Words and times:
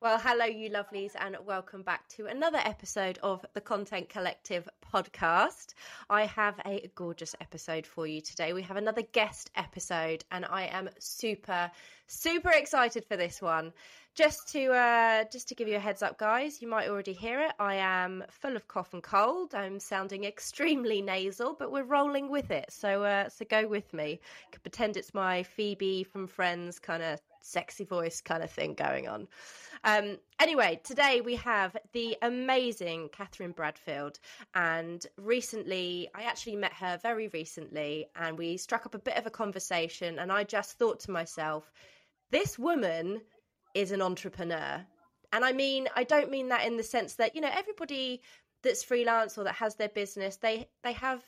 Well, 0.00 0.20
hello, 0.20 0.44
you 0.44 0.70
lovelies, 0.70 1.16
and 1.18 1.36
welcome 1.44 1.82
back 1.82 2.06
to 2.10 2.26
another 2.26 2.60
episode 2.64 3.18
of 3.20 3.44
the 3.54 3.60
Content 3.60 4.08
Collective 4.08 4.68
podcast. 4.94 5.74
I 6.08 6.24
have 6.26 6.54
a 6.64 6.88
gorgeous 6.94 7.34
episode 7.40 7.84
for 7.84 8.06
you 8.06 8.20
today. 8.20 8.52
We 8.52 8.62
have 8.62 8.76
another 8.76 9.02
guest 9.02 9.50
episode, 9.56 10.24
and 10.30 10.44
I 10.44 10.66
am 10.66 10.88
super, 11.00 11.68
super 12.06 12.50
excited 12.50 13.06
for 13.06 13.16
this 13.16 13.42
one. 13.42 13.72
Just 14.14 14.46
to 14.52 14.72
uh, 14.72 15.24
just 15.32 15.48
to 15.48 15.56
give 15.56 15.66
you 15.66 15.74
a 15.74 15.80
heads 15.80 16.02
up, 16.02 16.16
guys, 16.16 16.62
you 16.62 16.68
might 16.68 16.88
already 16.88 17.12
hear 17.12 17.40
it. 17.40 17.52
I 17.58 17.74
am 17.74 18.22
full 18.30 18.54
of 18.54 18.68
cough 18.68 18.94
and 18.94 19.02
cold. 19.02 19.52
I'm 19.52 19.80
sounding 19.80 20.22
extremely 20.22 21.02
nasal, 21.02 21.56
but 21.58 21.72
we're 21.72 21.82
rolling 21.82 22.30
with 22.30 22.52
it. 22.52 22.66
So 22.70 23.02
uh, 23.02 23.30
so 23.30 23.44
go 23.50 23.66
with 23.66 23.92
me. 23.92 24.20
Pretend 24.62 24.96
it's 24.96 25.12
my 25.12 25.42
Phoebe 25.42 26.04
from 26.04 26.28
Friends 26.28 26.78
kind 26.78 27.02
of 27.02 27.20
sexy 27.48 27.84
voice 27.84 28.20
kind 28.20 28.42
of 28.42 28.50
thing 28.50 28.74
going 28.74 29.08
on. 29.08 29.28
Um, 29.84 30.18
anyway, 30.40 30.80
today 30.84 31.20
we 31.20 31.36
have 31.36 31.76
the 31.92 32.16
amazing 32.22 33.10
Catherine 33.12 33.52
Bradfield, 33.52 34.18
and 34.54 35.06
recently 35.16 36.08
I 36.14 36.22
actually 36.22 36.56
met 36.56 36.72
her 36.74 36.98
very 37.02 37.28
recently, 37.28 38.06
and 38.16 38.36
we 38.36 38.56
struck 38.56 38.86
up 38.86 38.94
a 38.94 38.98
bit 38.98 39.16
of 39.16 39.26
a 39.26 39.30
conversation. 39.30 40.18
And 40.18 40.32
I 40.32 40.44
just 40.44 40.78
thought 40.78 41.00
to 41.00 41.10
myself, 41.10 41.72
this 42.30 42.58
woman 42.58 43.20
is 43.74 43.92
an 43.92 44.02
entrepreneur. 44.02 44.84
And 45.32 45.44
I 45.44 45.52
mean, 45.52 45.88
I 45.94 46.04
don't 46.04 46.30
mean 46.30 46.48
that 46.48 46.66
in 46.66 46.76
the 46.76 46.82
sense 46.82 47.14
that, 47.14 47.34
you 47.34 47.40
know, 47.40 47.50
everybody 47.52 48.22
that's 48.62 48.82
freelance 48.82 49.38
or 49.38 49.44
that 49.44 49.54
has 49.54 49.76
their 49.76 49.88
business, 49.88 50.36
they 50.36 50.68
they 50.82 50.92
have 50.92 51.22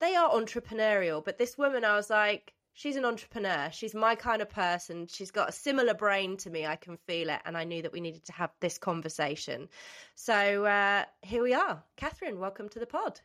they 0.00 0.14
are 0.14 0.30
entrepreneurial. 0.30 1.24
But 1.24 1.38
this 1.38 1.56
woman, 1.56 1.84
I 1.84 1.96
was 1.96 2.10
like, 2.10 2.52
she's 2.76 2.96
an 2.96 3.04
entrepreneur. 3.04 3.70
She's 3.72 3.94
my 3.94 4.14
kind 4.14 4.40
of 4.40 4.48
person. 4.48 5.06
She's 5.08 5.32
got 5.32 5.48
a 5.48 5.52
similar 5.52 5.94
brain 5.94 6.36
to 6.36 6.50
me. 6.50 6.66
I 6.66 6.76
can 6.76 6.96
feel 6.96 7.30
it. 7.30 7.40
And 7.44 7.56
I 7.56 7.64
knew 7.64 7.82
that 7.82 7.92
we 7.92 8.00
needed 8.00 8.24
to 8.26 8.32
have 8.32 8.50
this 8.60 8.78
conversation. 8.78 9.68
So 10.14 10.66
uh, 10.66 11.04
here 11.22 11.42
we 11.42 11.54
are. 11.54 11.82
Catherine, 11.96 12.38
welcome 12.38 12.68
to 12.68 12.78
the 12.78 12.86
pod. 12.86 13.20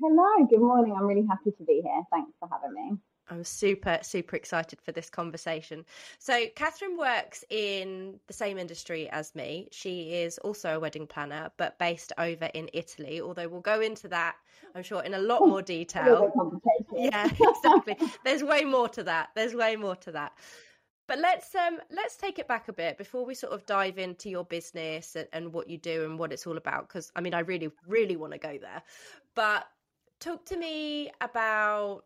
Hello, 0.00 0.46
good 0.48 0.60
morning. 0.60 0.94
I'm 0.96 1.06
really 1.06 1.26
happy 1.26 1.50
to 1.56 1.64
be 1.64 1.80
here. 1.82 2.02
Thanks 2.12 2.32
for 2.38 2.48
having 2.52 2.74
me. 2.74 2.98
I'm 3.30 3.44
super, 3.44 3.98
super 4.02 4.36
excited 4.36 4.80
for 4.80 4.92
this 4.92 5.08
conversation. 5.08 5.84
So, 6.18 6.46
Catherine 6.56 6.96
works 6.96 7.44
in 7.50 8.20
the 8.26 8.32
same 8.32 8.58
industry 8.58 9.08
as 9.10 9.34
me. 9.34 9.68
She 9.72 10.14
is 10.14 10.38
also 10.38 10.76
a 10.76 10.80
wedding 10.80 11.06
planner, 11.06 11.50
but 11.56 11.78
based 11.78 12.12
over 12.18 12.46
in 12.54 12.68
Italy. 12.72 13.20
Although 13.20 13.48
we'll 13.48 13.60
go 13.60 13.80
into 13.80 14.08
that, 14.08 14.36
I'm 14.74 14.82
sure, 14.82 15.02
in 15.02 15.14
a 15.14 15.18
lot 15.18 15.46
more 15.46 15.62
detail. 15.62 16.32
yeah, 16.94 17.28
exactly. 17.28 17.96
There's 18.24 18.42
way 18.42 18.64
more 18.64 18.88
to 18.90 19.02
that. 19.04 19.30
There's 19.34 19.54
way 19.54 19.76
more 19.76 19.96
to 19.96 20.12
that. 20.12 20.32
But 21.06 21.18
let's 21.18 21.54
um 21.54 21.80
let's 21.90 22.16
take 22.16 22.38
it 22.38 22.48
back 22.48 22.68
a 22.68 22.72
bit 22.72 22.96
before 22.96 23.26
we 23.26 23.34
sort 23.34 23.52
of 23.52 23.66
dive 23.66 23.98
into 23.98 24.30
your 24.30 24.44
business 24.44 25.16
and, 25.16 25.28
and 25.34 25.52
what 25.52 25.68
you 25.68 25.76
do 25.76 26.04
and 26.04 26.18
what 26.18 26.32
it's 26.32 26.46
all 26.46 26.56
about. 26.56 26.88
Because 26.88 27.12
I 27.14 27.20
mean, 27.20 27.34
I 27.34 27.40
really, 27.40 27.70
really 27.86 28.16
want 28.16 28.32
to 28.32 28.38
go 28.38 28.58
there. 28.58 28.82
But 29.34 29.66
talk 30.20 30.44
to 30.46 30.56
me 30.56 31.10
about 31.20 32.04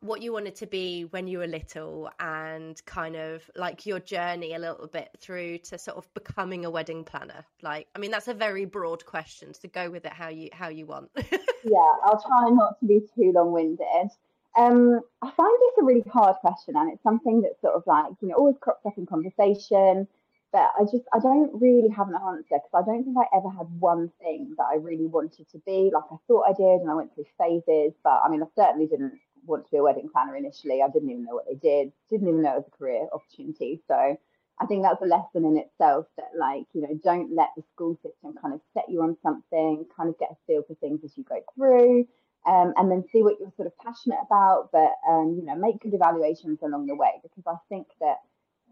what 0.00 0.22
you 0.22 0.32
wanted 0.32 0.56
to 0.56 0.66
be 0.66 1.02
when 1.10 1.26
you 1.26 1.38
were 1.38 1.46
little 1.46 2.10
and 2.20 2.84
kind 2.86 3.16
of 3.16 3.42
like 3.54 3.84
your 3.84 4.00
journey 4.00 4.54
a 4.54 4.58
little 4.58 4.86
bit 4.86 5.10
through 5.18 5.58
to 5.58 5.78
sort 5.78 5.96
of 5.98 6.12
becoming 6.14 6.64
a 6.64 6.70
wedding 6.70 7.04
planner 7.04 7.44
like 7.62 7.86
i 7.94 7.98
mean 7.98 8.10
that's 8.10 8.28
a 8.28 8.34
very 8.34 8.64
broad 8.64 9.04
question 9.04 9.52
so 9.52 9.68
go 9.68 9.90
with 9.90 10.04
it 10.04 10.12
how 10.12 10.28
you 10.28 10.48
how 10.52 10.68
you 10.68 10.86
want 10.86 11.10
yeah 11.16 11.92
i'll 12.04 12.22
try 12.26 12.48
not 12.50 12.78
to 12.80 12.86
be 12.86 13.00
too 13.14 13.32
long-winded 13.34 14.10
um, 14.56 15.00
i 15.22 15.30
find 15.30 15.58
this 15.60 15.78
a 15.80 15.84
really 15.84 16.04
hard 16.10 16.36
question 16.36 16.74
and 16.76 16.92
it's 16.92 17.02
something 17.02 17.42
that 17.42 17.60
sort 17.60 17.74
of 17.74 17.82
like 17.86 18.06
you 18.20 18.28
know 18.28 18.34
always 18.34 18.56
crops 18.60 18.84
up 18.86 18.96
in 18.96 19.06
conversation 19.06 20.08
but 20.52 20.72
I 20.78 20.82
just 20.82 21.04
I 21.12 21.18
don't 21.20 21.50
really 21.60 21.88
have 21.90 22.08
an 22.08 22.14
answer 22.14 22.58
because 22.58 22.70
I 22.74 22.82
don't 22.82 23.04
think 23.04 23.16
I 23.16 23.36
ever 23.36 23.48
had 23.50 23.66
one 23.78 24.10
thing 24.20 24.54
that 24.56 24.66
I 24.70 24.76
really 24.76 25.06
wanted 25.06 25.48
to 25.50 25.58
be. 25.64 25.90
Like 25.94 26.04
I 26.10 26.16
thought 26.26 26.44
I 26.48 26.52
did, 26.52 26.80
and 26.80 26.90
I 26.90 26.94
went 26.94 27.14
through 27.14 27.26
phases. 27.38 27.92
But 28.02 28.20
I 28.24 28.28
mean, 28.28 28.42
I 28.42 28.46
certainly 28.56 28.86
didn't 28.86 29.12
want 29.46 29.64
to 29.64 29.70
be 29.70 29.78
a 29.78 29.82
wedding 29.82 30.08
planner 30.12 30.36
initially. 30.36 30.82
I 30.82 30.88
didn't 30.88 31.10
even 31.10 31.24
know 31.24 31.34
what 31.34 31.46
they 31.48 31.56
did, 31.56 31.92
didn't 32.10 32.28
even 32.28 32.42
know 32.42 32.52
it 32.52 32.56
was 32.56 32.70
a 32.72 32.76
career 32.78 33.06
opportunity. 33.12 33.82
So 33.88 34.16
I 34.60 34.66
think 34.66 34.82
that's 34.82 35.02
a 35.02 35.06
lesson 35.06 35.44
in 35.44 35.56
itself 35.56 36.06
that, 36.16 36.30
like, 36.38 36.66
you 36.74 36.82
know, 36.82 36.98
don't 37.02 37.34
let 37.34 37.48
the 37.56 37.62
school 37.72 37.96
system 38.02 38.34
kind 38.40 38.54
of 38.54 38.60
set 38.74 38.84
you 38.88 39.02
on 39.02 39.16
something, 39.22 39.86
kind 39.96 40.08
of 40.10 40.18
get 40.18 40.30
a 40.32 40.36
feel 40.46 40.62
for 40.62 40.74
things 40.74 41.00
as 41.04 41.16
you 41.16 41.24
go 41.24 41.40
through. 41.54 42.06
Um, 42.46 42.72
and 42.78 42.90
then 42.90 43.04
see 43.12 43.22
what 43.22 43.38
you're 43.38 43.52
sort 43.56 43.66
of 43.66 43.76
passionate 43.76 44.18
about, 44.24 44.70
but 44.72 44.92
um, 45.06 45.36
you 45.38 45.44
know, 45.44 45.54
make 45.56 45.78
good 45.80 45.92
evaluations 45.92 46.58
along 46.62 46.86
the 46.86 46.94
way 46.94 47.20
because 47.22 47.44
I 47.46 47.56
think 47.68 47.86
that, 48.00 48.16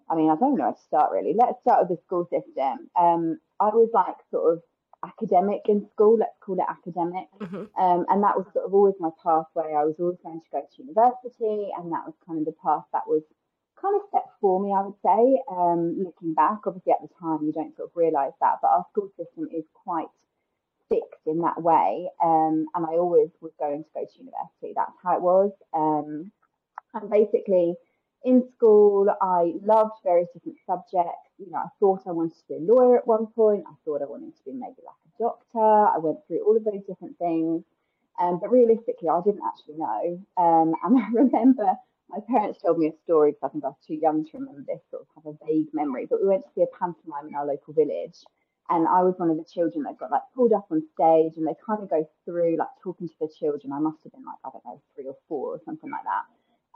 I 0.09 0.15
mean, 0.15 0.31
I 0.31 0.37
don't 0.37 0.57
know 0.57 0.65
where 0.65 0.73
to 0.73 0.81
start 0.81 1.13
really. 1.13 1.35
Let's 1.35 1.61
start 1.61 1.81
with 1.81 1.99
the 1.99 2.03
school 2.07 2.27
system. 2.31 2.89
Um, 2.99 3.39
I 3.61 3.67
was 3.67 3.91
like 3.93 4.17
sort 4.31 4.55
of 4.55 4.63
academic 5.05 5.63
in 5.69 5.87
school, 5.93 6.19
let's 6.19 6.37
call 6.41 6.59
it 6.59 6.67
academic. 6.69 7.29
Mm-hmm. 7.41 7.71
Um, 7.81 8.07
and 8.09 8.23
that 8.23 8.37
was 8.37 8.47
sort 8.53 8.67
of 8.67 8.75
always 8.75 8.95
my 8.99 9.11
pathway. 9.23 9.75
I 9.75 9.85
was 9.85 9.97
always 9.99 10.19
going 10.23 10.41
to 10.41 10.51
go 10.53 10.61
to 10.61 10.83
university, 10.83 11.71
and 11.77 11.93
that 11.93 12.07
was 12.07 12.15
kind 12.27 12.39
of 12.41 12.47
the 12.47 12.57
path 12.63 12.85
that 12.93 13.07
was 13.07 13.23
kind 13.81 13.95
of 13.95 14.03
set 14.11 14.27
for 14.41 14.61
me, 14.61 14.75
I 14.75 14.83
would 14.83 14.99
say. 15.05 15.43
Um, 15.51 16.03
looking 16.03 16.35
back, 16.35 16.67
obviously 16.67 16.93
at 16.93 17.03
the 17.03 17.15
time 17.21 17.47
you 17.47 17.53
don't 17.53 17.77
sort 17.77 17.91
of 17.91 17.97
realise 17.97 18.35
that, 18.41 18.59
but 18.61 18.69
our 18.69 18.85
school 18.91 19.11
system 19.17 19.49
is 19.55 19.65
quite 19.73 20.09
fixed 20.89 21.27
in 21.27 21.41
that 21.43 21.63
way. 21.63 22.09
Um, 22.23 22.67
and 22.75 22.87
I 22.87 22.99
always 22.99 23.31
was 23.41 23.53
going 23.59 23.85
to 23.85 23.91
go 23.95 24.05
to 24.05 24.19
university. 24.19 24.73
That's 24.75 24.99
how 25.03 25.17
it 25.17 25.23
was. 25.23 25.53
Um, 25.75 26.33
and 26.95 27.11
basically, 27.11 27.75
in 28.25 28.49
school, 28.57 29.09
I 29.21 29.53
loved 29.63 29.93
various 30.05 30.29
different 30.35 30.59
subjects. 30.67 31.28
You 31.39 31.51
know, 31.51 31.59
I 31.59 31.69
thought 31.79 32.03
I 32.07 32.13
wanted 32.13 32.37
to 32.37 32.49
be 32.49 32.55
a 32.55 32.73
lawyer 32.73 32.99
at 32.99 33.07
one 33.07 33.27
point. 33.29 33.65
I 33.67 33.75
thought 33.85 34.03
I 34.03 34.07
wanted 34.07 34.37
to 34.37 34.45
be 34.45 34.53
maybe 34.53 34.83
like 34.85 34.99
a 35.07 35.23
doctor. 35.23 35.95
I 35.95 35.99
went 35.99 36.19
through 36.27 36.45
all 36.45 36.57
of 36.57 36.65
those 36.65 36.83
different 36.87 37.19
things. 37.19 37.63
Um, 38.21 38.41
but 38.41 38.51
realistically, 38.51 39.09
I 39.09 39.21
didn't 39.25 39.47
actually 39.47 39.77
know. 39.79 40.19
Um, 40.37 40.75
and 40.85 40.99
I 40.99 41.09
remember 41.13 41.79
my 42.11 42.19
parents 42.27 42.61
told 42.61 42.79
me 42.79 42.89
a 42.89 42.97
story 43.05 43.33
because 43.33 43.49
I 43.49 43.53
think 43.53 43.65
I 43.65 43.69
was 43.69 43.85
too 43.87 43.95
young 43.95 44.25
to 44.25 44.39
remember 44.39 44.65
this, 44.67 44.81
sort 44.91 45.03
of 45.03 45.09
have 45.23 45.35
a 45.35 45.47
vague 45.47 45.69
memory. 45.73 46.07
But 46.09 46.23
we 46.23 46.29
went 46.29 46.45
to 46.45 46.51
see 46.55 46.63
a 46.63 46.77
pantomime 46.79 47.29
in 47.29 47.35
our 47.35 47.47
local 47.47 47.75
village. 47.75 48.17
And 48.71 48.87
I 48.87 49.03
was 49.03 49.15
one 49.17 49.31
of 49.31 49.37
the 49.39 49.45
children 49.45 49.85
that 49.85 49.99
got 49.99 50.11
like 50.11 50.27
pulled 50.35 50.53
up 50.53 50.67
on 50.71 50.83
stage 50.93 51.33
and 51.37 51.47
they 51.47 51.57
kind 51.65 51.83
of 51.83 51.89
go 51.89 52.09
through 52.25 52.57
like 52.59 52.69
talking 52.83 53.09
to 53.09 53.15
the 53.21 53.29
children. 53.39 53.73
I 53.73 53.79
must 53.79 54.03
have 54.05 54.13
been 54.13 54.25
like, 54.25 54.41
I 54.45 54.51
don't 54.53 54.65
know, 54.65 54.81
three 54.95 55.07
or 55.07 55.17
four 55.29 55.55
or 55.55 55.61
something 55.65 55.91
like 55.91 56.05
that. 56.05 56.25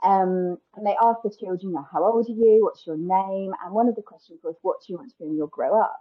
Um, 0.03 0.57
and 0.75 0.85
they 0.85 0.95
asked 1.01 1.23
the 1.23 1.29
children, 1.29 1.59
you 1.61 1.71
know, 1.71 1.87
how 1.91 2.03
old 2.03 2.27
are 2.27 2.31
you? 2.31 2.59
What's 2.63 2.85
your 2.85 2.97
name? 2.97 3.53
And 3.63 3.73
one 3.73 3.87
of 3.87 3.95
the 3.95 4.01
questions 4.01 4.41
was, 4.43 4.55
what 4.61 4.81
do 4.81 4.91
you 4.91 4.97
want 4.97 5.11
to 5.11 5.15
be 5.17 5.25
when 5.25 5.37
you 5.37 5.49
grow 5.51 5.79
up? 5.81 5.97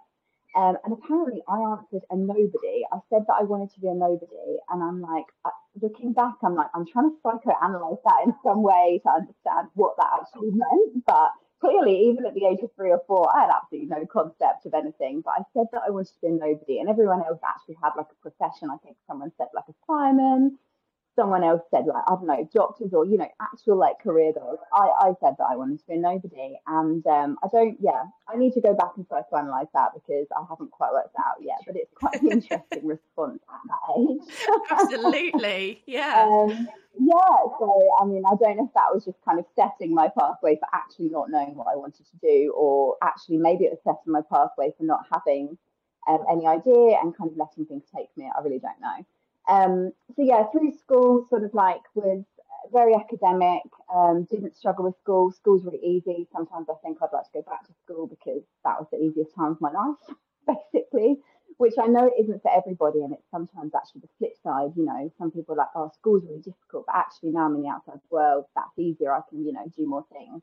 Um, 0.55 0.77
and 0.85 0.93
apparently 0.93 1.43
I 1.49 1.61
answered 1.73 2.03
a 2.11 2.17
nobody. 2.17 2.85
I 2.93 2.99
said 3.09 3.23
that 3.27 3.37
I 3.41 3.45
wanted 3.45 3.73
to 3.73 3.81
be 3.81 3.89
a 3.89 3.95
nobody. 3.95 4.59
And 4.71 4.83
I'm 4.83 5.01
like, 5.01 5.27
uh, 5.45 5.51
looking 5.81 6.13
back, 6.13 6.35
I'm 6.45 6.55
like, 6.55 6.69
I'm 6.75 6.87
trying 6.87 7.11
to 7.11 7.17
psychoanalyze 7.25 8.03
that 8.05 8.27
in 8.27 8.35
some 8.43 8.63
way 8.63 9.01
to 9.05 9.11
understand 9.11 9.69
what 9.75 9.97
that 9.97 10.11
actually 10.21 10.51
meant. 10.53 11.07
But 11.07 11.31
clearly, 11.61 12.11
even 12.11 12.27
at 12.27 12.35
the 12.35 12.45
age 12.45 12.61
of 12.63 12.71
three 12.77 12.91
or 12.91 13.01
four, 13.07 13.35
I 13.35 13.43
had 13.43 13.51
absolutely 13.55 13.89
no 13.89 14.05
concept 14.05 14.67
of 14.67 14.75
anything. 14.75 15.23
But 15.25 15.35
I 15.39 15.43
said 15.55 15.67
that 15.73 15.83
I 15.87 15.91
wanted 15.91 16.13
to 16.13 16.21
be 16.21 16.29
a 16.29 16.33
nobody. 16.33 16.81
And 16.81 16.91
everyone 16.91 17.23
else 17.23 17.41
actually 17.47 17.79
had 17.83 17.93
like 17.97 18.11
a 18.13 18.21
profession. 18.21 18.69
I 18.69 18.77
think 18.85 18.97
someone 19.07 19.33
said 19.39 19.49
like 19.55 19.71
a 19.71 19.75
fireman 19.87 20.59
someone 21.15 21.45
else 21.45 21.63
said 21.71 21.85
like 21.87 22.05
I 22.07 22.15
don't 22.15 22.27
know 22.27 22.49
doctors 22.55 22.93
or 22.93 23.05
you 23.05 23.19
know 23.19 23.29
actual 23.41 23.79
like 23.79 24.03
career 24.03 24.33
goals. 24.33 24.59
I, 24.73 24.89
I 25.01 25.13
said 25.21 25.35
that 25.39 25.47
I 25.51 25.57
wanted 25.57 25.79
to 25.81 25.87
be 25.87 25.95
a 25.95 25.99
nobody, 25.99 26.59
and 26.67 27.07
um, 27.07 27.39
I 27.43 27.49
don't. 27.53 27.77
Yeah, 27.81 28.05
I 28.29 28.37
need 28.37 28.53
to 28.55 28.61
go 28.61 28.75
back 28.75 28.93
and 28.97 29.07
try 29.07 29.21
to 29.21 29.37
analyze 29.37 29.67
that 29.75 29.91
because 29.95 30.27
I 30.37 30.45
haven't 30.49 30.71
quite 30.71 30.93
worked 30.93 31.17
out 31.19 31.37
yet. 31.41 31.59
But 31.67 31.77
it's 31.77 31.93
quite 31.95 32.21
an 32.23 32.33
interesting 32.33 32.87
response 32.87 33.43
at 33.49 33.61
that 33.69 33.99
age. 33.99 34.23
Absolutely, 34.71 35.83
yeah. 35.87 36.27
Um, 36.29 36.69
yeah, 36.99 37.39
so 37.59 37.91
I 38.01 38.05
mean, 38.05 38.23
I 38.27 38.35
don't 38.41 38.57
know 38.57 38.67
if 38.67 38.75
that 38.75 38.93
was 38.93 39.05
just 39.05 39.19
kind 39.25 39.39
of 39.39 39.47
setting 39.57 39.95
my 39.95 40.09
pathway 40.19 40.57
for 40.57 40.69
actually 40.73 41.09
not 41.09 41.31
knowing 41.31 41.55
what 41.55 41.67
I 41.73 41.77
wanted 41.77 42.07
to 42.07 42.17
do, 42.23 42.53
or 42.57 42.97
actually 43.03 43.39
maybe 43.39 43.65
it 43.65 43.71
was 43.71 43.81
setting 43.85 44.13
my 44.13 44.23
pathway 44.31 44.73
for 44.77 44.85
not 44.85 45.07
having 45.13 45.57
um, 46.09 46.25
any 46.31 46.47
idea 46.47 46.99
and 47.03 47.17
kind 47.17 47.31
of 47.31 47.37
letting 47.37 47.67
things 47.67 47.85
take 47.95 48.09
me. 48.17 48.31
I 48.35 48.43
really 48.43 48.59
don't 48.59 48.81
know. 48.81 49.05
Um, 49.49 49.93
so 50.15 50.23
yeah, 50.23 50.45
through 50.53 50.73
school, 50.73 51.27
sort 51.29 51.45
of 51.45 51.55
like 51.55 51.81
was 51.95 52.25
very 52.73 52.95
academic. 52.95 53.63
Um, 53.95 54.27
didn't 54.31 54.57
struggle 54.57 54.85
with 54.85 54.99
school. 54.99 55.33
School's 55.33 55.65
really 55.65 55.85
easy. 55.85 56.27
Sometimes 56.33 56.69
I 56.71 56.75
think 56.83 56.99
I'd 57.03 57.13
like 57.13 57.25
to 57.25 57.31
go 57.35 57.43
back 57.43 57.67
to 57.67 57.73
school 57.85 58.07
because 58.07 58.43
that 58.65 58.79
was 58.79 58.89
the 58.91 59.03
easiest 59.03 59.35
time 59.35 59.53
of 59.53 59.61
my 59.61 59.71
life, 59.71 60.17
basically. 60.73 61.19
Which 61.59 61.75
I 61.81 61.87
know 61.87 62.11
isn't 62.19 62.43
for 62.43 62.51
everybody, 62.51 63.03
and 63.03 63.13
it's 63.13 63.31
sometimes 63.31 63.73
actually 63.75 64.03
the 64.03 64.09
flip 64.19 64.33
side. 64.43 64.73
You 64.75 64.85
know, 64.87 65.13
some 65.19 65.31
people 65.31 65.55
are 65.55 65.59
like, 65.59 65.75
"Oh, 65.75 65.91
school's 65.95 66.25
really 66.25 66.41
difficult," 66.41 66.87
but 66.87 66.97
actually 66.97 67.31
now 67.31 67.45
I'm 67.47 67.55
in 67.55 67.63
the 67.63 67.69
outside 67.69 68.01
world. 68.11 68.47
That's 68.57 68.79
easier. 68.79 69.13
I 69.13 69.21
can, 69.29 69.45
you 69.45 69.53
know, 69.53 69.71
do 69.77 69.87
more 69.87 70.05
things. 70.11 70.43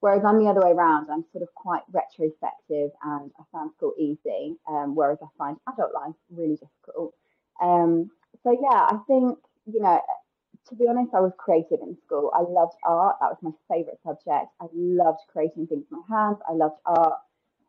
Whereas 0.00 0.24
I'm 0.24 0.38
the 0.38 0.50
other 0.50 0.60
way 0.60 0.72
around. 0.72 1.10
I'm 1.10 1.24
sort 1.32 1.42
of 1.42 1.54
quite 1.54 1.82
retrospective, 1.90 2.90
and 3.02 3.30
I 3.38 3.42
found 3.50 3.72
school 3.72 3.94
easy. 3.98 4.56
Um, 4.68 4.94
whereas 4.94 5.18
I 5.22 5.26
find 5.38 5.56
adult 5.72 5.94
life 5.94 6.14
really 6.30 6.56
difficult. 6.56 7.14
Um, 7.60 8.10
so 8.42 8.50
yeah, 8.52 8.88
I 8.90 8.98
think 9.06 9.38
you 9.66 9.80
know, 9.80 10.00
to 10.68 10.74
be 10.74 10.86
honest, 10.88 11.14
I 11.14 11.20
was 11.20 11.32
creative 11.38 11.80
in 11.82 11.96
school. 12.06 12.32
I 12.34 12.42
loved 12.42 12.74
art. 12.84 13.16
That 13.20 13.30
was 13.30 13.38
my 13.42 13.50
favorite 13.68 13.98
subject. 14.04 14.50
I 14.60 14.66
loved 14.72 15.20
creating 15.32 15.66
things 15.66 15.84
with 15.90 16.00
my 16.08 16.16
hands. 16.16 16.38
I 16.48 16.52
loved 16.52 16.80
art. 16.86 17.18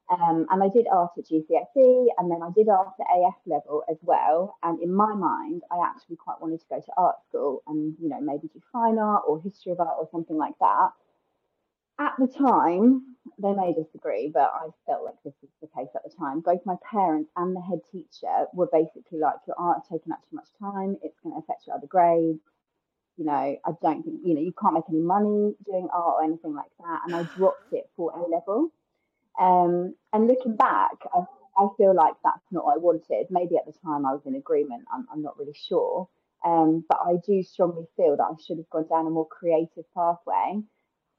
Um, 0.10 0.46
and 0.52 0.62
I 0.62 0.68
did 0.68 0.86
art 0.92 1.12
at 1.18 1.26
GCSE 1.26 2.08
and 2.18 2.30
then 2.30 2.42
I 2.44 2.50
did 2.54 2.68
art 2.70 2.90
at 3.00 3.08
AS 3.18 3.34
level 3.46 3.84
as 3.90 3.98
well. 4.02 4.58
And 4.62 4.82
in 4.82 4.94
my 4.94 5.14
mind, 5.14 5.64
I 5.72 5.78
actually 5.84 6.18
quite 6.18 6.42
wanted 6.42 6.60
to 6.60 6.66
go 6.70 6.80
to 6.80 6.92
art 6.98 7.16
school 7.30 7.64
and, 7.68 7.96
you 8.00 8.10
know, 8.10 8.20
maybe 8.22 8.50
do 8.54 8.62
fine 8.72 9.00
art 9.00 9.24
or 9.28 9.42
history 9.42 9.72
of 9.72 9.80
art 9.80 9.96
or 9.98 10.08
something 10.12 10.38
like 10.38 10.54
that. 10.60 10.90
At 12.00 12.14
the 12.18 12.28
time, 12.28 13.16
they 13.38 13.54
may 13.54 13.74
disagree, 13.74 14.32
but 14.34 14.52
I 14.54 14.70
felt 14.86 15.06
like 15.06 15.22
this 15.24 15.36
was 15.42 15.52
the 15.62 15.68
case 15.68 15.90
at 15.96 16.04
the 16.04 16.16
time. 16.18 16.42
Both 16.42 16.66
my 16.66 16.76
parents 16.90 17.30
and 17.36 17.56
the 17.56 17.62
head 17.62 17.80
teacher 17.92 18.48
were 18.54 18.68
basically 18.72 19.20
like, 19.20 19.36
Your 19.48 19.60
art's 19.60 19.88
taking 19.90 20.12
up 20.12 20.20
too 20.30 20.36
much 20.36 20.48
time, 20.60 20.98
it's 21.04 21.20
going 21.22 21.36
to 21.36 21.40
affect 21.40 21.68
your 21.68 21.76
other 21.76 21.88
grades. 21.88 22.42
You 23.18 23.26
know, 23.26 23.34
I 23.66 23.72
don't 23.82 24.04
think, 24.04 24.22
you 24.26 24.34
know, 24.34 24.42
you 24.42 24.54
can't 24.60 24.74
make 24.74 24.90
any 24.90 25.00
money 25.00 25.54
doing 25.66 25.88
art 25.94 26.16
or 26.18 26.24
anything 26.24 26.56
like 26.56 26.72
that. 26.80 27.02
And 27.06 27.16
I 27.16 27.24
dropped 27.36 27.72
it 27.72 27.90
for 27.96 28.12
A 28.12 28.24
level. 28.28 28.70
Um, 29.40 29.96
and 30.14 30.28
looking 30.28 30.56
back, 30.56 30.98
I, 31.14 31.20
I 31.58 31.68
feel 31.78 31.94
like 31.96 32.16
that's 32.24 32.46
not 32.52 32.66
what 32.66 32.76
I 32.76 32.80
wanted. 32.80 33.28
Maybe 33.30 33.56
at 33.56 33.68
the 33.68 33.74
time 33.84 34.06
I 34.06 34.14
was 34.14 34.24
in 34.26 34.36
agreement, 34.36 34.86
I'm, 34.92 35.08
I'm 35.12 35.22
not 35.22 35.38
really 35.38 35.56
sure. 35.68 36.10
Um, 36.44 36.84
but 36.90 37.00
I 37.06 37.18
do 37.26 37.44
strongly 37.44 37.86
feel 37.96 38.18
that 38.18 38.24
I 38.24 38.34
should 38.46 38.58
have 38.58 38.70
gone 38.72 38.88
down 38.88 39.08
a 39.08 39.12
more 39.12 39.28
creative 39.28 39.86
pathway. 39.96 40.64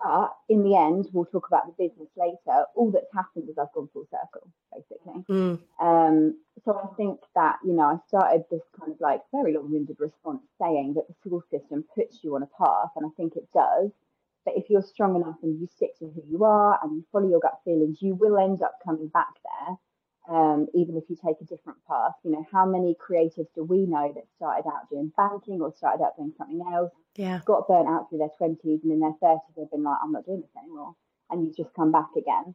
But 0.05 0.37
in 0.51 0.63
the 0.63 0.77
end, 0.77 1.09
we'll 1.13 1.25
talk 1.25 1.49
about 1.49 1.65
the 1.67 1.89
business 1.89 2.11
later. 2.15 2.67
All 2.75 2.91
that's 2.91 3.13
happened 3.15 3.49
is 3.49 3.57
I've 3.57 3.73
gone 3.73 3.89
full 3.95 4.07
circle, 4.11 4.53
basically. 4.71 5.25
Mm. 5.31 5.59
Um, 5.81 6.37
so 6.63 6.79
I 6.79 6.95
think 6.97 7.21
that, 7.35 7.57
you 7.65 7.73
know, 7.73 7.85
I 7.85 7.97
started 8.07 8.45
this 8.51 8.61
kind 8.79 8.93
of 8.93 9.01
like 9.01 9.23
very 9.33 9.55
long 9.55 9.73
winded 9.73 9.97
response 9.99 10.43
saying 10.61 10.93
that 10.95 11.09
the 11.09 11.15
school 11.15 11.43
system 11.51 11.87
puts 11.95 12.23
you 12.23 12.37
on 12.37 12.43
a 12.43 12.51
path, 12.59 12.91
and 12.97 13.07
I 13.07 13.09
think 13.17 13.37
it 13.37 13.49
does. 13.55 13.93
But 14.45 14.59
if 14.59 14.69
you're 14.69 14.83
strong 14.83 15.17
enough 15.17 15.37
and 15.43 15.59
you 15.59 15.67
stick 15.75 15.99
to 16.01 16.05
who 16.05 16.23
you 16.29 16.45
are 16.45 16.79
and 16.83 16.97
you 16.97 17.05
follow 17.11 17.31
your 17.31 17.41
gut 17.41 17.61
feelings, 17.65 18.03
you 18.03 18.15
will 18.15 18.37
end 18.37 18.63
up 18.63 18.75
coming 18.85 19.09
back 19.09 19.33
there. 19.43 19.77
Um, 20.27 20.69
even 20.73 20.97
if 20.97 21.05
you 21.11 21.17
take 21.17 21.37
a 21.43 21.45
different 21.45 21.79
path, 21.87 22.15
you 22.25 22.31
know, 22.31 22.47
how 22.51 22.65
many 22.65 22.97
creatives 22.97 23.53
do 23.55 23.63
we 23.63 23.85
know 23.85 24.11
that 24.15 24.25
started 24.37 24.67
out 24.67 24.89
doing 24.91 25.13
banking 25.17 25.61
or 25.61 25.75
started 25.77 26.03
out 26.03 26.17
doing 26.17 26.33
something 26.39 26.65
else? 26.73 26.93
Yeah. 27.17 27.41
Got 27.45 27.69
burnt 27.69 27.89
out 27.89 28.09
through 28.09 28.19
their 28.19 28.33
20s 28.41 28.83
and 28.83 28.93
in 28.93 29.01
their 29.01 29.13
30s 29.23 29.41
they've 29.55 29.71
been 29.71 29.83
like, 29.83 29.99
I'm 30.03 30.13
not 30.13 30.25
doing 30.25 30.41
this 30.41 30.57
anymore. 30.57 30.95
And 31.31 31.45
you 31.45 31.53
just 31.53 31.75
come 31.75 31.93
back 31.93 32.09
again. 32.17 32.55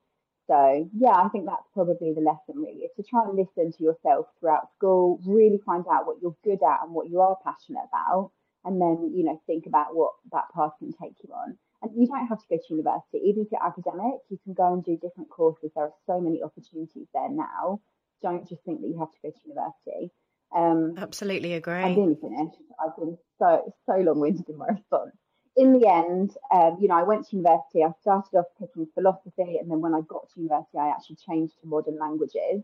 So, 0.50 0.90
yeah, 0.98 1.12
I 1.12 1.30
think 1.30 1.46
that's 1.46 1.68
probably 1.76 2.12
the 2.12 2.22
lesson 2.22 2.64
really 2.64 2.82
is 2.82 2.92
to 2.96 3.04
try 3.04 3.22
and 3.24 3.38
listen 3.38 3.72
to 3.72 3.84
yourself 3.84 4.26
throughout 4.40 4.74
school, 4.76 5.22
really 5.24 5.60
find 5.64 5.86
out 5.92 6.08
what 6.08 6.18
you're 6.24 6.36
good 6.44 6.64
at 6.64 6.84
and 6.84 6.92
what 6.92 7.08
you 7.08 7.22
are 7.22 7.38
passionate 7.44 7.86
about, 7.88 8.32
and 8.66 8.82
then, 8.82 9.14
you 9.16 9.24
know, 9.24 9.40
think 9.46 9.68
about 9.68 9.96
what 9.96 10.14
that 10.32 10.46
path 10.56 10.72
can 10.80 10.92
take 10.92 11.14
you 11.24 11.32
on. 11.36 11.56
And 11.82 11.92
you 11.96 12.08
don't 12.08 12.28
have 12.28 12.40
to 12.40 12.46
go 12.50 12.58
to 12.58 12.74
university. 12.74 13.20
Even 13.26 13.44
if 13.44 13.52
you're 13.52 13.66
academic, 13.66 14.20
you 14.30 14.38
can 14.44 14.54
go 14.54 14.74
and 14.74 14.84
do 14.84 14.98
different 14.98 15.30
courses. 15.30 15.72
There 15.76 15.86
are 15.86 15.94
so 16.06 16.20
many 16.20 16.44
opportunities 16.44 17.08
there 17.14 17.30
now. 17.30 17.80
Don't 18.22 18.48
just 18.48 18.64
think 18.64 18.82
that 18.82 18.88
you 18.88 19.00
have 19.00 19.12
to 19.12 19.18
go 19.24 19.30
to 19.30 19.48
university. 19.48 20.12
Um, 20.56 20.96
Absolutely 20.98 21.54
agree. 21.54 21.76
I'm 21.76 21.96
nearly 21.96 22.18
finished. 22.20 22.58
I've 22.84 22.96
been 22.98 23.18
so 23.38 23.74
so 23.86 23.96
long-winded 23.98 24.50
in 24.50 24.58
my 24.58 24.68
response. 24.68 25.16
In 25.56 25.80
the 25.80 25.88
end, 25.88 26.36
um, 26.54 26.78
you 26.82 26.88
know, 26.88 26.96
I 26.96 27.04
went 27.04 27.28
to 27.30 27.36
university. 27.36 27.84
I 27.84 27.92
started 28.02 28.38
off 28.38 28.46
picking 28.60 28.88
philosophy, 28.94 29.58
and 29.58 29.70
then 29.70 29.80
when 29.80 29.94
I 29.94 30.02
got 30.02 30.30
to 30.34 30.42
university, 30.42 30.78
I 30.78 30.90
actually 30.90 31.18
changed 31.28 31.54
to 31.62 31.68
modern 31.68 31.98
languages. 31.98 32.64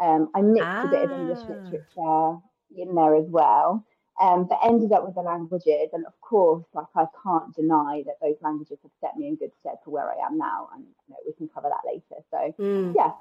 Um, 0.00 0.30
I 0.34 0.42
mixed 0.42 0.64
ah. 0.64 0.84
a 0.86 0.88
bit 0.88 1.04
of 1.04 1.10
English 1.12 1.38
ah. 1.42 1.48
literature 1.48 2.40
in 2.76 2.94
there 2.94 3.14
as 3.16 3.26
well 3.28 3.84
um, 4.20 4.46
but 4.48 4.58
ended 4.62 4.92
up 4.92 5.04
with 5.04 5.14
the 5.14 5.22
languages. 5.22 5.90
And 5.92 6.06
of 6.06 6.20
course, 6.20 6.64
like 6.74 6.86
I 6.94 7.06
can't 7.22 7.54
deny 7.56 8.02
that 8.06 8.16
those 8.20 8.36
languages 8.42 8.78
have 8.82 8.92
set 9.00 9.16
me 9.16 9.28
in 9.28 9.36
good 9.36 9.52
stead 9.60 9.76
for 9.84 9.90
where 9.90 10.08
I 10.10 10.26
am 10.26 10.38
now. 10.38 10.68
And 10.74 10.84
you 10.84 11.14
know, 11.14 11.16
we 11.26 11.32
can 11.32 11.48
cover 11.48 11.68
that 11.68 11.90
later. 11.90 12.22
So 12.30 12.62
mm. 12.62 12.94
yeah. 12.96 13.12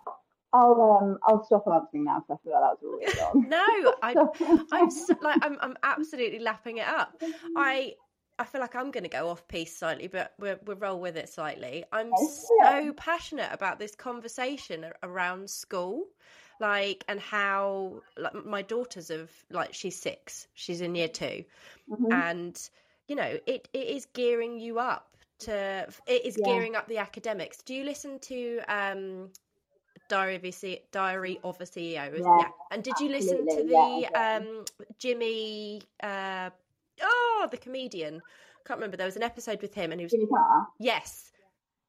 I'll 0.52 0.98
um 1.00 1.20
I'll 1.24 1.44
stop 1.46 1.66
answering 1.72 2.06
now 2.06 2.24
because 2.28 2.40
I 2.42 2.44
feel 2.44 2.60
like 2.60 2.72
that 2.72 2.82
was 2.82 3.00
really 3.00 3.20
long. 3.22 3.50
no, 3.50 3.94
I, 4.02 4.66
I'm 4.72 4.90
so, 4.92 5.16
like 5.22 5.38
I'm 5.44 5.58
I'm 5.62 5.78
absolutely 5.84 6.40
lapping 6.40 6.78
it 6.78 6.88
up. 6.88 7.22
I 7.56 7.94
I 8.40 8.46
feel 8.46 8.60
like 8.62 8.76
I'm 8.76 8.90
going 8.90 9.04
to 9.04 9.10
go 9.10 9.28
off 9.30 9.48
piece 9.50 9.78
slightly, 9.78 10.08
but 10.08 10.34
we'll, 10.40 10.56
we'll 10.66 10.78
roll 10.78 11.00
with 11.00 11.18
it 11.18 11.28
slightly. 11.28 11.84
I'm 11.92 12.12
so 12.16 12.94
passionate 12.94 13.50
about 13.52 13.80
this 13.80 13.94
conversation 13.96 14.86
around 15.04 15.50
school 15.50 16.06
like 16.60 17.04
and 17.08 17.20
how 17.20 18.02
like 18.18 18.34
my 18.46 18.62
daughter's 18.62 19.10
of 19.10 19.32
like 19.50 19.74
she's 19.74 19.98
six 19.98 20.48
she's 20.54 20.82
in 20.82 20.94
year 20.96 21.08
2 21.08 21.26
mm-hmm. 21.26 22.12
and 22.12 22.70
you 23.08 23.16
know 23.16 23.38
it, 23.46 23.68
it 23.74 23.88
is 23.88 24.08
gearing 24.14 24.60
you 24.60 24.80
up 24.80 25.10
to 25.40 25.88
it 26.06 26.26
is 26.26 26.38
yeah. 26.40 26.46
gearing 26.46 26.76
up 26.76 26.88
the 26.88 26.98
academics. 26.98 27.62
Do 27.62 27.74
you 27.74 27.84
listen 27.84 28.20
to 28.20 28.60
um 28.68 29.30
diary 30.10 30.36
of 30.36 30.44
a, 30.44 30.52
C- 30.52 30.82
diary 30.92 31.40
of 31.44 31.62
a 31.62 31.66
ceo 31.66 31.94
yeah, 31.94 32.10
yeah. 32.18 32.48
and 32.72 32.84
did 32.84 32.96
you 33.00 33.10
listen 33.10 33.46
to 33.46 33.64
the 33.64 34.08
yeah, 34.12 34.38
um 34.38 34.66
jimmy 34.98 35.82
uh 36.02 36.50
oh 37.02 37.48
the 37.52 37.58
comedian. 37.58 38.22
Can't 38.66 38.78
remember. 38.78 38.98
There 38.98 39.06
was 39.06 39.16
an 39.16 39.24
episode 39.24 39.62
with 39.62 39.74
him 39.74 39.92
and 39.92 40.02
he 40.02 40.06
was 40.06 40.14
yes 40.80 41.32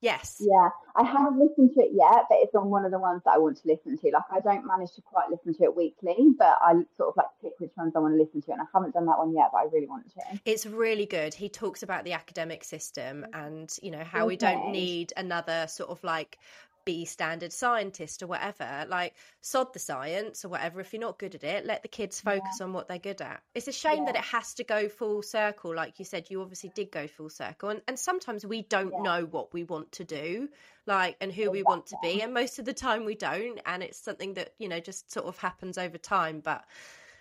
Yes. 0.00 0.40
Yeah, 0.40 0.70
I 0.96 1.04
haven't 1.04 1.38
listened 1.38 1.74
to 1.74 1.80
it 1.80 1.90
yet, 1.92 2.24
but 2.28 2.38
it's 2.40 2.54
on 2.54 2.70
one 2.70 2.86
of 2.86 2.90
the 2.90 2.98
ones 2.98 3.20
that 3.24 3.34
I 3.34 3.38
want 3.38 3.58
to 3.58 3.68
listen 3.68 3.98
to. 3.98 4.10
Like, 4.12 4.22
I 4.30 4.40
don't 4.40 4.66
manage 4.66 4.94
to 4.94 5.02
quite 5.02 5.28
listen 5.30 5.54
to 5.54 5.64
it 5.64 5.76
weekly, 5.76 6.16
but 6.38 6.56
I 6.62 6.72
sort 6.96 7.10
of 7.10 7.16
like 7.16 7.26
pick 7.42 7.52
which 7.58 7.72
ones 7.76 7.92
I 7.94 7.98
want 7.98 8.14
to 8.14 8.22
listen 8.22 8.40
to, 8.42 8.52
and 8.52 8.62
I 8.62 8.64
haven't 8.72 8.94
done 8.94 9.06
that 9.06 9.18
one 9.18 9.34
yet, 9.34 9.50
but 9.52 9.58
I 9.58 9.64
really 9.64 9.86
want 9.86 10.06
to. 10.14 10.40
It's 10.46 10.64
really 10.64 11.06
good. 11.06 11.34
He 11.34 11.48
talks 11.48 11.82
about 11.82 12.04
the 12.04 12.14
academic 12.14 12.64
system 12.64 13.22
mm-hmm. 13.22 13.44
and 13.44 13.78
you 13.82 13.90
know 13.90 14.04
how 14.04 14.20
okay. 14.20 14.28
we 14.28 14.36
don't 14.36 14.72
need 14.72 15.12
another 15.16 15.66
sort 15.68 15.90
of 15.90 16.02
like 16.02 16.38
be 16.84 17.04
standard 17.04 17.52
scientist 17.52 18.22
or 18.22 18.26
whatever. 18.26 18.86
Like, 18.88 19.14
sod 19.40 19.72
the 19.72 19.78
science 19.78 20.44
or 20.44 20.48
whatever. 20.48 20.80
If 20.80 20.92
you're 20.92 21.00
not 21.00 21.18
good 21.18 21.34
at 21.34 21.44
it, 21.44 21.66
let 21.66 21.82
the 21.82 21.88
kids 21.88 22.20
focus 22.20 22.56
yeah. 22.58 22.66
on 22.66 22.72
what 22.72 22.88
they're 22.88 22.98
good 22.98 23.20
at. 23.20 23.42
It's 23.54 23.68
a 23.68 23.72
shame 23.72 23.98
yeah. 23.98 24.12
that 24.12 24.16
it 24.16 24.24
has 24.24 24.54
to 24.54 24.64
go 24.64 24.88
full 24.88 25.22
circle. 25.22 25.74
Like 25.74 25.98
you 25.98 26.04
said, 26.04 26.30
you 26.30 26.40
obviously 26.40 26.72
did 26.74 26.90
go 26.90 27.06
full 27.06 27.30
circle. 27.30 27.70
And, 27.70 27.82
and 27.88 27.98
sometimes 27.98 28.44
we 28.44 28.62
don't 28.62 28.92
yeah. 28.92 29.02
know 29.02 29.24
what 29.24 29.52
we 29.52 29.64
want 29.64 29.92
to 29.92 30.04
do, 30.04 30.48
like, 30.86 31.16
and 31.20 31.32
who 31.32 31.50
we 31.50 31.62
want 31.62 31.86
to 31.86 31.96
be. 32.02 32.22
And 32.22 32.34
most 32.34 32.58
of 32.58 32.64
the 32.64 32.72
time 32.72 33.04
we 33.04 33.14
don't. 33.14 33.60
And 33.66 33.82
it's 33.82 33.98
something 33.98 34.34
that, 34.34 34.54
you 34.58 34.68
know, 34.68 34.80
just 34.80 35.12
sort 35.12 35.26
of 35.26 35.38
happens 35.38 35.78
over 35.78 35.98
time. 35.98 36.40
But 36.40 36.64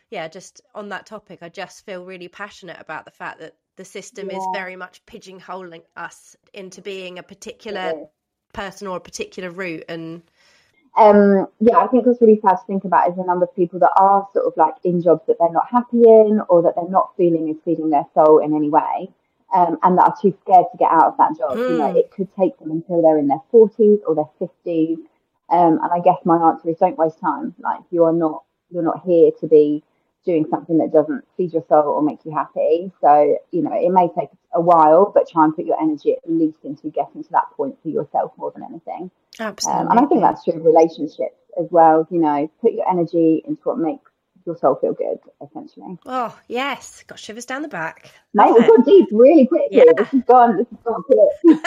yeah, 0.09 0.27
just 0.27 0.62
on 0.73 0.89
that 0.89 1.05
topic, 1.05 1.39
I 1.41 1.50
just 1.50 1.85
feel 1.85 2.03
really 2.05 2.27
passionate 2.27 2.77
about 2.79 3.05
the 3.05 3.12
fact 3.12 3.39
that 3.39 3.55
the 3.75 3.85
system 3.85 4.29
is 4.29 4.44
very 4.53 4.75
much 4.75 5.05
pigeonholing 5.05 5.83
us 5.95 6.35
into 6.53 6.81
being 6.81 7.17
a 7.17 7.23
particular 7.23 7.94
person 8.53 8.88
or 8.88 8.98
a 8.98 9.01
particular 9.01 9.51
route 9.51 9.84
and 9.88 10.22
um, 10.98 11.48
yeah, 11.60 11.77
I 11.77 11.88
think 11.88 12.06
what's 12.06 12.22
really 12.22 12.39
sad 12.41 12.56
to 12.56 12.65
think 12.68 12.84
about 12.84 13.10
is 13.10 13.15
the 13.15 13.24
number 13.24 13.46
of 13.46 13.56
people 13.56 13.79
that 13.79 13.91
are 13.98 14.27
sort 14.34 14.46
of 14.46 14.53
like 14.58 14.74
in 14.84 15.01
jobs 15.01 15.22
that 15.27 15.38
they're 15.39 15.51
not 15.51 15.68
happy 15.72 16.03
in 16.03 16.41
or 16.50 16.62
that 16.63 16.75
they're 16.75 16.89
not 16.89 17.15
feeling 17.15 17.48
is 17.48 17.58
feeding 17.63 17.89
their 17.89 18.06
soul 18.13 18.39
in 18.39 18.53
any 18.56 18.70
way, 18.70 19.10
um, 19.53 19.77
and 19.84 19.98
that 19.98 20.03
are 20.03 20.15
too 20.22 20.36
scared 20.41 20.65
to 20.72 20.77
get 20.77 20.91
out 20.91 21.06
of 21.06 21.18
that 21.18 21.38
job. 21.38 21.58
Mm. 21.58 21.70
You 21.70 21.77
know, 21.77 21.91
hmm. 21.91 21.98
it 21.98 22.12
could 22.12 22.27
take 22.36 22.58
them 22.60 22.72
until 22.72 23.01
they're 23.01 23.18
in 23.18 23.27
their 23.27 23.41
40s 23.53 24.00
or 24.08 24.15
their 24.15 24.50
50s. 24.65 24.98
Um, 25.51 25.79
and 25.82 25.89
I 25.94 26.00
guess 26.03 26.18
my 26.25 26.38
answer 26.38 26.70
is 26.70 26.77
don't 26.77 26.98
waste 26.98 27.20
time. 27.20 27.56
Like 27.60 27.79
you 27.91 28.03
are 28.03 28.13
not, 28.13 28.44
you're 28.70 28.84
not 28.84 29.03
here 29.06 29.32
to 29.39 29.48
be 29.48 29.84
doing 30.25 30.46
something 30.50 30.77
that 30.79 30.91
doesn't 30.91 31.24
feed 31.38 31.53
your 31.53 31.63
soul 31.70 31.88
or 31.88 32.01
make 32.01 32.25
you 32.25 32.32
happy. 32.32 32.91
So, 33.01 33.38
you 33.51 33.62
know, 33.62 33.74
it 33.74 33.89
may 33.89 34.10
take 34.20 34.29
a 34.53 34.62
while, 34.62 35.12
but 35.13 35.29
try 35.29 35.44
and 35.44 35.56
put 35.56 35.65
your 35.65 35.82
energy 35.82 36.13
at 36.13 36.29
least 36.29 36.60
into 36.63 36.89
getting 36.89 37.24
to 37.24 37.32
that 37.32 37.50
point 37.56 37.77
for 37.82 37.89
yourself 37.89 38.32
more 38.38 38.51
than 38.51 38.63
anything. 38.63 39.12
Absolutely. 39.39 39.82
Um, 39.82 39.91
and 39.91 40.00
I 40.00 40.06
think 40.06 40.22
that's 40.22 40.44
true 40.44 40.53
of 40.53 40.65
relationships 40.65 41.38
as 41.60 41.68
well. 41.70 42.08
You 42.10 42.20
know, 42.20 42.51
put 42.62 42.74
your 42.74 42.89
energy 42.89 43.44
into 43.48 43.62
what 43.63 43.77
makes 43.77 44.10
your 44.46 44.58
soul 44.58 44.75
feel 44.75 44.94
good, 44.94 45.20
essentially. 45.46 45.98
Oh, 46.06 46.38
yes. 46.48 47.03
Got 47.08 47.20
shivers 47.20 47.46
down 47.46 47.62
the 47.62 47.68
back. 47.68 48.12
Mate, 48.34 48.51
we've 48.53 48.68
gone 48.68 48.84
deep 48.84 49.08
really 49.12 49.46
quickly. 49.46 49.77
Yeah. 49.77 49.94
This 49.96 50.13
is 50.13 50.24
gone. 50.24 50.58
This 50.58 50.68
is 50.72 50.77
gone. 50.84 51.03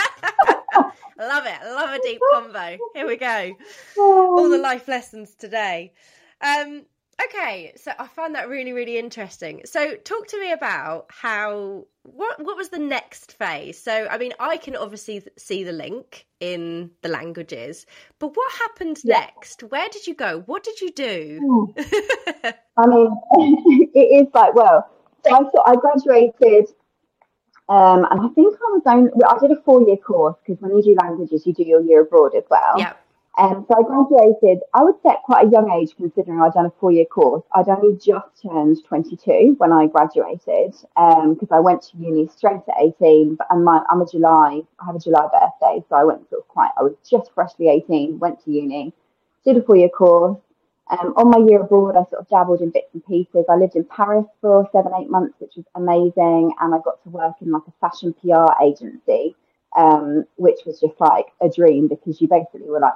Love 1.19 1.47
it. 1.47 1.59
Love 1.65 1.91
a 1.91 2.03
deep 2.03 2.21
combo. 2.33 2.79
Here 2.95 3.07
we 3.07 3.17
go. 3.17 3.53
All 3.99 4.51
the 4.51 4.59
life 4.59 4.89
lessons 4.89 5.35
today. 5.35 5.93
Um, 6.41 6.85
Okay, 7.25 7.73
so 7.77 7.93
I 7.99 8.07
found 8.07 8.35
that 8.35 8.49
really, 8.49 8.73
really 8.73 8.99
interesting. 8.99 9.63
So, 9.65 9.97
talk 9.97 10.27
to 10.29 10.41
me 10.41 10.53
about 10.53 11.07
how 11.09 11.85
what 12.05 12.43
what 12.45 12.57
was 12.57 12.71
the 12.71 12.79
next 12.79 13.33
phase? 13.33 13.79
So, 13.79 14.09
I 14.11 14.19
mean, 14.19 14.33
I 14.41 14.57
can 14.57 14.75
obviously 14.77 15.23
see 15.37 15.63
the 15.63 15.73
link 15.73 16.27
in 16.41 16.91
the 17.03 17.09
languages, 17.09 17.87
but 18.19 18.29
what 18.35 18.53
happened 18.53 18.99
yeah. 19.05 19.21
next? 19.21 19.63
Where 19.63 19.89
did 19.91 20.07
you 20.07 20.15
go? 20.15 20.43
What 20.47 20.65
did 20.65 20.81
you 20.81 20.91
do? 20.91 21.75
I 22.77 22.87
mean, 22.87 23.17
it 23.95 24.27
is 24.27 24.29
like 24.35 24.55
well, 24.55 24.91
so 25.25 25.51
I 25.67 25.73
I 25.73 25.77
graduated, 25.77 26.69
um, 27.69 28.07
and 28.11 28.21
I 28.21 28.29
think 28.35 28.55
I 28.55 28.73
was 28.73 28.83
only 28.87 29.11
I 29.29 29.39
did 29.39 29.57
a 29.57 29.63
four 29.63 29.83
year 29.83 29.99
course 29.99 30.37
because 30.45 30.61
when 30.61 30.77
you 30.77 30.83
do 30.83 30.97
languages, 31.03 31.47
you 31.47 31.53
do 31.53 31.63
your 31.63 31.83
year 31.83 32.03
abroad 32.03 32.35
as 32.35 32.45
well. 32.51 32.75
Yeah. 32.79 32.95
Um, 33.39 33.65
so 33.67 33.79
I 33.79 33.83
graduated, 33.83 34.61
I 34.75 34.83
would 34.83 34.97
say 35.03 35.09
at 35.09 35.23
quite 35.23 35.47
a 35.47 35.51
young 35.51 35.71
age, 35.71 35.97
considering 35.97 36.41
I'd 36.41 36.53
done 36.53 36.67
a 36.67 36.73
four 36.79 36.93
year 36.93 37.07
course. 37.07 37.43
I'd 37.55 37.69
only 37.69 37.97
just 37.97 38.43
turned 38.43 38.85
22 38.85 39.55
when 39.57 39.73
I 39.73 39.87
graduated 39.87 40.73
because 40.73 40.87
um, 40.97 41.49
I 41.51 41.61
went 41.61 41.83
to 41.83 41.97
uni 41.97 42.29
straight 42.29 42.61
at 42.69 42.75
18. 42.79 43.39
And 43.49 43.65
my, 43.65 43.83
I'm 43.89 44.03
a 44.03 44.07
July, 44.07 44.61
I 44.81 44.85
have 44.85 44.97
a 44.97 44.99
July 44.99 45.27
birthday, 45.33 45.83
so 45.89 45.97
I 45.97 46.05
went 46.05 46.29
sort 46.29 46.43
of 46.43 46.49
quite, 46.49 46.73
I 46.79 46.83
was 46.83 46.95
just 47.09 47.33
freshly 47.35 47.71
18, 47.71 48.19
went 48.19 48.45
to 48.45 48.51
uni, 48.51 48.93
did 49.47 49.57
a 49.57 49.63
four 49.63 49.77
year 49.77 49.89
course. 49.89 50.39
Um, 50.91 51.15
on 51.17 51.31
my 51.31 51.39
year 51.49 51.63
abroad, 51.63 51.97
I 51.97 52.05
sort 52.11 52.21
of 52.21 52.29
dabbled 52.29 52.61
in 52.61 52.69
bits 52.69 52.93
and 52.93 53.07
pieces. 53.07 53.47
I 53.49 53.57
lived 53.57 53.77
in 53.77 53.85
Paris 53.85 54.27
for 54.43 54.69
seven, 54.73 54.93
eight 55.01 55.09
months, 55.09 55.37
which 55.39 55.53
was 55.57 55.65
amazing. 55.75 56.53
And 56.61 56.75
I 56.75 56.79
got 56.85 57.03
to 57.05 57.09
work 57.09 57.37
in 57.41 57.51
like 57.51 57.63
a 57.67 57.73
fashion 57.81 58.15
PR 58.21 58.53
agency, 58.63 59.35
um, 59.75 60.27
which 60.37 60.59
was 60.67 60.81
just 60.81 61.01
like 61.01 61.27
a 61.41 61.49
dream 61.49 61.89
because 61.89 62.21
you 62.21 62.29
basically 62.29 62.69
were 62.69 62.81
like 62.81 62.93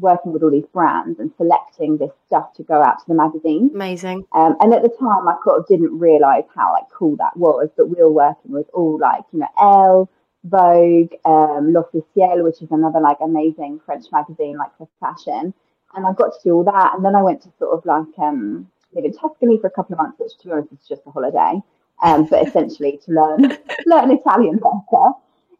working 0.00 0.32
with 0.32 0.42
all 0.42 0.50
these 0.50 0.66
brands 0.72 1.18
and 1.20 1.30
selecting 1.36 1.96
this 1.96 2.10
stuff 2.26 2.52
to 2.54 2.62
go 2.62 2.82
out 2.82 2.98
to 2.98 3.04
the 3.08 3.14
magazine. 3.14 3.70
Amazing. 3.74 4.24
Um, 4.32 4.56
and 4.60 4.72
at 4.74 4.82
the 4.82 4.88
time, 4.88 5.28
I 5.28 5.36
sort 5.44 5.60
of 5.60 5.66
didn't 5.68 5.98
realize 5.98 6.44
how 6.54 6.72
like 6.72 6.84
cool 6.92 7.16
that 7.16 7.36
was. 7.36 7.68
But 7.76 7.88
we 7.88 8.02
were 8.02 8.10
working 8.10 8.52
with 8.52 8.66
all 8.72 8.98
like 8.98 9.24
you 9.32 9.40
know 9.40 9.48
Elle, 9.60 10.10
Vogue, 10.44 11.12
um, 11.24 11.72
L'Officiel, 11.72 12.42
which 12.42 12.62
is 12.62 12.70
another 12.70 13.00
like 13.00 13.18
amazing 13.20 13.80
French 13.84 14.06
magazine 14.12 14.56
like 14.56 14.76
for 14.78 14.88
fashion. 15.00 15.54
And 15.94 16.06
I 16.06 16.12
got 16.12 16.32
to 16.32 16.38
do 16.44 16.54
all 16.54 16.64
that, 16.64 16.94
and 16.94 17.04
then 17.04 17.16
I 17.16 17.22
went 17.22 17.42
to 17.42 17.52
sort 17.58 17.76
of 17.76 17.84
like 17.84 18.18
um, 18.18 18.68
live 18.94 19.04
in 19.04 19.12
Tuscany 19.12 19.58
for 19.58 19.66
a 19.66 19.70
couple 19.70 19.94
of 19.94 19.98
months, 19.98 20.18
which 20.18 20.36
to 20.38 20.46
be 20.46 20.52
honest 20.52 20.72
is 20.72 20.88
just 20.88 21.02
a 21.06 21.10
holiday, 21.10 21.60
um, 22.02 22.26
but 22.26 22.46
essentially 22.46 23.00
to 23.04 23.12
learn 23.12 23.40
learn 23.86 24.10
Italian 24.10 24.58
better. 24.58 25.10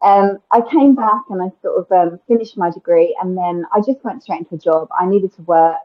Um, 0.01 0.39
I 0.51 0.61
came 0.61 0.95
back 0.95 1.23
and 1.29 1.41
I 1.41 1.51
sort 1.61 1.77
of 1.79 1.91
um, 1.91 2.19
finished 2.27 2.57
my 2.57 2.71
degree, 2.71 3.15
and 3.21 3.37
then 3.37 3.65
I 3.73 3.79
just 3.79 4.03
went 4.03 4.23
straight 4.23 4.39
into 4.39 4.55
a 4.55 4.57
job. 4.57 4.89
I 4.99 5.05
needed 5.05 5.33
to 5.35 5.41
work. 5.43 5.77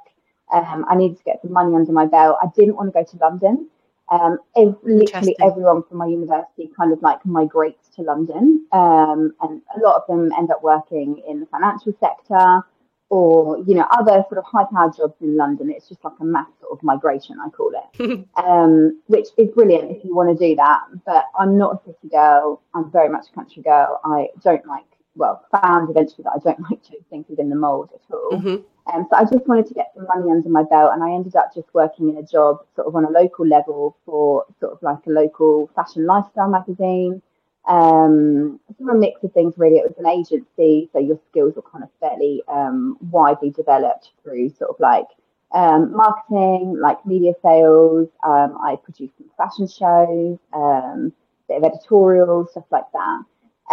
Um, 0.53 0.87
I 0.89 0.97
needed 0.97 1.19
to 1.19 1.25
get 1.25 1.43
some 1.43 1.53
money 1.53 1.75
under 1.75 1.93
my 1.93 2.07
belt. 2.07 2.39
I 2.43 2.47
didn't 2.57 2.77
want 2.77 2.93
to 2.93 2.93
go 2.93 3.05
to 3.05 3.17
London. 3.19 3.69
Um, 4.09 4.39
ev- 4.57 4.79
literally 4.85 5.37
everyone 5.43 5.83
from 5.83 5.99
my 5.99 6.07
university 6.07 6.71
kind 6.77 6.93
of 6.93 7.03
like 7.03 7.27
migrates 7.27 7.89
to 7.97 8.03
London, 8.03 8.65
um, 8.73 9.35
and 9.43 9.61
a 9.77 9.81
lot 9.81 9.97
of 9.97 10.07
them 10.07 10.31
end 10.39 10.51
up 10.51 10.63
working 10.63 11.23
in 11.29 11.41
the 11.41 11.47
financial 11.47 11.93
sector 11.99 12.63
or 13.09 13.59
you 13.67 13.75
know 13.75 13.87
other 13.91 14.25
sort 14.29 14.39
of 14.39 14.45
high-powered 14.45 14.97
jobs 14.97 15.15
in 15.21 15.37
London. 15.37 15.71
It's 15.71 15.89
just 15.89 16.05
like 16.05 16.15
a 16.21 16.25
mass 16.25 16.49
sort 16.61 16.73
of 16.73 16.83
migration, 16.83 17.37
I 17.41 17.49
call 17.51 17.73
it, 17.75 18.29
um, 18.37 19.01
which 19.07 19.29
is 19.37 19.51
brilliant 19.51 19.91
if 19.91 20.05
you 20.05 20.15
want 20.15 20.37
to 20.37 20.49
do 20.49 20.57
that. 20.57 20.83
But 21.05 21.27
I'm 21.39 21.57
not 21.57 21.75
a 21.75 21.85
city 21.87 22.09
girl. 22.11 22.63
I'm 22.75 22.91
very 22.91 23.09
much 23.09 23.27
a 23.31 23.35
country 23.35 23.63
girl. 23.63 24.01
I 24.05 24.29
don't 24.43 24.67
like 24.67 24.85
well 25.17 25.45
found 25.63 25.89
eventually 25.91 26.25
that 26.25 26.33
I 26.35 26.39
don't 26.39 26.61
like 26.71 26.83
doing 26.85 27.05
things 27.11 27.27
within 27.29 27.49
the 27.49 27.57
mould 27.57 27.91
at 27.95 28.15
all. 28.15 28.31
Mm-hmm. 28.33 28.57
Um, 28.95 29.07
so 29.11 29.17
I 29.17 29.25
just 29.25 29.47
wanted 29.49 29.67
to 29.67 29.75
get 29.75 29.91
some 29.97 30.07
money 30.07 30.31
under 30.31 30.49
my 30.49 30.63
belt, 30.63 30.93
and 30.93 31.03
I 31.03 31.11
ended 31.11 31.35
up 31.35 31.53
just 31.55 31.67
working 31.75 32.09
in 32.09 32.19
a 32.19 32.23
job 32.23 32.61
sort 32.77 32.87
of 32.87 32.95
on 32.95 33.05
a 33.05 33.11
local 33.11 33.47
level 33.47 33.97
for 34.07 34.45
sort 34.61 34.73
of 34.73 34.83
like 34.83 34.99
a 35.07 35.11
local 35.11 35.69
fashion 35.75 36.07
lifestyle 36.07 36.49
magazine. 36.49 37.21
Um, 37.67 38.61
sort 38.79 38.91
of 38.91 38.97
a 38.97 38.99
mix 38.99 39.25
of 39.25 39.33
things 39.33 39.55
really. 39.57 39.77
It 39.77 39.85
was 39.85 39.99
an 39.99 40.07
agency, 40.07 40.89
so 40.93 40.99
your 40.99 41.19
skills 41.31 41.55
were 41.57 41.63
kind 41.63 41.83
of 41.85 41.91
fairly 42.01 42.43
um, 42.49 42.97
widely 43.11 43.51
developed 43.51 44.11
through 44.23 44.51
sort 44.51 44.71
of 44.71 44.77
like 44.79 45.07
um, 45.53 45.93
marketing, 45.93 46.79
like 46.81 47.05
media 47.05 47.33
sales. 47.43 48.09
Um, 48.25 48.59
I 48.63 48.77
produced 48.77 49.15
some 49.19 49.31
fashion 49.37 49.67
shows, 49.67 50.39
um, 50.53 51.13
bit 51.49 51.59
of 51.59 51.65
editorial 51.65 52.47
stuff 52.47 52.65
like 52.71 52.91
that. 52.93 53.23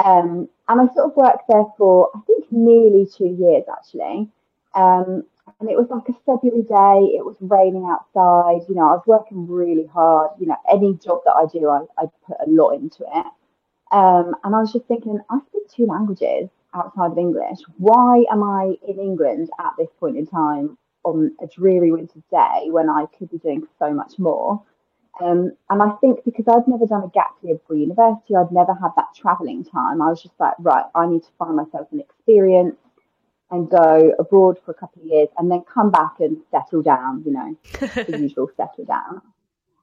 Um, 0.03 0.49
and 0.69 0.81
I 0.81 0.93
sort 0.93 1.11
of 1.11 1.15
worked 1.15 1.47
there 1.47 1.65
for 1.77 2.09
I 2.15 2.19
think 2.25 2.45
nearly 2.51 3.05
two 3.05 3.35
years 3.39 3.63
actually. 3.71 4.29
Um, 4.73 5.23
and 5.59 5.69
it 5.69 5.77
was 5.77 5.87
like 5.89 6.07
a 6.09 6.19
February 6.25 6.63
day. 6.63 7.15
It 7.15 7.25
was 7.25 7.35
raining 7.39 7.85
outside. 7.85 8.67
You 8.67 8.75
know, 8.75 8.87
I 8.87 8.93
was 8.93 9.03
working 9.05 9.47
really 9.47 9.85
hard. 9.85 10.31
You 10.39 10.47
know, 10.47 10.57
any 10.71 10.93
job 10.95 11.21
that 11.25 11.35
I 11.35 11.45
do, 11.51 11.69
I, 11.69 11.81
I 11.97 12.05
put 12.25 12.37
a 12.45 12.49
lot 12.49 12.71
into 12.71 13.03
it. 13.03 13.27
Um, 13.93 14.33
and 14.43 14.55
I 14.55 14.59
was 14.59 14.73
just 14.73 14.87
thinking, 14.87 15.19
I 15.29 15.37
speak 15.47 15.69
two 15.69 15.85
languages 15.85 16.49
outside 16.73 17.11
of 17.11 17.17
English. 17.17 17.59
Why 17.77 18.25
am 18.31 18.43
I 18.43 18.75
in 18.87 18.99
England 18.99 19.49
at 19.59 19.73
this 19.77 19.89
point 19.99 20.17
in 20.17 20.25
time 20.25 20.77
on 21.03 21.31
a 21.41 21.47
dreary 21.47 21.91
winter's 21.91 22.23
day 22.31 22.69
when 22.71 22.89
I 22.89 23.05
could 23.17 23.29
be 23.29 23.37
doing 23.37 23.67
so 23.77 23.93
much 23.93 24.17
more? 24.17 24.63
Um, 25.21 25.51
and 25.69 25.83
I 25.83 25.91
think 26.01 26.25
because 26.25 26.45
I'd 26.47 26.67
never 26.67 26.87
done 26.87 27.03
a 27.03 27.09
gap 27.09 27.35
year 27.43 27.55
before 27.55 27.75
university, 27.75 28.35
I'd 28.35 28.51
never 28.51 28.73
had 28.73 28.89
that 28.95 29.13
traveling 29.15 29.63
time. 29.63 30.01
I 30.01 30.09
was 30.09 30.23
just 30.23 30.33
like, 30.39 30.55
right, 30.57 30.85
I 30.95 31.05
need 31.05 31.21
to 31.21 31.29
find 31.37 31.55
myself 31.55 31.87
an 31.91 31.99
experience 31.99 32.77
and 33.51 33.69
go 33.69 34.11
abroad 34.17 34.57
for 34.65 34.71
a 34.71 34.73
couple 34.73 35.03
of 35.03 35.07
years 35.07 35.29
and 35.37 35.51
then 35.51 35.61
come 35.71 35.91
back 35.91 36.15
and 36.19 36.37
settle 36.49 36.81
down, 36.81 37.21
you 37.23 37.31
know, 37.31 37.55
the 37.79 38.17
usual 38.19 38.49
settle 38.57 38.85
down. 38.85 39.21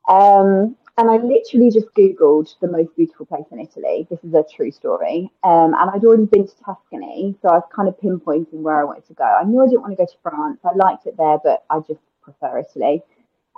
Um, 0.08 0.76
and 0.98 1.10
I 1.10 1.16
literally 1.16 1.70
just 1.70 1.86
Googled 1.94 2.54
the 2.60 2.68
most 2.68 2.94
beautiful 2.94 3.24
place 3.24 3.46
in 3.50 3.58
Italy. 3.58 4.06
This 4.10 4.18
is 4.22 4.34
a 4.34 4.44
true 4.54 4.70
story. 4.70 5.30
Um, 5.44 5.74
and 5.74 5.90
I'd 5.90 6.04
already 6.04 6.26
been 6.26 6.46
to 6.46 6.54
Tuscany, 6.62 7.36
so 7.40 7.48
I 7.48 7.54
was 7.54 7.68
kind 7.74 7.88
of 7.88 7.98
pinpointing 7.98 8.60
where 8.60 8.80
I 8.80 8.84
wanted 8.84 9.06
to 9.06 9.14
go. 9.14 9.24
I 9.24 9.44
knew 9.44 9.62
I 9.62 9.66
didn't 9.66 9.80
want 9.80 9.92
to 9.92 9.96
go 9.96 10.04
to 10.04 10.18
France. 10.22 10.60
I 10.64 10.74
liked 10.76 11.06
it 11.06 11.16
there, 11.16 11.38
but 11.42 11.64
I 11.70 11.78
just 11.80 12.00
prefer 12.22 12.58
Italy. 12.58 13.02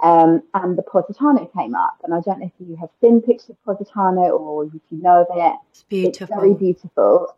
Um, 0.03 0.43
and 0.55 0.77
the 0.77 0.83
Positano 0.83 1.47
came 1.47 1.75
up, 1.75 1.99
and 2.05 2.15
I 2.15 2.21
don't 2.21 2.41
know 2.41 2.47
if 2.47 2.53
you 2.59 2.77
have 2.77 2.91
seen 3.01 3.21
pictures 3.21 3.51
of 3.51 3.65
Positano 3.65 4.31
or 4.31 4.65
if 4.65 4.73
you 4.91 5.03
know 5.03 5.27
of 5.29 5.37
it. 5.37 5.57
It's 5.71 5.83
beautiful. 5.85 6.35
It's 6.35 6.41
very 6.41 6.55
beautiful. 6.55 7.37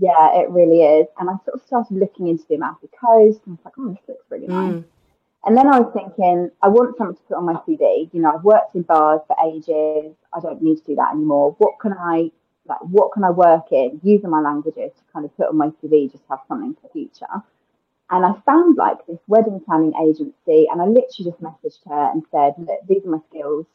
Yeah, 0.00 0.40
it 0.40 0.50
really 0.50 0.82
is. 0.82 1.06
And 1.18 1.30
I 1.30 1.34
sort 1.44 1.54
of 1.54 1.62
started 1.66 1.96
looking 1.96 2.28
into 2.28 2.44
the 2.48 2.56
Amalfi 2.56 2.88
Coast, 2.88 3.40
and 3.46 3.52
I 3.52 3.56
was 3.56 3.64
like, 3.64 3.74
oh, 3.78 3.88
this 3.88 4.08
looks 4.08 4.24
really 4.30 4.48
mm. 4.48 4.84
And 5.46 5.56
then 5.56 5.68
I 5.68 5.78
was 5.78 5.92
thinking, 5.94 6.50
I 6.60 6.68
want 6.68 6.98
something 6.98 7.16
to 7.16 7.22
put 7.22 7.36
on 7.36 7.44
my 7.46 7.54
CV. 7.54 8.12
You 8.12 8.20
know, 8.20 8.32
I've 8.34 8.42
worked 8.42 8.74
in 8.74 8.82
bars 8.82 9.20
for 9.28 9.36
ages. 9.46 10.12
I 10.34 10.40
don't 10.40 10.60
need 10.60 10.78
to 10.78 10.84
do 10.84 10.96
that 10.96 11.12
anymore. 11.12 11.54
What 11.58 11.78
can 11.80 11.92
I 11.92 12.32
like? 12.66 12.80
What 12.82 13.12
can 13.12 13.22
I 13.22 13.30
work 13.30 13.70
in 13.70 14.00
using 14.02 14.28
my 14.28 14.40
languages 14.40 14.90
to 14.96 15.12
kind 15.12 15.24
of 15.24 15.36
put 15.36 15.48
on 15.48 15.56
my 15.56 15.68
CV? 15.68 16.10
Just 16.10 16.24
have 16.28 16.40
something 16.48 16.74
for 16.74 16.88
the 16.88 16.92
future. 16.92 17.42
And 18.10 18.26
I 18.26 18.34
found 18.44 18.76
like 18.76 19.06
this 19.06 19.20
wedding 19.28 19.60
planning 19.64 19.94
agency, 20.02 20.66
and 20.70 20.82
I 20.82 20.86
literally 20.86 21.30
just 21.30 21.40
messaged 21.40 21.88
her 21.88 22.10
and 22.12 22.24
said, 22.32 22.54
Look, 22.58 22.80
these 22.88 23.04
are 23.06 23.10
my 23.10 23.20
skills. 23.30 23.66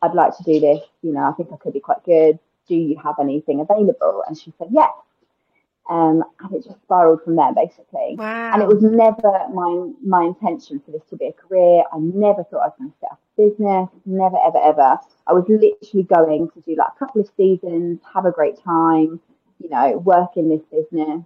I'd 0.00 0.14
like 0.14 0.34
to 0.38 0.42
do 0.44 0.60
this. 0.60 0.82
You 1.02 1.12
know, 1.12 1.28
I 1.28 1.32
think 1.32 1.50
I 1.52 1.56
could 1.56 1.74
be 1.74 1.80
quite 1.80 2.04
good. 2.04 2.38
Do 2.68 2.74
you 2.74 2.98
have 3.04 3.16
anything 3.20 3.60
available? 3.60 4.24
And 4.26 4.38
she 4.38 4.52
said, 4.58 4.68
Yes. 4.70 4.90
Um, 5.90 6.22
and 6.40 6.54
it 6.54 6.64
just 6.64 6.80
spiraled 6.82 7.22
from 7.24 7.36
there 7.36 7.52
basically. 7.52 8.14
Wow. 8.16 8.52
And 8.52 8.62
it 8.62 8.68
was 8.68 8.82
never 8.82 9.48
my 9.52 9.90
my 10.04 10.24
intention 10.24 10.80
for 10.84 10.92
this 10.92 11.02
to 11.10 11.16
be 11.16 11.26
a 11.26 11.32
career. 11.32 11.82
I 11.92 11.98
never 11.98 12.44
thought 12.44 12.62
I 12.62 12.66
was 12.66 12.74
going 12.78 12.90
to 12.90 12.96
set 13.00 13.12
up 13.12 13.20
a 13.36 13.48
business. 13.48 13.88
Never, 14.06 14.36
ever, 14.46 14.58
ever. 14.58 14.98
I 15.26 15.32
was 15.32 15.44
literally 15.48 16.04
going 16.04 16.50
to 16.54 16.60
do 16.60 16.76
like 16.76 16.88
a 16.94 16.98
couple 16.98 17.20
of 17.20 17.30
seasons, 17.36 18.00
have 18.14 18.26
a 18.26 18.30
great 18.30 18.62
time, 18.62 19.20
you 19.58 19.68
know, 19.70 19.98
work 19.98 20.36
in 20.36 20.48
this 20.48 20.62
business. 20.70 21.24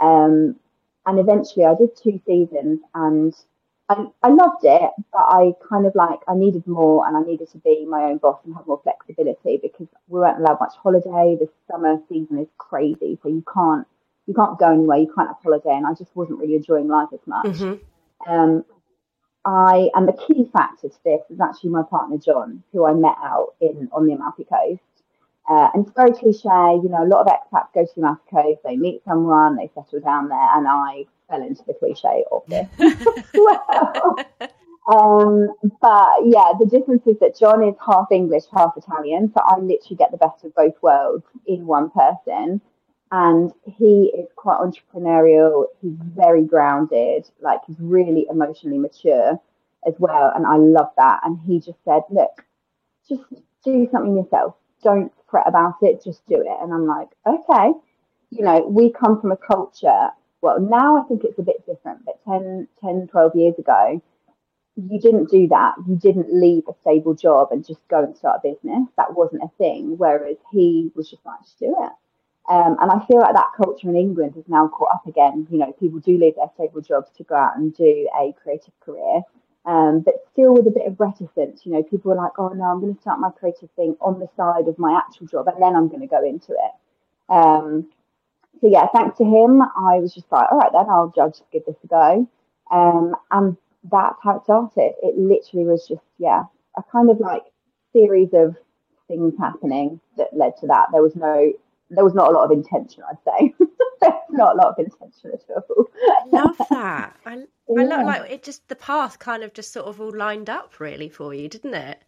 Um, 0.00 0.56
and 1.06 1.18
eventually 1.18 1.66
I 1.66 1.74
did 1.74 1.96
two 1.96 2.20
seasons 2.26 2.80
and 2.94 3.34
I, 3.92 4.28
I 4.28 4.30
loved 4.30 4.64
it, 4.64 4.90
but 5.12 5.20
I 5.20 5.52
kind 5.68 5.86
of 5.86 5.94
like 5.94 6.20
I 6.28 6.34
needed 6.34 6.66
more 6.66 7.06
and 7.06 7.16
I 7.16 7.22
needed 7.22 7.50
to 7.52 7.58
be 7.58 7.86
my 7.86 8.04
own 8.04 8.18
boss 8.18 8.40
and 8.44 8.54
have 8.54 8.66
more 8.66 8.80
flexibility 8.82 9.58
because 9.62 9.88
we 10.08 10.20
weren't 10.20 10.38
allowed 10.38 10.60
much 10.60 10.74
holiday. 10.82 11.36
The 11.38 11.48
summer 11.70 11.98
season 12.08 12.38
is 12.38 12.48
crazy, 12.58 13.18
so 13.22 13.28
you 13.28 13.44
can't 13.52 13.86
you 14.26 14.34
can't 14.34 14.58
go 14.58 14.72
anywhere, 14.72 14.98
you 14.98 15.12
can't 15.14 15.28
have 15.28 15.42
holiday, 15.42 15.76
and 15.76 15.86
I 15.86 15.94
just 15.94 16.14
wasn't 16.14 16.38
really 16.38 16.54
enjoying 16.54 16.88
life 16.88 17.08
as 17.12 17.26
much. 17.26 17.46
Mm-hmm. 17.46 18.32
Um, 18.32 18.64
I 19.44 19.90
and 19.94 20.06
the 20.06 20.12
key 20.12 20.48
factor 20.52 20.88
to 20.88 21.04
this 21.04 21.22
is 21.28 21.40
actually 21.40 21.70
my 21.70 21.82
partner 21.82 22.16
John, 22.18 22.62
who 22.72 22.86
I 22.86 22.94
met 22.94 23.16
out 23.22 23.54
in 23.60 23.88
on 23.92 24.06
the 24.06 24.12
Amalfi 24.14 24.44
Coast. 24.44 24.82
Uh, 25.52 25.68
and 25.74 25.86
it's 25.86 25.94
very 25.94 26.12
cliche, 26.12 26.80
you 26.82 26.88
know, 26.88 27.04
a 27.04 27.06
lot 27.06 27.20
of 27.20 27.26
expats 27.26 27.74
go 27.74 27.84
to 27.84 27.92
the 27.94 28.00
Amalfi 28.00 28.22
Coast, 28.30 28.60
they 28.64 28.76
meet 28.76 29.04
someone, 29.04 29.56
they 29.56 29.70
settle 29.74 30.00
down 30.00 30.28
there, 30.28 30.48
and 30.56 30.66
I 30.66 31.04
fell 31.28 31.42
into 31.42 31.62
the 31.66 31.74
cliche 31.74 32.24
of 32.32 32.42
this 32.46 32.66
well. 33.34 34.16
Um, 34.90 35.48
but 35.82 36.10
yeah, 36.24 36.52
the 36.58 36.66
difference 36.70 37.06
is 37.06 37.18
that 37.20 37.38
John 37.38 37.62
is 37.62 37.74
half 37.84 38.06
English, 38.10 38.44
half 38.56 38.72
Italian, 38.78 39.30
so 39.34 39.42
I 39.44 39.58
literally 39.58 39.96
get 39.96 40.10
the 40.10 40.16
best 40.16 40.42
of 40.42 40.54
both 40.54 40.74
worlds 40.80 41.24
in 41.46 41.66
one 41.66 41.90
person. 41.90 42.62
And 43.10 43.52
he 43.66 44.10
is 44.16 44.28
quite 44.36 44.58
entrepreneurial. 44.58 45.66
He's 45.82 45.92
very 46.16 46.44
grounded, 46.44 47.28
like 47.42 47.60
he's 47.66 47.76
really 47.78 48.26
emotionally 48.30 48.78
mature 48.78 49.38
as 49.86 49.94
well. 49.98 50.32
And 50.34 50.46
I 50.46 50.56
love 50.56 50.88
that. 50.96 51.20
And 51.22 51.38
he 51.40 51.60
just 51.60 51.84
said, 51.84 52.04
Look, 52.08 52.42
just 53.06 53.22
do 53.62 53.86
something 53.92 54.16
yourself. 54.16 54.54
Don't 54.82 55.12
fret 55.30 55.46
about 55.46 55.74
it, 55.82 56.02
just 56.04 56.26
do 56.26 56.36
it. 56.40 56.62
And 56.62 56.72
I'm 56.72 56.86
like, 56.86 57.08
Okay. 57.26 57.72
You 58.30 58.44
know, 58.44 58.66
we 58.66 58.90
come 58.90 59.20
from 59.20 59.32
a 59.32 59.36
culture 59.36 60.10
well, 60.42 60.60
now 60.60 60.98
I 60.98 61.06
think 61.06 61.22
it's 61.24 61.38
a 61.38 61.42
bit 61.42 61.64
different, 61.66 62.04
but 62.04 62.22
10, 62.24 62.66
10, 62.80 63.06
12 63.06 63.36
years 63.36 63.58
ago, 63.58 64.02
you 64.74 64.98
didn't 64.98 65.30
do 65.30 65.46
that. 65.48 65.76
You 65.86 65.96
didn't 65.96 66.34
leave 66.34 66.64
a 66.68 66.74
stable 66.80 67.14
job 67.14 67.48
and 67.52 67.64
just 67.64 67.86
go 67.88 68.02
and 68.02 68.16
start 68.16 68.40
a 68.44 68.48
business. 68.52 68.88
That 68.96 69.14
wasn't 69.14 69.44
a 69.44 69.50
thing. 69.56 69.96
Whereas 69.96 70.38
he 70.50 70.90
was 70.96 71.08
just 71.08 71.24
like, 71.24 71.40
just 71.42 71.58
do 71.60 71.76
it. 71.78 71.92
Um, 72.50 72.76
and 72.80 72.90
I 72.90 73.04
feel 73.06 73.20
like 73.20 73.34
that 73.34 73.52
culture 73.56 73.88
in 73.88 73.94
England 73.96 74.34
has 74.34 74.48
now 74.48 74.66
caught 74.66 74.92
up 74.92 75.06
again. 75.06 75.46
You 75.48 75.58
know, 75.58 75.72
people 75.78 76.00
do 76.00 76.18
leave 76.18 76.34
their 76.34 76.50
stable 76.54 76.80
jobs 76.80 77.10
to 77.18 77.24
go 77.24 77.36
out 77.36 77.56
and 77.56 77.74
do 77.76 78.08
a 78.18 78.34
creative 78.42 78.74
career, 78.80 79.22
um, 79.64 80.00
but 80.00 80.14
still 80.32 80.54
with 80.54 80.66
a 80.66 80.70
bit 80.70 80.86
of 80.86 80.98
reticence. 80.98 81.62
You 81.64 81.72
know, 81.72 81.82
people 81.82 82.12
are 82.12 82.16
like, 82.16 82.32
oh 82.38 82.48
no, 82.48 82.64
I'm 82.64 82.80
going 82.80 82.94
to 82.94 83.00
start 83.00 83.20
my 83.20 83.30
creative 83.30 83.70
thing 83.76 83.96
on 84.00 84.18
the 84.18 84.28
side 84.36 84.68
of 84.68 84.78
my 84.78 84.94
actual 84.98 85.26
job 85.26 85.48
and 85.48 85.62
then 85.62 85.76
I'm 85.76 85.88
going 85.88 86.00
to 86.00 86.06
go 86.06 86.24
into 86.24 86.52
it. 86.52 87.32
Um, 87.32 87.88
so 88.60 88.68
yeah, 88.68 88.86
thanks 88.94 89.18
to 89.18 89.24
him, 89.24 89.62
I 89.62 89.98
was 89.98 90.14
just 90.14 90.30
like, 90.30 90.50
all 90.50 90.58
right 90.58 90.70
then, 90.72 90.86
I'll 90.88 91.12
just 91.14 91.42
give 91.52 91.64
this 91.64 91.76
a 91.84 91.86
go. 91.86 92.28
Um, 92.70 93.14
and 93.30 93.56
that's 93.90 94.18
how 94.22 94.36
it 94.36 94.44
started. 94.44 94.92
It 95.02 95.18
literally 95.18 95.66
was 95.66 95.86
just 95.88 96.02
yeah, 96.18 96.44
a 96.76 96.82
kind 96.90 97.10
of 97.10 97.20
like 97.20 97.42
series 97.92 98.30
of 98.32 98.56
things 99.08 99.34
happening 99.38 100.00
that 100.16 100.28
led 100.32 100.56
to 100.60 100.66
that. 100.68 100.86
There 100.92 101.02
was 101.02 101.16
no, 101.16 101.52
there 101.94 102.04
was 102.04 102.14
not 102.14 102.30
a 102.30 102.34
lot 102.34 102.44
of 102.44 102.50
intention, 102.50 103.02
I'd 103.08 103.18
say. 103.24 103.54
not 104.30 104.54
a 104.54 104.56
lot 104.56 104.68
of 104.68 104.78
intention 104.78 105.32
at 105.32 105.64
all. 105.70 105.86
I 106.08 106.26
love 106.30 106.56
that. 106.70 107.16
I, 107.26 107.34
yeah. 107.68 107.82
I 107.82 107.84
love 107.84 108.06
like 108.06 108.30
it. 108.30 108.42
Just 108.42 108.66
the 108.68 108.76
path 108.76 109.18
kind 109.18 109.42
of 109.42 109.52
just 109.52 109.72
sort 109.72 109.86
of 109.86 110.00
all 110.00 110.14
lined 110.16 110.50
up 110.50 110.80
really 110.80 111.08
for 111.08 111.34
you, 111.34 111.48
didn't 111.48 111.74
it? 111.74 112.02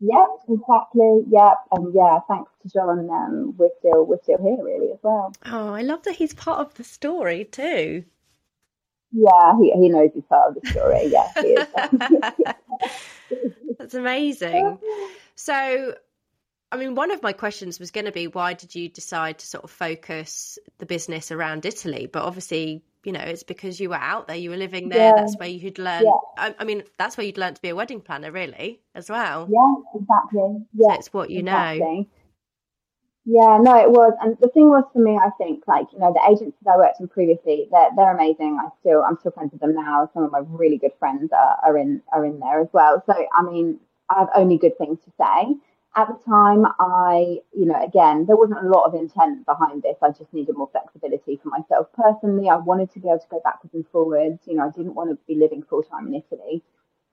Yep, 0.00 0.28
exactly. 0.48 1.24
Yep, 1.30 1.56
and 1.72 1.94
yeah, 1.94 2.20
thanks 2.26 2.50
to 2.62 2.68
John, 2.70 3.10
um, 3.10 3.54
we're 3.58 3.68
still 3.80 4.06
we're 4.06 4.22
still 4.22 4.38
here 4.42 4.64
really 4.64 4.92
as 4.92 4.98
well. 5.02 5.32
Oh, 5.44 5.74
I 5.74 5.82
love 5.82 6.02
that 6.04 6.14
he's 6.14 6.32
part 6.32 6.60
of 6.60 6.74
the 6.74 6.84
story 6.84 7.44
too. 7.44 8.04
Yeah, 9.12 9.58
he 9.58 9.72
he 9.72 9.88
knows 9.88 10.10
he's 10.14 10.24
part 10.24 10.56
of 10.56 10.62
the 10.62 10.70
story. 10.70 11.06
Yeah, 11.06 11.28
he 11.42 11.48
is. 11.48 11.68
That's 13.78 13.94
amazing. 13.94 14.78
So, 15.34 15.94
I 16.72 16.76
mean, 16.76 16.94
one 16.94 17.10
of 17.10 17.22
my 17.22 17.32
questions 17.32 17.80
was 17.80 17.90
going 17.90 18.04
to 18.04 18.12
be 18.12 18.28
why 18.28 18.54
did 18.54 18.74
you 18.74 18.88
decide 18.88 19.38
to 19.38 19.46
sort 19.46 19.64
of 19.64 19.70
focus 19.70 20.58
the 20.78 20.86
business 20.86 21.32
around 21.32 21.66
Italy? 21.66 22.06
But 22.06 22.22
obviously, 22.22 22.84
you 23.02 23.12
know, 23.12 23.20
it's 23.20 23.42
because 23.42 23.80
you 23.80 23.88
were 23.88 23.96
out 23.96 24.28
there, 24.28 24.36
you 24.36 24.50
were 24.50 24.56
living 24.56 24.88
there. 24.88 25.14
Yeah. 25.14 25.14
That's 25.16 25.36
where 25.36 25.48
you'd 25.48 25.78
learn. 25.78 26.04
Yeah. 26.04 26.12
I, 26.38 26.54
I, 26.60 26.64
mean, 26.64 26.84
that's 26.96 27.16
where 27.16 27.26
you'd 27.26 27.38
learn 27.38 27.54
to 27.54 27.62
be 27.62 27.70
a 27.70 27.74
wedding 27.74 28.00
planner, 28.00 28.30
really, 28.30 28.80
as 28.94 29.10
well. 29.10 29.48
Yeah, 29.50 30.00
exactly. 30.00 30.64
Yeah, 30.74 30.94
so 30.94 30.98
it's 30.98 31.12
what 31.12 31.30
you 31.30 31.40
exactly. 31.40 31.80
know. 31.80 32.06
Yeah, 33.26 33.58
no, 33.60 33.76
it 33.76 33.90
was, 33.90 34.14
and 34.22 34.36
the 34.40 34.48
thing 34.48 34.70
was 34.70 34.84
for 34.92 34.98
me, 34.98 35.18
I 35.18 35.30
think, 35.38 35.64
like 35.66 35.86
you 35.92 35.98
know, 35.98 36.12
the 36.12 36.22
agencies 36.26 36.66
I 36.66 36.76
worked 36.76 37.00
in 37.00 37.08
previously, 37.08 37.68
they're 37.70 37.90
they're 37.94 38.14
amazing. 38.14 38.58
I 38.60 38.70
still, 38.80 39.02
I'm 39.02 39.18
still 39.18 39.30
friends 39.32 39.52
with 39.52 39.60
them 39.60 39.74
now. 39.74 40.10
Some 40.14 40.24
of 40.24 40.32
my 40.32 40.40
really 40.48 40.78
good 40.78 40.92
friends 40.98 41.30
are, 41.30 41.58
are 41.62 41.76
in 41.76 42.02
are 42.12 42.24
in 42.24 42.40
there 42.40 42.60
as 42.60 42.68
well. 42.72 43.02
So, 43.06 43.12
I 43.12 43.42
mean, 43.42 43.78
I 44.08 44.20
have 44.20 44.30
only 44.34 44.56
good 44.56 44.76
things 44.78 44.98
to 45.04 45.12
say 45.18 45.54
at 45.96 46.06
the 46.06 46.18
time, 46.24 46.64
I, 46.78 47.38
you 47.52 47.66
know, 47.66 47.82
again, 47.82 48.26
there 48.26 48.36
wasn't 48.36 48.64
a 48.64 48.68
lot 48.68 48.84
of 48.84 48.94
intent 48.94 49.44
behind 49.44 49.82
this. 49.82 49.96
I 50.00 50.10
just 50.10 50.32
needed 50.32 50.56
more 50.56 50.68
flexibility 50.70 51.40
for 51.42 51.48
myself 51.48 51.88
personally. 51.94 52.48
I 52.48 52.56
wanted 52.56 52.92
to 52.92 53.00
be 53.00 53.08
able 53.08 53.18
to 53.18 53.26
go 53.28 53.40
backwards 53.42 53.74
and 53.74 53.84
forwards. 53.90 54.40
You 54.46 54.56
know, 54.56 54.68
I 54.68 54.70
didn't 54.70 54.94
want 54.94 55.10
to 55.10 55.18
be 55.26 55.34
living 55.34 55.64
full 55.68 55.82
time 55.82 56.06
in 56.06 56.14
Italy, 56.14 56.62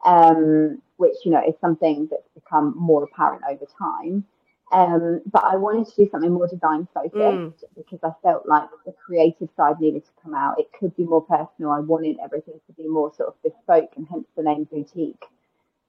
um, 0.05 0.81
which, 0.98 1.15
you 1.25 1.31
know, 1.31 1.41
is 1.48 1.55
something 1.60 2.07
that's 2.12 2.29
become 2.36 2.75
more 2.77 3.03
apparent 3.03 3.41
over 3.50 3.65
time. 3.79 4.25
Um, 4.72 5.22
but 5.25 5.43
I 5.46 5.55
wanted 5.55 5.88
to 5.88 5.96
do 5.96 6.10
something 6.12 6.31
more 6.31 6.48
design 6.48 6.88
focused 6.93 7.15
mm. 7.15 7.53
because 7.75 8.00
I 8.03 8.12
felt 8.22 8.48
like 8.48 8.69
the 8.86 8.91
creative 8.91 9.50
side 9.55 9.79
needed 9.79 10.05
to 10.05 10.12
come 10.22 10.36
out. 10.36 10.60
It 10.60 10.67
could 10.77 10.96
be 10.96 11.05
more 11.05 11.24
personal. 11.24 11.72
I 11.72 11.79
wanted 11.79 12.17
everything 12.24 12.60
to 12.67 12.74
be 12.74 12.88
more 12.88 13.12
sort 13.15 13.29
of 13.29 13.41
bespoke, 13.41 13.93
and 13.96 14.05
hence 14.07 14.27
the 14.36 14.43
name 14.43 14.65
boutique 14.65 15.24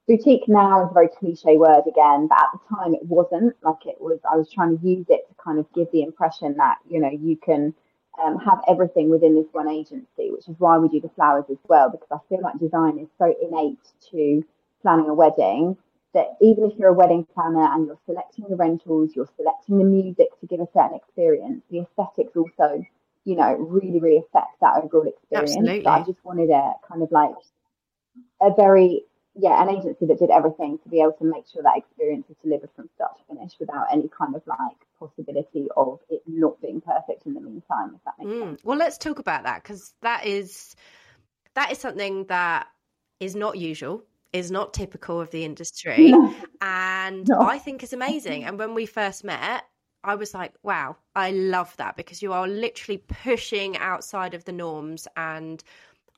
boutique 0.09 0.47
now 0.47 0.83
is 0.83 0.89
a 0.89 0.93
very 0.93 1.07
cliche 1.07 1.55
word 1.55 1.83
again, 1.87 2.27
but 2.27 2.39
at 2.39 2.49
the 2.51 2.75
time 2.75 2.95
it 2.95 3.05
wasn't. 3.05 3.55
Like 3.61 3.85
it 3.85 4.01
was, 4.01 4.19
I 4.29 4.35
was 4.35 4.51
trying 4.51 4.77
to 4.77 4.85
use 4.85 5.05
it 5.07 5.27
to 5.29 5.35
kind 5.41 5.59
of 5.59 5.71
give 5.73 5.87
the 5.91 6.01
impression 6.01 6.57
that 6.57 6.77
you 6.89 6.99
know 6.99 7.11
you 7.11 7.37
can 7.37 7.73
um, 8.21 8.39
have 8.39 8.59
everything 8.67 9.09
within 9.09 9.35
this 9.35 9.45
one 9.51 9.69
agency, 9.69 10.31
which 10.31 10.47
is 10.47 10.55
why 10.57 10.77
we 10.79 10.89
do 10.89 10.99
the 10.99 11.09
flowers 11.09 11.45
as 11.51 11.57
well, 11.67 11.91
because 11.91 12.07
I 12.11 12.17
feel 12.27 12.41
like 12.41 12.59
design 12.59 12.97
is 12.97 13.07
so 13.19 13.33
innate 13.41 13.79
to 14.11 14.43
planning 14.81 15.09
a 15.09 15.13
wedding 15.13 15.77
that 16.15 16.37
even 16.41 16.63
if 16.63 16.77
you're 16.79 16.89
a 16.89 16.93
wedding 16.93 17.25
planner 17.35 17.71
and 17.71 17.85
you're 17.85 17.99
selecting 18.07 18.45
the 18.49 18.55
rentals, 18.55 19.11
you're 19.15 19.29
selecting 19.37 19.77
the 19.77 19.83
music 19.83 20.27
to 20.39 20.47
give 20.47 20.59
a 20.59 20.67
certain 20.73 20.95
experience, 20.95 21.61
the 21.69 21.81
aesthetics 21.81 22.35
also, 22.35 22.83
you 23.25 23.35
know, 23.35 23.53
really, 23.57 23.99
really 23.99 24.17
affect 24.17 24.59
that 24.59 24.81
overall 24.81 25.07
experience. 25.07 25.55
Absolutely. 25.55 25.85
I 25.85 25.99
just 25.99 26.17
wanted 26.25 26.49
a 26.49 26.73
kind 26.87 27.03
of 27.03 27.11
like 27.11 27.35
a 28.41 28.49
very 28.55 29.03
yeah, 29.35 29.61
an 29.61 29.69
agency 29.69 30.05
that 30.05 30.19
did 30.19 30.31
everything 30.31 30.79
to 30.83 30.89
be 30.89 30.99
able 30.99 31.13
to 31.13 31.23
make 31.23 31.45
sure 31.51 31.63
that 31.63 31.77
experience 31.77 32.25
is 32.29 32.35
delivered 32.43 32.69
from 32.75 32.89
start 32.95 33.17
to 33.17 33.35
finish 33.35 33.53
without 33.59 33.85
any 33.91 34.09
kind 34.17 34.35
of 34.35 34.41
like 34.47 34.77
possibility 34.99 35.67
of 35.77 35.99
it 36.09 36.21
not 36.27 36.59
being 36.61 36.81
perfect 36.81 37.25
in 37.25 37.33
the 37.33 37.41
meantime, 37.41 37.95
if 37.95 38.03
that 38.05 38.13
makes 38.19 38.31
mm. 38.31 38.39
sense. 38.41 38.61
Well, 38.63 38.77
let's 38.77 38.97
talk 38.97 39.19
about 39.19 39.43
that 39.43 39.63
because 39.63 39.93
that 40.01 40.25
is 40.25 40.75
that 41.55 41.71
is 41.71 41.77
something 41.77 42.25
that 42.25 42.67
is 43.19 43.35
not 43.35 43.57
usual, 43.57 44.03
is 44.33 44.51
not 44.51 44.73
typical 44.73 45.21
of 45.21 45.29
the 45.31 45.45
industry, 45.45 46.11
no. 46.11 46.33
and 46.61 47.27
no. 47.27 47.41
I 47.41 47.59
think 47.59 47.83
is 47.83 47.93
amazing. 47.93 48.45
And 48.45 48.57
when 48.57 48.73
we 48.73 48.85
first 48.85 49.23
met, 49.23 49.63
I 50.03 50.15
was 50.15 50.33
like, 50.33 50.53
wow, 50.63 50.95
I 51.15 51.31
love 51.31 51.75
that 51.77 51.97
because 51.97 52.21
you 52.21 52.33
are 52.33 52.47
literally 52.47 52.97
pushing 52.97 53.77
outside 53.77 54.33
of 54.33 54.45
the 54.45 54.53
norms 54.53 55.07
and 55.17 55.63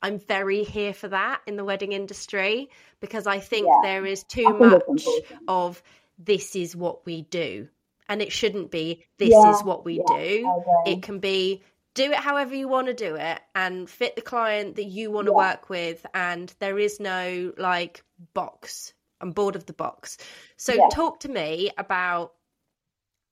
I'm 0.01 0.19
very 0.19 0.63
here 0.63 0.93
for 0.93 1.07
that 1.09 1.41
in 1.45 1.55
the 1.55 1.63
wedding 1.63 1.91
industry 1.91 2.69
because 2.99 3.27
I 3.27 3.39
think 3.39 3.67
yeah. 3.67 3.79
there 3.83 4.05
is 4.05 4.23
too 4.23 4.49
much 4.49 5.05
of 5.47 5.81
this 6.17 6.55
is 6.55 6.75
what 6.75 7.05
we 7.05 7.23
do. 7.23 7.67
And 8.09 8.21
it 8.21 8.31
shouldn't 8.31 8.71
be 8.71 9.05
this 9.17 9.29
yeah. 9.29 9.51
is 9.51 9.63
what 9.63 9.85
we 9.85 9.97
yeah, 9.97 10.17
do. 10.17 10.63
It 10.85 11.01
can 11.01 11.19
be 11.19 11.63
do 11.93 12.11
it 12.11 12.17
however 12.17 12.55
you 12.55 12.67
want 12.67 12.87
to 12.87 12.93
do 12.93 13.15
it 13.15 13.39
and 13.53 13.89
fit 13.89 14.15
the 14.15 14.21
client 14.21 14.75
that 14.77 14.85
you 14.85 15.11
want 15.11 15.27
to 15.27 15.33
work 15.33 15.69
with. 15.69 16.05
And 16.13 16.53
there 16.59 16.79
is 16.79 16.99
no 16.99 17.53
like 17.57 18.03
box. 18.33 18.93
I'm 19.21 19.31
bored 19.31 19.55
of 19.55 19.65
the 19.65 19.73
box. 19.73 20.17
So 20.57 20.89
talk 20.89 21.21
to 21.21 21.29
me 21.29 21.71
about 21.77 22.33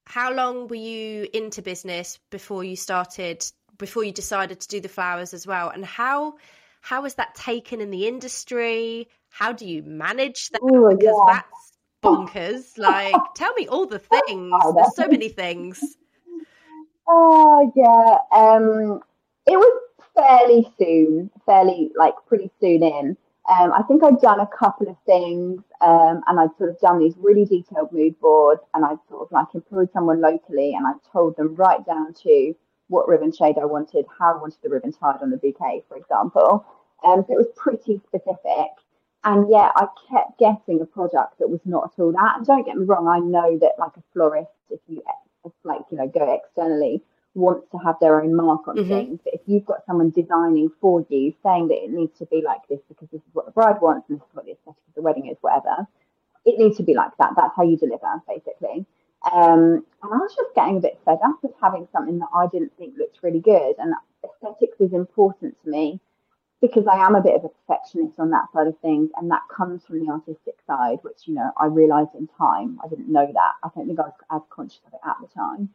how 0.05 0.34
long 0.34 0.67
were 0.67 0.75
you 0.75 1.27
into 1.34 1.62
business 1.62 2.19
before 2.29 2.63
you 2.63 2.75
started 2.75 3.45
before 3.77 4.03
you 4.03 4.12
decided 4.12 4.60
to 4.60 4.67
do 4.67 4.82
the 4.82 4.89
flowers 4.89 5.34
as 5.34 5.47
well 5.47 5.69
and 5.69 5.86
how 5.86 6.36
how 6.81 7.05
is 7.05 7.15
that 7.15 7.35
taken 7.35 7.81
in 7.81 7.91
the 7.91 8.07
industry? 8.07 9.09
How 9.29 9.51
do 9.51 9.67
you 9.67 9.83
manage 9.83 10.49
that? 10.49 10.61
Ooh, 10.63 10.89
because 10.89 11.03
yeah. 11.03 11.33
that's 11.33 11.77
bonkers. 12.03 12.77
like, 12.77 13.15
tell 13.35 13.53
me 13.53 13.67
all 13.67 13.85
the 13.85 13.99
things. 14.27 14.51
There's 14.75 14.95
so 14.95 15.07
many 15.07 15.29
things. 15.29 15.81
Oh 17.11 17.71
yeah. 17.75 18.17
Um, 18.39 19.01
it 19.47 19.57
was 19.57 19.81
fairly 20.15 20.71
soon, 20.77 21.31
fairly 21.45 21.91
like 21.97 22.13
pretty 22.27 22.51
soon 22.61 22.83
in. 22.83 23.17
Um, 23.49 23.73
I 23.73 23.81
think 23.87 24.03
I'd 24.03 24.21
done 24.21 24.39
a 24.39 24.47
couple 24.47 24.87
of 24.87 24.95
things, 25.07 25.63
um, 25.81 26.21
and 26.27 26.39
I'd 26.39 26.55
sort 26.59 26.69
of 26.69 26.79
done 26.79 26.99
these 26.99 27.15
really 27.17 27.45
detailed 27.45 27.91
mood 27.91 28.19
boards, 28.19 28.61
and 28.75 28.85
I'd 28.85 28.99
sort 29.09 29.23
of 29.23 29.31
like 29.31 29.47
employed 29.55 29.89
someone 29.91 30.21
locally, 30.21 30.75
and 30.75 30.85
I 30.85 30.91
told 31.11 31.35
them 31.35 31.55
right 31.55 31.83
down 31.83 32.13
to 32.13 32.53
what 32.89 33.08
ribbon 33.08 33.32
shade 33.32 33.56
I 33.60 33.65
wanted, 33.65 34.06
how 34.19 34.34
I 34.34 34.38
wanted 34.38 34.60
the 34.62 34.69
ribbon 34.69 34.91
tied 34.91 35.21
on 35.21 35.30
the 35.30 35.38
bouquet, 35.38 35.84
for 35.88 35.95
example. 35.95 36.65
Um, 37.06 37.23
so 37.28 37.34
it 37.34 37.38
was 37.38 37.47
pretty 37.56 38.02
specific. 38.08 38.71
And 39.23 39.49
yet 39.49 39.71
I 39.75 39.88
kept 40.10 40.39
getting 40.39 40.82
a 40.82 40.86
product 40.86 41.39
that 41.39 41.49
was 41.49 41.60
not 41.65 41.91
at 41.91 42.02
all 42.02 42.12
that. 42.12 42.38
And 42.38 42.45
don't 42.45 42.65
get 42.65 42.78
me 42.78 42.86
wrong, 42.86 43.08
I 43.08 43.19
know 43.19 43.58
that 43.60 43.73
like 43.78 43.95
a 43.97 44.04
florist, 44.13 44.52
if 44.69 44.80
you 44.88 45.02
if 45.45 45.52
like, 45.63 45.82
you 45.91 45.97
know, 45.97 46.08
go 46.08 46.34
externally, 46.34 47.02
wants 47.34 47.67
to 47.71 47.78
have 47.78 47.95
their 48.02 48.21
own 48.21 48.36
mark 48.36 48.67
on 48.67 48.78
mm-hmm. 48.78 48.89
things. 48.89 49.19
But 49.23 49.34
if 49.36 49.41
you've 49.45 49.65
got 49.65 49.86
someone 49.86 50.10
designing 50.12 50.71
for 50.82 51.06
you, 51.10 51.34
saying 51.43 51.67
that 51.67 51.84
it 51.84 51.91
needs 51.91 52.17
to 52.19 52.25
be 52.25 52.41
like 52.43 52.62
this 52.69 52.80
because 52.88 53.10
this 53.12 53.21
is 53.21 53.34
what 53.34 53.45
the 53.45 53.52
bride 53.52 53.82
wants 53.82 54.10
and 54.10 54.19
this 54.19 54.25
is 54.25 54.34
what 54.34 54.45
the 54.45 54.52
aesthetic 54.52 54.82
of 54.88 54.95
the 54.95 55.02
wedding 55.02 55.28
is, 55.28 55.38
whatever, 55.41 55.88
it 56.45 56.58
needs 56.58 56.78
to 56.78 56.84
be 56.84 56.93
like 56.93 57.12
that. 57.19 57.34
That's 57.36 57.56
how 57.56 57.63
you 57.63 57.78
deliver, 57.78 58.21
basically. 58.28 58.86
Um, 59.32 59.86
and 60.02 60.13
I 60.13 60.17
was 60.17 60.34
just 60.36 60.56
getting 60.56 60.78
a 60.78 60.82
bit 60.82 60.99
fed 61.04 61.19
up 61.23 61.39
having 61.61 61.87
something 61.91 62.19
that 62.19 62.29
I 62.33 62.47
didn't 62.47 62.75
think 62.77 62.95
looked 62.97 63.19
really 63.23 63.39
good. 63.39 63.75
And 63.77 63.93
aesthetics 64.23 64.79
is 64.79 64.93
important 64.93 65.55
to 65.63 65.69
me 65.69 65.99
because 66.61 66.85
I 66.87 66.97
am 66.97 67.15
a 67.15 67.21
bit 67.21 67.35
of 67.35 67.45
a 67.45 67.49
perfectionist 67.49 68.19
on 68.19 68.31
that 68.31 68.45
side 68.53 68.67
of 68.67 68.77
things. 68.79 69.09
And 69.17 69.31
that 69.31 69.41
comes 69.55 69.85
from 69.85 70.05
the 70.05 70.11
artistic 70.11 70.55
side, 70.67 70.99
which, 71.03 71.25
you 71.25 71.35
know, 71.35 71.51
I 71.57 71.65
realized 71.67 72.11
in 72.17 72.27
time. 72.37 72.79
I 72.83 72.87
didn't 72.87 73.11
know 73.11 73.25
that. 73.25 73.53
I 73.63 73.69
don't 73.73 73.87
think 73.87 73.99
I 73.99 74.03
was 74.03 74.13
as 74.31 74.41
conscious 74.49 74.81
of 74.87 74.93
it 74.93 74.99
at 75.07 75.15
the 75.21 75.27
time. 75.27 75.69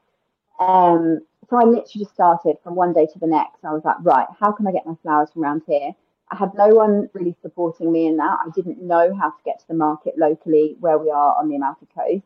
Um, 0.60 1.20
so 1.48 1.56
I 1.56 1.64
literally 1.64 2.04
just 2.04 2.14
started 2.14 2.56
from 2.62 2.74
one 2.74 2.92
day 2.92 3.06
to 3.06 3.18
the 3.18 3.26
next. 3.26 3.64
I 3.64 3.72
was 3.72 3.82
like, 3.84 3.96
right, 4.02 4.26
how 4.38 4.52
can 4.52 4.66
I 4.66 4.72
get 4.72 4.86
my 4.86 4.94
flowers 5.02 5.30
from 5.32 5.42
around 5.42 5.62
here? 5.66 5.92
I 6.30 6.36
had 6.36 6.54
no 6.54 6.68
one 6.68 7.10
really 7.12 7.36
supporting 7.42 7.92
me 7.92 8.06
in 8.06 8.16
that. 8.18 8.38
I 8.46 8.50
didn't 8.54 8.82
know 8.82 9.14
how 9.14 9.30
to 9.30 9.42
get 9.44 9.60
to 9.60 9.68
the 9.68 9.74
market 9.74 10.14
locally 10.16 10.76
where 10.80 10.98
we 10.98 11.10
are 11.10 11.36
on 11.36 11.48
the 11.48 11.56
Amalfi 11.56 11.86
Coast 11.94 12.24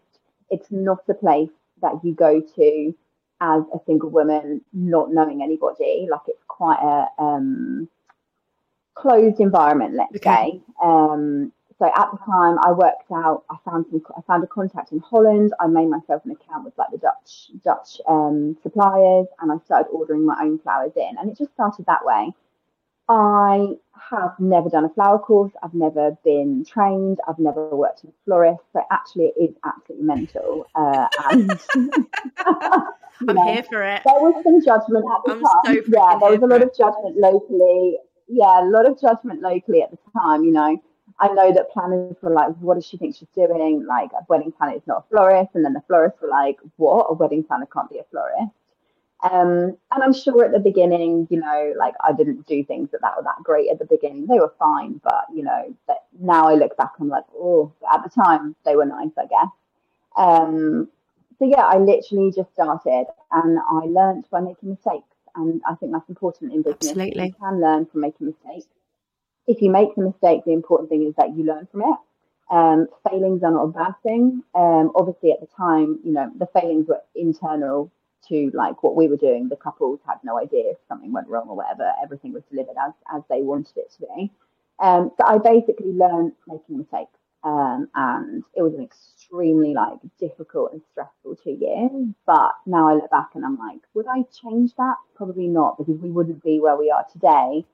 it's 0.51 0.71
not 0.71 1.01
a 1.09 1.15
place 1.15 1.51
that 1.83 1.93
you 2.03 2.15
go 2.15 2.41
to 2.41 2.95
as 3.41 3.63
a 3.75 3.79
single 3.87 4.11
woman, 4.11 4.63
not 4.73 5.13
knowing 5.13 5.43
anybody. 5.43 6.09
Like 6.11 6.23
it's 6.27 6.43
quite 6.49 6.81
a 6.81 7.23
um, 7.23 7.89
closed 8.95 9.41
environment, 9.41 9.95
let's 9.95 10.17
okay. 10.17 10.53
say. 10.53 10.63
Um, 10.83 11.53
so 11.79 11.87
at 11.87 12.11
the 12.11 12.19
time, 12.27 12.59
I 12.65 12.73
worked 12.73 13.11
out. 13.13 13.45
I 13.51 13.57
found 13.65 13.87
some. 13.91 14.03
I 14.17 14.21
found 14.23 14.43
a 14.43 14.49
contact 14.49 14.91
in 14.91 14.99
Holland. 14.99 15.53
I 15.61 15.69
made 15.69 15.87
myself 15.87 16.25
an 16.25 16.33
account 16.33 16.65
with 16.65 16.77
like 16.77 16.91
the 16.91 16.99
Dutch 16.99 17.51
Dutch 17.65 18.01
um, 18.09 18.57
suppliers, 18.65 19.29
and 19.41 19.53
I 19.53 19.59
started 19.65 19.89
ordering 19.91 20.27
my 20.27 20.37
own 20.43 20.59
flowers 20.59 20.93
in. 20.97 21.17
And 21.19 21.31
it 21.31 21.39
just 21.39 21.53
started 21.53 21.87
that 21.87 22.05
way. 22.05 22.33
I 23.09 23.77
have 24.11 24.35
never 24.39 24.69
done 24.69 24.85
a 24.85 24.89
flower 24.91 25.19
course. 25.19 25.53
I've 25.63 25.75
never 25.75 26.17
been 26.25 26.65
trained. 26.65 27.19
I've 27.29 27.39
never 27.39 27.75
worked 27.75 28.05
in 28.05 28.11
a 28.11 28.13
florist. 28.25 28.61
So 28.73 28.83
actually, 28.91 29.33
it 29.37 29.51
is 29.51 29.57
absolutely 29.65 30.07
mental. 30.07 30.67
Uh, 30.75 31.09
and 31.31 31.61
I'm 33.29 33.37
know, 33.37 33.53
here 33.53 33.63
for 33.63 33.83
it. 33.83 34.03
There 34.05 34.15
was 34.15 34.43
some 34.45 34.65
judgment 34.65 35.05
at 35.05 35.21
the 35.25 35.33
I'm 35.33 35.41
time. 35.41 35.85
So 35.85 35.93
yeah, 35.97 36.19
there 36.19 36.31
was 36.31 36.43
a 36.43 36.47
lot 36.47 36.63
of 36.63 36.77
judgment 36.77 37.17
locally. 37.17 37.99
Yeah, 38.29 38.63
a 38.63 38.69
lot 38.69 38.89
of 38.89 39.01
judgment 39.01 39.41
locally 39.41 39.83
at 39.83 39.91
the 39.91 39.99
time. 40.19 40.45
You 40.45 40.53
know, 40.53 40.83
I 41.19 41.29
know 41.29 41.53
that 41.53 41.71
planners 41.73 42.17
were 42.23 42.31
like, 42.31 42.55
"What 42.61 42.75
does 42.75 42.87
she 42.87 42.99
think 42.99 43.17
she's 43.17 43.29
doing?" 43.35 43.87
Like, 43.87 44.13
a 44.13 44.25
wedding 44.29 44.53
planner 44.53 44.77
is 44.77 44.87
not 44.87 44.99
a 44.99 45.09
florist, 45.09 45.51
and 45.55 45.65
then 45.65 45.73
the 45.73 45.83
florists 45.87 46.21
were 46.21 46.29
like, 46.29 46.59
"What? 46.77 47.07
A 47.09 47.15
wedding 47.15 47.43
planner 47.43 47.67
can't 47.67 47.91
be 47.91 47.99
a 47.99 48.05
florist." 48.05 48.53
Um, 49.23 49.77
and 49.91 50.03
I'm 50.03 50.13
sure 50.13 50.45
at 50.45 50.53
the 50.53 50.61
beginning, 50.61 51.27
you 51.29 51.41
know, 51.41 51.75
like 51.77 51.95
I 52.07 52.13
didn't 52.13 52.47
do 52.47 52.65
things 52.65 52.91
that, 52.93 53.01
that 53.03 53.17
were 53.17 53.25
that 53.25 53.43
great 53.43 53.69
at 53.71 53.79
the 53.79 53.85
beginning. 53.85 54.27
They 54.27 54.39
were 54.39 54.55
fine, 54.59 55.01
but 55.03 55.25
you 55.35 55.43
know, 55.43 55.75
but 55.89 56.05
now 56.21 56.49
I 56.49 56.55
look 56.55 56.77
back, 56.77 56.93
I'm 57.01 57.09
like, 57.09 57.25
oh, 57.35 57.73
at 57.93 58.05
the 58.05 58.11
time 58.11 58.55
they 58.65 58.77
were 58.77 58.87
nice, 58.87 59.11
I 59.19 59.27
guess. 59.27 59.51
Um, 60.17 60.89
so 61.39 61.47
yeah, 61.47 61.63
I 61.63 61.79
literally 61.79 62.33
just 62.35 62.53
started 62.53 63.07
and 63.33 63.59
I 63.59 63.87
learned 63.87 64.27
by 64.31 64.41
making 64.41 64.71
mistakes. 64.71 65.07
And 65.35 65.61
I 65.69 65.75
think 65.75 65.93
that's 65.93 66.09
important 66.09 66.53
in 66.53 66.63
business. 66.63 66.91
Absolutely. 66.91 67.27
You 67.27 67.35
can 67.41 67.61
learn 67.61 67.87
from 67.87 68.01
making 68.01 68.27
mistakes. 68.27 68.67
If 69.47 69.63
you 69.63 69.71
make 69.71 69.95
the 69.95 70.03
mistake, 70.03 70.45
the 70.45 70.53
important 70.53 70.91
thing 70.91 71.07
is 71.07 71.15
that 71.17 71.37
you 71.37 71.45
learn 71.45 71.69
from 71.71 71.83
it. 71.83 71.99
Um, 72.51 72.89
failings 73.09 73.43
are 73.43 73.51
not 73.51 73.65
a 73.65 73.69
bad 73.69 73.95
thing. 74.03 74.43
Um, 74.55 74.91
obviously, 74.95 75.33
at 75.33 75.41
the 75.41 75.47
time, 75.47 76.01
you 76.03 76.13
know, 76.13 76.31
the 76.39 76.47
failings 76.47 76.89
were 76.89 77.01
internal 77.15 77.91
to 78.29 78.51
like 78.55 78.83
what 78.83 78.97
we 78.97 79.09
were 79.09 79.17
doing. 79.17 79.49
The 79.49 79.57
couples 79.57 80.01
had 80.07 80.19
no 80.25 80.39
idea 80.39 80.71
if 80.71 80.79
something 80.89 81.13
went 81.13 81.29
wrong 81.29 81.49
or 81.49 81.57
whatever. 81.57 81.93
Everything 82.03 82.33
was 82.33 82.43
delivered 82.51 82.77
as 82.87 82.93
as 83.15 83.23
they 83.29 83.43
wanted 83.43 83.77
it 83.77 83.93
to 83.93 84.01
be. 84.01 84.31
Um, 84.81 85.11
so 85.19 85.27
I 85.27 85.39
basically 85.39 85.93
learned 85.93 86.33
making 86.47 86.79
mistakes, 86.79 87.19
um, 87.43 87.89
and 87.95 88.45
it 88.55 88.63
was 88.63 88.75
an 88.75 88.83
extremely 88.83 89.75
like 89.75 89.99
difficult 90.19 90.73
and 90.73 90.83
stressful 90.93 91.37
two 91.43 91.59
years. 91.61 91.91
But 92.27 92.53
now 92.67 92.89
I 92.89 92.95
look 92.95 93.11
back 93.11 93.31
and 93.35 93.45
I'm 93.45 93.59
like, 93.59 93.81
would 93.95 94.07
I 94.07 94.23
change 94.43 94.75
that? 94.77 94.97
Probably 95.17 95.49
not, 95.49 95.79
because 95.79 96.01
we 96.01 96.11
wouldn't 96.11 96.43
be 96.43 96.61
where 96.61 96.77
we 96.77 96.91
are 96.91 97.05
today 97.13 97.65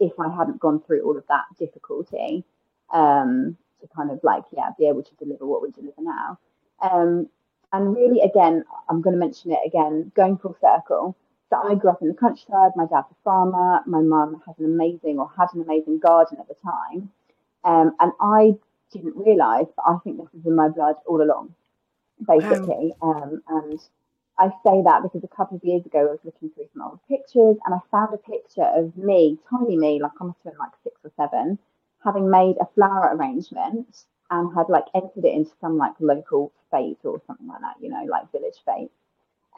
if 0.00 0.12
I 0.18 0.28
hadn't 0.34 0.60
gone 0.60 0.80
through 0.80 1.02
all 1.02 1.16
of 1.16 1.24
that 1.28 1.44
difficulty 1.58 2.44
um, 2.92 3.56
to 3.80 3.88
kind 3.94 4.10
of 4.10 4.20
like 4.22 4.44
yeah 4.52 4.70
be 4.78 4.86
able 4.86 5.02
to 5.02 5.14
deliver 5.16 5.46
what 5.46 5.62
we 5.62 5.70
deliver 5.70 6.02
now. 6.02 6.38
Um, 6.80 7.28
and 7.72 7.96
really, 7.96 8.20
again, 8.20 8.64
I'm 8.88 9.00
going 9.00 9.14
to 9.14 9.18
mention 9.18 9.52
it 9.52 9.60
again, 9.66 10.12
going 10.14 10.36
full 10.38 10.56
circle. 10.60 11.16
So 11.50 11.56
I 11.56 11.74
grew 11.74 11.90
up 11.90 12.02
in 12.02 12.08
the 12.08 12.14
countryside. 12.14 12.72
My 12.76 12.86
dad's 12.86 13.08
a 13.10 13.14
farmer. 13.24 13.80
My 13.86 14.00
mum 14.00 14.42
has 14.46 14.58
an 14.58 14.66
amazing 14.66 15.18
or 15.18 15.30
had 15.36 15.48
an 15.54 15.62
amazing 15.62 15.98
garden 15.98 16.38
at 16.40 16.48
the 16.48 16.56
time. 16.64 17.10
Um, 17.64 17.94
and 18.00 18.12
I 18.20 18.54
didn't 18.92 19.16
realise, 19.16 19.68
but 19.76 19.84
I 19.86 19.96
think 20.04 20.18
this 20.18 20.28
is 20.38 20.46
in 20.46 20.54
my 20.54 20.68
blood 20.68 20.96
all 21.06 21.22
along, 21.22 21.54
basically. 22.26 22.92
Wow. 23.00 23.22
Um, 23.22 23.42
and 23.48 23.78
I 24.38 24.48
say 24.64 24.82
that 24.84 25.02
because 25.02 25.24
a 25.24 25.36
couple 25.36 25.56
of 25.56 25.64
years 25.64 25.84
ago, 25.86 26.00
I 26.00 26.12
was 26.12 26.20
looking 26.24 26.50
through 26.50 26.68
some 26.72 26.82
old 26.82 27.00
pictures 27.08 27.56
and 27.64 27.74
I 27.74 27.78
found 27.90 28.12
a 28.12 28.18
picture 28.18 28.68
of 28.74 28.96
me, 28.96 29.38
tiny 29.48 29.76
me, 29.76 30.00
like 30.02 30.12
I 30.20 30.24
must 30.24 30.38
have 30.44 30.52
been 30.52 30.58
like 30.58 30.72
six 30.82 31.00
or 31.04 31.12
seven, 31.16 31.58
having 32.04 32.30
made 32.30 32.56
a 32.60 32.66
flower 32.74 33.14
arrangement 33.14 34.04
and 34.32 34.52
had 34.54 34.68
like 34.68 34.86
entered 34.94 35.24
it 35.24 35.34
into 35.34 35.50
some 35.60 35.76
like 35.76 35.92
local 36.00 36.52
fete 36.70 36.98
or 37.04 37.20
something 37.26 37.46
like 37.46 37.60
that, 37.60 37.76
you 37.80 37.90
know, 37.90 38.02
like 38.10 38.32
village 38.32 38.56
fete. 38.64 38.90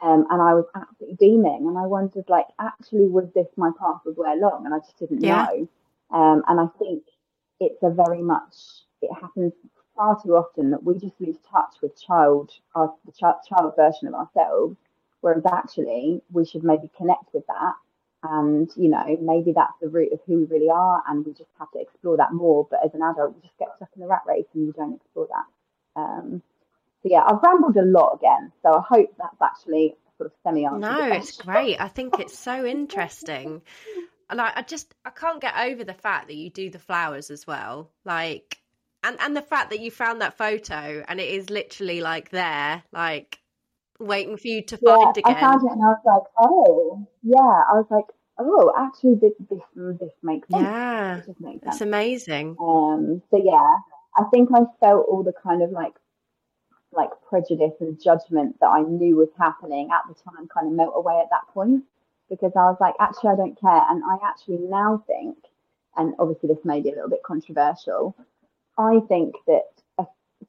Um, 0.03 0.27
and 0.29 0.41
I 0.41 0.53
was 0.53 0.65
absolutely 0.75 1.15
beaming, 1.17 1.65
and 1.67 1.77
I 1.77 1.85
wondered, 1.85 2.25
like, 2.27 2.47
actually, 2.59 3.07
was 3.07 3.31
this 3.33 3.47
my 3.55 3.71
path 3.79 4.01
of 4.05 4.17
where 4.17 4.35
long? 4.35 4.65
And 4.65 4.75
I 4.75 4.79
just 4.79 4.99
didn't 4.99 5.23
yeah. 5.23 5.45
know. 5.45 5.69
Um, 6.11 6.43
and 6.49 6.59
I 6.59 6.67
think 6.77 7.03
it's 7.61 7.81
a 7.81 7.89
very 7.89 8.21
much 8.21 8.53
it 9.01 9.13
happens 9.13 9.53
far 9.95 10.21
too 10.21 10.35
often 10.35 10.71
that 10.71 10.83
we 10.83 10.95
just 10.99 11.19
lose 11.19 11.37
touch 11.49 11.75
with 11.81 11.99
child, 11.99 12.51
our, 12.75 12.93
the 13.05 13.13
child, 13.13 13.35
child 13.47 13.73
version 13.77 14.09
of 14.09 14.13
ourselves, 14.13 14.75
whereas 15.21 15.45
actually 15.45 16.21
we 16.31 16.45
should 16.45 16.63
maybe 16.63 16.89
connect 16.97 17.33
with 17.33 17.45
that 17.47 17.75
and 18.31 18.71
you 18.75 18.89
know 18.89 19.17
maybe 19.21 19.51
that's 19.53 19.73
the 19.81 19.87
root 19.87 20.11
of 20.13 20.19
who 20.25 20.37
we 20.39 20.45
really 20.45 20.69
are 20.69 21.03
and 21.07 21.25
we 21.25 21.33
just 21.33 21.49
have 21.59 21.71
to 21.71 21.79
explore 21.79 22.17
that 22.17 22.33
more. 22.33 22.67
But 22.69 22.79
as 22.85 22.93
an 22.93 23.01
adult 23.01 23.35
you 23.35 23.41
just 23.41 23.57
get 23.57 23.69
stuck 23.75 23.89
in 23.95 24.01
the 24.01 24.07
rat 24.07 24.23
race 24.27 24.45
and 24.53 24.65
you 24.65 24.73
don't 24.73 24.95
explore 24.95 25.27
that. 25.27 25.99
Um, 26.01 26.41
so 27.03 27.09
yeah 27.09 27.23
i've 27.25 27.41
rambled 27.41 27.77
a 27.77 27.83
lot 27.83 28.15
again. 28.15 28.51
So 28.63 28.73
i 28.73 28.81
hope 28.81 29.13
that's 29.17 29.41
actually 29.41 29.95
sort 30.17 30.31
of 30.31 30.33
semi 30.43 30.65
answer 30.65 30.79
no 30.79 31.07
it's 31.13 31.37
great. 31.37 31.79
I 31.79 31.87
think 31.87 32.19
it's 32.19 32.37
so 32.37 32.65
interesting. 32.65 33.61
Like 34.33 34.53
i 34.57 34.61
just 34.61 34.93
i 35.05 35.09
can't 35.11 35.41
get 35.41 35.55
over 35.57 35.83
the 35.83 35.93
fact 35.93 36.27
that 36.27 36.35
you 36.35 36.49
do 36.49 36.69
the 36.69 36.79
flowers 36.79 37.29
as 37.29 37.45
well. 37.45 37.89
Like 38.05 38.59
and 39.03 39.17
and 39.21 39.37
the 39.37 39.41
fact 39.41 39.69
that 39.69 39.79
you 39.79 39.91
found 39.91 40.21
that 40.21 40.37
photo 40.37 41.03
and 41.07 41.19
it 41.19 41.29
is 41.29 41.49
literally 41.49 42.01
like 42.01 42.29
there. 42.31 42.83
Like 42.91 43.39
waiting 43.99 44.37
for 44.37 44.47
you 44.47 44.61
to 44.63 44.79
yeah, 44.81 44.95
find 44.95 45.17
again. 45.17 45.35
I 45.35 45.39
found 45.39 45.63
it 45.63 45.71
and 45.71 45.83
I 45.83 45.87
was 45.87 46.01
like, 46.05 46.31
oh, 46.39 47.07
yeah. 47.23 47.39
I 47.39 47.73
was 47.73 47.87
like, 47.89 48.05
oh, 48.37 48.73
actually, 48.77 49.15
this 49.15 49.33
this, 49.49 49.61
this 49.99 50.13
makes 50.23 50.47
sense. 50.49 50.63
Yeah, 50.63 51.17
it 51.27 51.39
makes 51.39 51.63
sense. 51.63 51.75
It's 51.75 51.81
amazing. 51.81 52.55
Um, 52.59 53.21
so 53.31 53.41
yeah, 53.43 53.77
I 54.17 54.23
think 54.31 54.49
I 54.53 54.61
felt 54.79 55.05
all 55.07 55.23
the 55.23 55.33
kind 55.43 55.61
of 55.61 55.71
like 55.71 55.93
like 56.91 57.09
prejudice 57.27 57.73
and 57.81 58.01
judgment 58.01 58.55
that 58.61 58.67
I 58.67 58.81
knew 58.81 59.17
was 59.17 59.29
happening 59.37 59.89
at 59.91 60.07
the 60.07 60.15
time 60.21 60.47
kind 60.47 60.67
of 60.67 60.73
melt 60.73 60.93
away 60.95 61.19
at 61.21 61.29
that 61.29 61.53
point 61.53 61.83
because 62.29 62.53
I 62.55 62.63
was 62.63 62.77
like, 62.79 62.95
actually, 62.99 63.31
I 63.31 63.35
don't 63.35 63.59
care, 63.59 63.81
and 63.89 64.01
I 64.03 64.17
actually 64.25 64.57
now 64.57 65.03
think, 65.05 65.37
and 65.97 66.13
obviously 66.19 66.49
this 66.49 66.63
may 66.63 66.81
be 66.81 66.89
a 66.89 66.93
little 66.93 67.09
bit 67.09 67.23
controversial. 67.23 68.15
I 68.77 68.99
think 69.07 69.35
that 69.47 69.67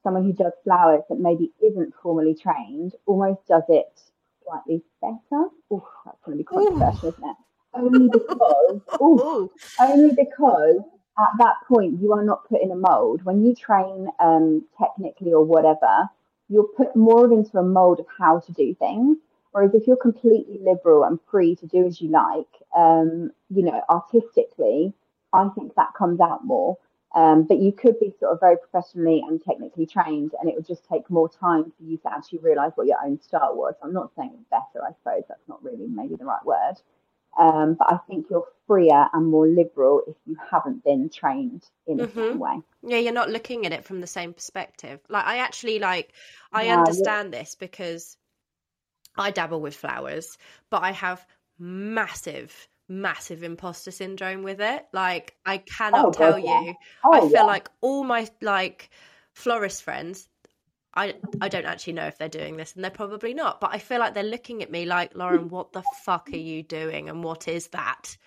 someone 0.03 0.23
who 0.23 0.33
does 0.33 0.53
flowers 0.63 1.03
that 1.09 1.19
maybe 1.19 1.51
isn't 1.61 1.93
formally 2.01 2.35
trained 2.35 2.93
almost 3.05 3.45
does 3.47 3.63
it 3.69 3.99
slightly 4.43 4.81
better. 5.01 5.49
Oh, 5.71 5.87
that's 6.05 6.17
going 6.25 6.37
to 6.37 6.43
be 6.43 6.43
controversial, 6.43 7.09
Ooh. 7.09 7.13
isn't 7.13 7.29
it? 7.29 7.35
Only 7.73 8.09
because, 8.13 8.81
ooh, 9.01 9.51
only 9.79 10.15
because 10.15 10.81
at 11.19 11.29
that 11.39 11.55
point 11.67 12.01
you 12.01 12.13
are 12.13 12.23
not 12.23 12.47
put 12.47 12.61
in 12.61 12.71
a 12.71 12.75
mold. 12.75 13.23
When 13.23 13.43
you 13.43 13.53
train 13.55 14.07
um, 14.19 14.65
technically 14.77 15.33
or 15.33 15.43
whatever, 15.43 16.09
you're 16.49 16.67
put 16.75 16.95
more 16.95 17.25
into 17.31 17.57
a 17.57 17.63
mold 17.63 17.99
of 17.99 18.05
how 18.17 18.39
to 18.39 18.51
do 18.53 18.73
things. 18.75 19.17
Whereas 19.51 19.73
if 19.73 19.87
you're 19.87 19.97
completely 19.97 20.59
liberal 20.61 21.03
and 21.03 21.19
free 21.29 21.55
to 21.55 21.65
do 21.65 21.85
as 21.85 21.99
you 22.01 22.09
like, 22.09 22.47
um, 22.75 23.31
you 23.49 23.63
know, 23.63 23.81
artistically, 23.89 24.93
I 25.33 25.49
think 25.49 25.73
that 25.75 25.93
comes 25.97 26.19
out 26.19 26.45
more. 26.45 26.77
Um, 27.15 27.43
but 27.43 27.59
you 27.59 27.71
could 27.71 27.99
be 27.99 28.13
sort 28.19 28.33
of 28.33 28.39
very 28.39 28.57
professionally 28.57 29.23
and 29.27 29.41
technically 29.43 29.85
trained, 29.85 30.33
and 30.39 30.49
it 30.49 30.55
would 30.55 30.67
just 30.67 30.87
take 30.91 31.09
more 31.09 31.29
time 31.29 31.71
for 31.77 31.83
you 31.83 31.97
to 31.97 32.11
actually 32.13 32.39
realize 32.39 32.73
what 32.75 32.87
your 32.87 32.97
own 33.03 33.19
style 33.21 33.55
was. 33.55 33.75
I'm 33.81 33.93
not 33.93 34.11
saying 34.15 34.31
it's 34.33 34.49
better, 34.49 34.85
I 34.85 34.91
suppose 34.91 35.23
that's 35.27 35.47
not 35.47 35.63
really 35.63 35.87
maybe 35.87 36.15
the 36.15 36.25
right 36.25 36.45
word. 36.45 36.75
Um, 37.37 37.75
but 37.75 37.93
I 37.93 37.97
think 38.07 38.27
you're 38.29 38.47
freer 38.65 39.07
and 39.13 39.27
more 39.27 39.47
liberal 39.47 40.01
if 40.07 40.15
you 40.25 40.35
haven't 40.51 40.83
been 40.83 41.09
trained 41.09 41.63
in 41.85 41.99
a 41.99 42.07
mm-hmm. 42.07 42.19
certain 42.19 42.39
way. 42.39 42.61
Yeah, 42.81 42.97
you're 42.97 43.13
not 43.13 43.29
looking 43.29 43.65
at 43.65 43.73
it 43.73 43.85
from 43.85 44.01
the 44.01 44.07
same 44.07 44.33
perspective. 44.33 44.99
Like 45.07 45.25
I 45.25 45.37
actually 45.37 45.79
like 45.79 46.13
I 46.51 46.63
yeah, 46.63 46.79
understand 46.79 47.31
yeah. 47.31 47.39
this 47.39 47.55
because 47.55 48.17
I 49.15 49.31
dabble 49.31 49.61
with 49.61 49.75
flowers, 49.75 50.37
but 50.71 50.81
I 50.83 50.91
have 50.91 51.25
massive 51.59 52.67
massive 52.89 53.43
imposter 53.43 53.91
syndrome 53.91 54.43
with 54.43 54.61
it. 54.61 54.85
Like 54.93 55.35
I 55.45 55.57
cannot 55.57 56.07
oh, 56.07 56.11
tell 56.11 56.39
yeah. 56.39 56.61
you. 56.61 56.73
Oh, 57.05 57.13
I 57.13 57.19
feel 57.21 57.31
yeah. 57.31 57.43
like 57.43 57.69
all 57.81 58.03
my 58.03 58.29
like 58.41 58.89
florist 59.33 59.83
friends 59.83 60.27
I 60.97 61.13
I 61.39 61.47
don't 61.47 61.65
actually 61.65 61.93
know 61.93 62.07
if 62.07 62.17
they're 62.17 62.27
doing 62.27 62.57
this 62.57 62.73
and 62.73 62.83
they're 62.83 62.91
probably 62.91 63.35
not, 63.35 63.61
but 63.61 63.69
I 63.71 63.77
feel 63.77 63.99
like 63.99 64.15
they're 64.15 64.23
looking 64.23 64.63
at 64.63 64.71
me 64.71 64.85
like, 64.85 65.15
Lauren, 65.15 65.47
what 65.47 65.71
the 65.71 65.83
fuck 66.03 66.29
are 66.33 66.37
you 66.37 66.63
doing 66.63 67.07
and 67.07 67.23
what 67.23 67.47
is 67.47 67.67
that? 67.67 68.17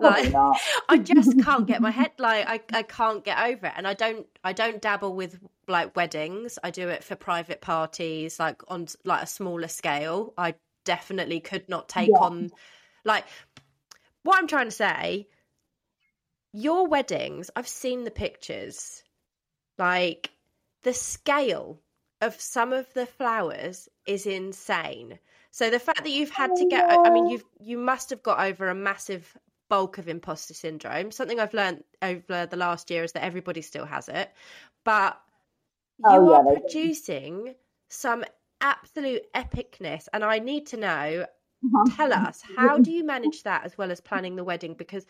Like, 0.00 0.32
I 0.88 0.98
just 0.98 1.38
can't 1.44 1.66
get 1.66 1.82
my 1.82 1.90
head 1.90 2.12
like 2.18 2.46
I, 2.48 2.78
I 2.78 2.82
can't 2.82 3.24
get 3.24 3.38
over 3.40 3.66
it 3.66 3.72
and 3.76 3.86
I 3.86 3.94
don't 3.94 4.26
I 4.44 4.52
don't 4.52 4.80
dabble 4.80 5.14
with 5.14 5.40
like 5.66 5.96
weddings 5.96 6.56
I 6.62 6.70
do 6.70 6.88
it 6.88 7.02
for 7.02 7.16
private 7.16 7.60
parties 7.60 8.38
like 8.38 8.62
on 8.68 8.86
like 9.04 9.24
a 9.24 9.26
smaller 9.26 9.68
scale 9.68 10.34
I 10.38 10.54
definitely 10.84 11.40
could 11.40 11.68
not 11.68 11.88
take 11.88 12.10
yeah. 12.10 12.18
on 12.18 12.50
like 13.04 13.24
what 14.24 14.38
I'm 14.38 14.48
trying 14.48 14.66
to 14.66 14.72
say, 14.72 15.28
your 16.52 16.88
weddings, 16.88 17.50
I've 17.54 17.68
seen 17.68 18.04
the 18.04 18.10
pictures. 18.10 19.02
Like 19.78 20.30
the 20.82 20.94
scale 20.94 21.80
of 22.20 22.40
some 22.40 22.72
of 22.72 22.92
the 22.94 23.06
flowers 23.06 23.88
is 24.06 24.26
insane. 24.26 25.18
So 25.50 25.70
the 25.70 25.78
fact 25.78 26.02
that 26.02 26.10
you've 26.10 26.30
had 26.30 26.50
to 26.56 26.66
get 26.68 26.90
I 26.90 27.10
mean 27.10 27.28
you've 27.28 27.44
you 27.60 27.78
must 27.78 28.10
have 28.10 28.22
got 28.22 28.40
over 28.40 28.68
a 28.68 28.74
massive 28.74 29.36
bulk 29.68 29.98
of 29.98 30.08
imposter 30.08 30.54
syndrome. 30.54 31.10
Something 31.10 31.40
I've 31.40 31.54
learned 31.54 31.84
over 32.02 32.46
the 32.46 32.56
last 32.56 32.90
year 32.90 33.04
is 33.04 33.12
that 33.12 33.24
everybody 33.24 33.62
still 33.62 33.84
has 33.84 34.08
it. 34.08 34.32
But 34.84 35.20
you 35.98 36.06
oh, 36.06 36.30
yeah, 36.30 36.38
are 36.38 36.60
producing 36.60 37.54
some 37.88 38.24
absolute 38.60 39.22
epicness 39.34 40.08
and 40.12 40.24
I 40.24 40.38
need 40.38 40.66
to 40.68 40.76
know. 40.76 41.26
Uh-huh. 41.64 41.96
Tell 41.96 42.10
mm-hmm. 42.10 42.26
us, 42.26 42.42
how 42.56 42.74
mm-hmm. 42.74 42.82
do 42.82 42.90
you 42.90 43.04
manage 43.04 43.42
that 43.44 43.64
as 43.64 43.76
well 43.78 43.90
as 43.90 44.00
planning 44.00 44.36
the 44.36 44.44
wedding? 44.44 44.74
Because 44.74 45.06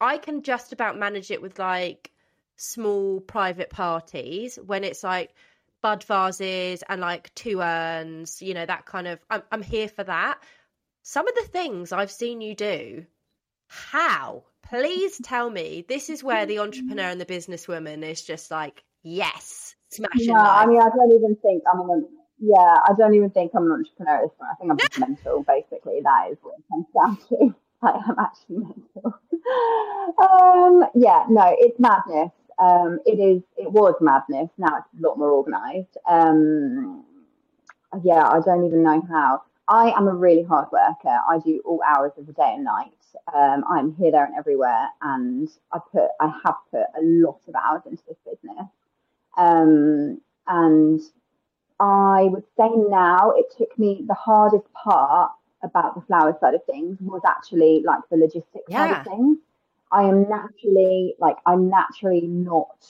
I 0.00 0.18
can 0.18 0.42
just 0.42 0.72
about 0.72 0.98
manage 0.98 1.30
it 1.30 1.42
with 1.42 1.58
like 1.58 2.10
small 2.56 3.20
private 3.20 3.70
parties 3.70 4.58
when 4.64 4.84
it's 4.84 5.02
like 5.02 5.34
bud 5.80 6.04
vases 6.04 6.82
and 6.88 7.00
like 7.00 7.34
two 7.34 7.60
urns, 7.60 8.42
you 8.42 8.54
know, 8.54 8.66
that 8.66 8.86
kind 8.86 9.06
of 9.08 9.20
I'm 9.30 9.42
I'm 9.50 9.62
here 9.62 9.88
for 9.88 10.04
that. 10.04 10.38
Some 11.02 11.26
of 11.26 11.34
the 11.34 11.48
things 11.48 11.92
I've 11.92 12.10
seen 12.10 12.40
you 12.40 12.54
do, 12.54 13.06
how? 13.66 14.44
Please 14.62 15.14
mm-hmm. 15.14 15.24
tell 15.24 15.50
me 15.50 15.84
this 15.88 16.10
is 16.10 16.22
where 16.22 16.46
the 16.46 16.58
entrepreneur 16.58 17.04
and 17.04 17.20
the 17.20 17.26
businesswoman 17.26 18.02
is 18.02 18.22
just 18.22 18.50
like, 18.50 18.82
yes, 19.02 19.74
smashing. 19.90 20.34
No, 20.34 20.40
I 20.40 20.66
mean 20.66 20.80
I 20.80 20.88
don't 20.90 21.12
even 21.12 21.36
think 21.36 21.62
I'm 21.72 21.90
an 21.90 22.08
yeah, 22.40 22.78
I 22.84 22.92
don't 22.96 23.14
even 23.14 23.30
think 23.30 23.52
I'm 23.54 23.66
an 23.66 23.72
entrepreneur 23.72 24.16
at 24.16 24.22
this 24.22 24.30
point. 24.38 24.50
I 24.52 24.54
think 24.56 24.70
I'm 24.72 24.78
just 24.78 24.98
mental, 24.98 25.42
basically. 25.42 26.00
That 26.02 26.28
is 26.30 26.38
what 26.42 26.54
it 26.58 26.64
comes 26.70 26.86
down 26.94 27.18
to. 27.28 27.54
I 27.82 27.90
am 28.08 28.16
actually 28.18 28.56
mental. 28.56 29.14
um, 30.20 30.84
yeah, 30.94 31.24
no, 31.28 31.54
it's 31.58 31.78
madness. 31.78 32.32
Um, 32.58 32.98
it 33.06 33.20
is. 33.20 33.42
It 33.56 33.70
was 33.70 33.94
madness. 34.00 34.50
Now 34.58 34.78
it's 34.78 35.00
a 35.02 35.06
lot 35.06 35.18
more 35.18 35.30
organised. 35.30 35.96
Um, 36.08 37.04
yeah, 38.02 38.26
I 38.26 38.40
don't 38.44 38.66
even 38.66 38.82
know 38.82 39.02
how. 39.08 39.42
I 39.68 39.92
am 39.96 40.08
a 40.08 40.14
really 40.14 40.42
hard 40.42 40.68
worker. 40.72 41.08
I 41.28 41.38
do 41.44 41.60
all 41.64 41.80
hours 41.86 42.12
of 42.16 42.26
the 42.26 42.32
day 42.32 42.54
and 42.54 42.64
night. 42.64 42.92
Um, 43.34 43.64
I'm 43.68 43.94
here, 43.96 44.10
there, 44.10 44.24
and 44.24 44.34
everywhere, 44.36 44.88
and 45.02 45.48
I 45.72 45.78
put, 45.92 46.08
I 46.20 46.32
have 46.44 46.54
put 46.70 46.80
a 46.80 47.02
lot 47.02 47.40
of 47.46 47.54
hours 47.54 47.82
into 47.86 48.02
this 48.08 48.16
business. 48.24 48.66
Um, 49.36 50.20
and 50.46 51.00
I 51.80 52.28
would 52.30 52.44
say 52.56 52.68
now 52.74 53.32
it 53.36 53.46
took 53.56 53.78
me 53.78 54.04
the 54.06 54.14
hardest 54.14 54.66
part 54.72 55.32
about 55.62 55.94
the 55.94 56.00
flower 56.02 56.36
side 56.40 56.54
of 56.54 56.64
things 56.64 56.98
was 57.00 57.22
actually 57.26 57.82
like 57.84 58.00
the 58.10 58.16
logistics 58.16 58.64
yeah. 58.68 58.78
side 58.78 59.00
of 59.00 59.06
things. 59.06 59.38
I 59.90 60.02
am 60.02 60.28
naturally 60.28 61.14
like 61.18 61.36
I'm 61.46 61.68
naturally 61.68 62.26
not 62.26 62.86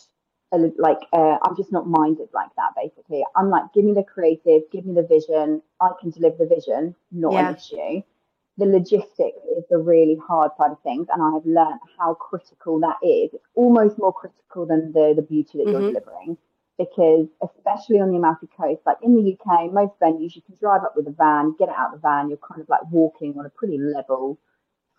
a, 0.52 0.58
like 0.78 0.98
uh, 1.12 1.38
I'm 1.42 1.56
just 1.56 1.72
not 1.72 1.86
minded 1.86 2.28
like 2.32 2.48
that. 2.56 2.70
Basically, 2.76 3.24
I'm 3.36 3.50
like, 3.50 3.72
give 3.74 3.84
me 3.84 3.92
the 3.92 4.02
creative, 4.02 4.62
give 4.72 4.86
me 4.86 4.94
the 4.94 5.06
vision. 5.06 5.62
I 5.80 5.90
can 6.00 6.10
deliver 6.10 6.36
the 6.38 6.46
vision, 6.46 6.94
not 7.12 7.32
yeah. 7.34 7.50
an 7.50 7.56
issue. 7.56 8.02
The 8.56 8.66
logistics 8.66 9.38
is 9.56 9.64
the 9.70 9.78
really 9.78 10.16
hard 10.16 10.50
side 10.58 10.72
of 10.72 10.80
things, 10.82 11.06
and 11.12 11.22
I 11.22 11.30
have 11.32 11.46
learned 11.46 11.78
how 11.96 12.14
critical 12.14 12.80
that 12.80 12.96
is. 13.02 13.30
It's 13.32 13.44
almost 13.54 13.98
more 13.98 14.12
critical 14.12 14.66
than 14.66 14.92
the 14.92 15.12
the 15.14 15.22
beauty 15.22 15.58
that 15.58 15.66
mm-hmm. 15.66 15.72
you're 15.72 15.92
delivering 15.92 16.38
because 16.78 17.26
especially 17.42 18.00
on 18.00 18.10
the 18.10 18.16
Amalfi 18.16 18.48
Coast, 18.56 18.80
like 18.86 18.98
in 19.02 19.16
the 19.16 19.32
UK, 19.34 19.72
most 19.72 19.98
venues 20.00 20.36
you 20.36 20.42
can 20.42 20.56
drive 20.60 20.84
up 20.84 20.94
with 20.96 21.08
a 21.08 21.10
van, 21.10 21.54
get 21.58 21.68
out 21.68 21.92
of 21.92 22.00
the 22.00 22.08
van, 22.08 22.28
you're 22.28 22.38
kind 22.38 22.60
of 22.60 22.68
like 22.68 22.80
walking 22.90 23.34
on 23.36 23.44
a 23.44 23.50
pretty 23.50 23.78
level 23.78 24.38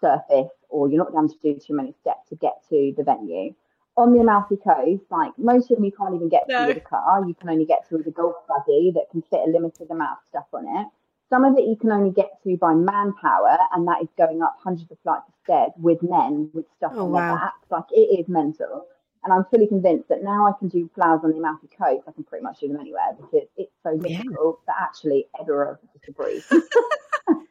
surface, 0.01 0.51
or 0.69 0.89
you're 0.89 1.03
not 1.03 1.13
going 1.13 1.29
to 1.29 1.35
do 1.41 1.57
too 1.57 1.73
many 1.73 1.93
steps 2.01 2.29
to 2.29 2.35
get 2.35 2.61
to 2.69 2.93
the 2.97 3.03
venue. 3.03 3.53
On 3.97 4.13
the 4.13 4.19
Amalfi 4.19 4.57
Coast, 4.57 5.03
like 5.09 5.31
most 5.37 5.71
of 5.71 5.77
them 5.77 5.85
you 5.85 5.91
can't 5.91 6.15
even 6.15 6.29
get 6.29 6.43
no. 6.47 6.61
to 6.61 6.67
with 6.67 6.77
a 6.77 6.81
car. 6.81 7.25
You 7.25 7.33
can 7.33 7.49
only 7.49 7.65
get 7.65 7.87
to 7.89 7.97
with 7.97 8.07
a 8.07 8.11
golf 8.11 8.35
buggy 8.47 8.91
that 8.95 9.09
can 9.11 9.21
fit 9.23 9.41
a 9.47 9.49
limited 9.49 9.89
amount 9.89 10.19
of 10.19 10.27
stuff 10.27 10.45
on 10.53 10.65
it. 10.67 10.87
Some 11.29 11.45
of 11.45 11.57
it 11.57 11.67
you 11.67 11.75
can 11.75 11.91
only 11.91 12.11
get 12.11 12.41
to 12.43 12.57
by 12.57 12.73
manpower, 12.73 13.57
and 13.73 13.87
that 13.87 14.01
is 14.01 14.09
going 14.17 14.41
up 14.41 14.57
hundreds 14.63 14.91
of 14.91 14.97
flights 15.03 15.27
of 15.27 15.33
stairs 15.43 15.71
with 15.77 16.01
men 16.01 16.49
with 16.53 16.65
stuff 16.75 16.93
oh, 16.95 17.05
on 17.05 17.11
wow. 17.11 17.27
their 17.27 17.35
backs. 17.35 17.71
Like 17.71 17.91
it 17.91 18.19
is 18.19 18.27
mental. 18.27 18.87
And 19.23 19.33
I'm 19.33 19.45
fully 19.51 19.67
convinced 19.67 20.07
that 20.09 20.23
now 20.23 20.47
I 20.47 20.51
can 20.57 20.69
do 20.69 20.89
flowers 20.95 21.21
on 21.23 21.31
the 21.31 21.37
Amalfi 21.37 21.67
Coast. 21.67 22.03
I 22.07 22.11
can 22.11 22.23
pretty 22.23 22.43
much 22.43 22.59
do 22.61 22.69
them 22.69 22.79
anywhere 22.79 23.15
because 23.17 23.47
it's 23.57 23.71
so 23.83 23.97
difficult 23.97 24.59
yeah. 24.67 24.73
that 24.73 24.81
actually 24.81 25.27
Edinburgh 25.35 25.77
is 25.93 26.01
a 26.07 26.11
breeze. 26.11 26.45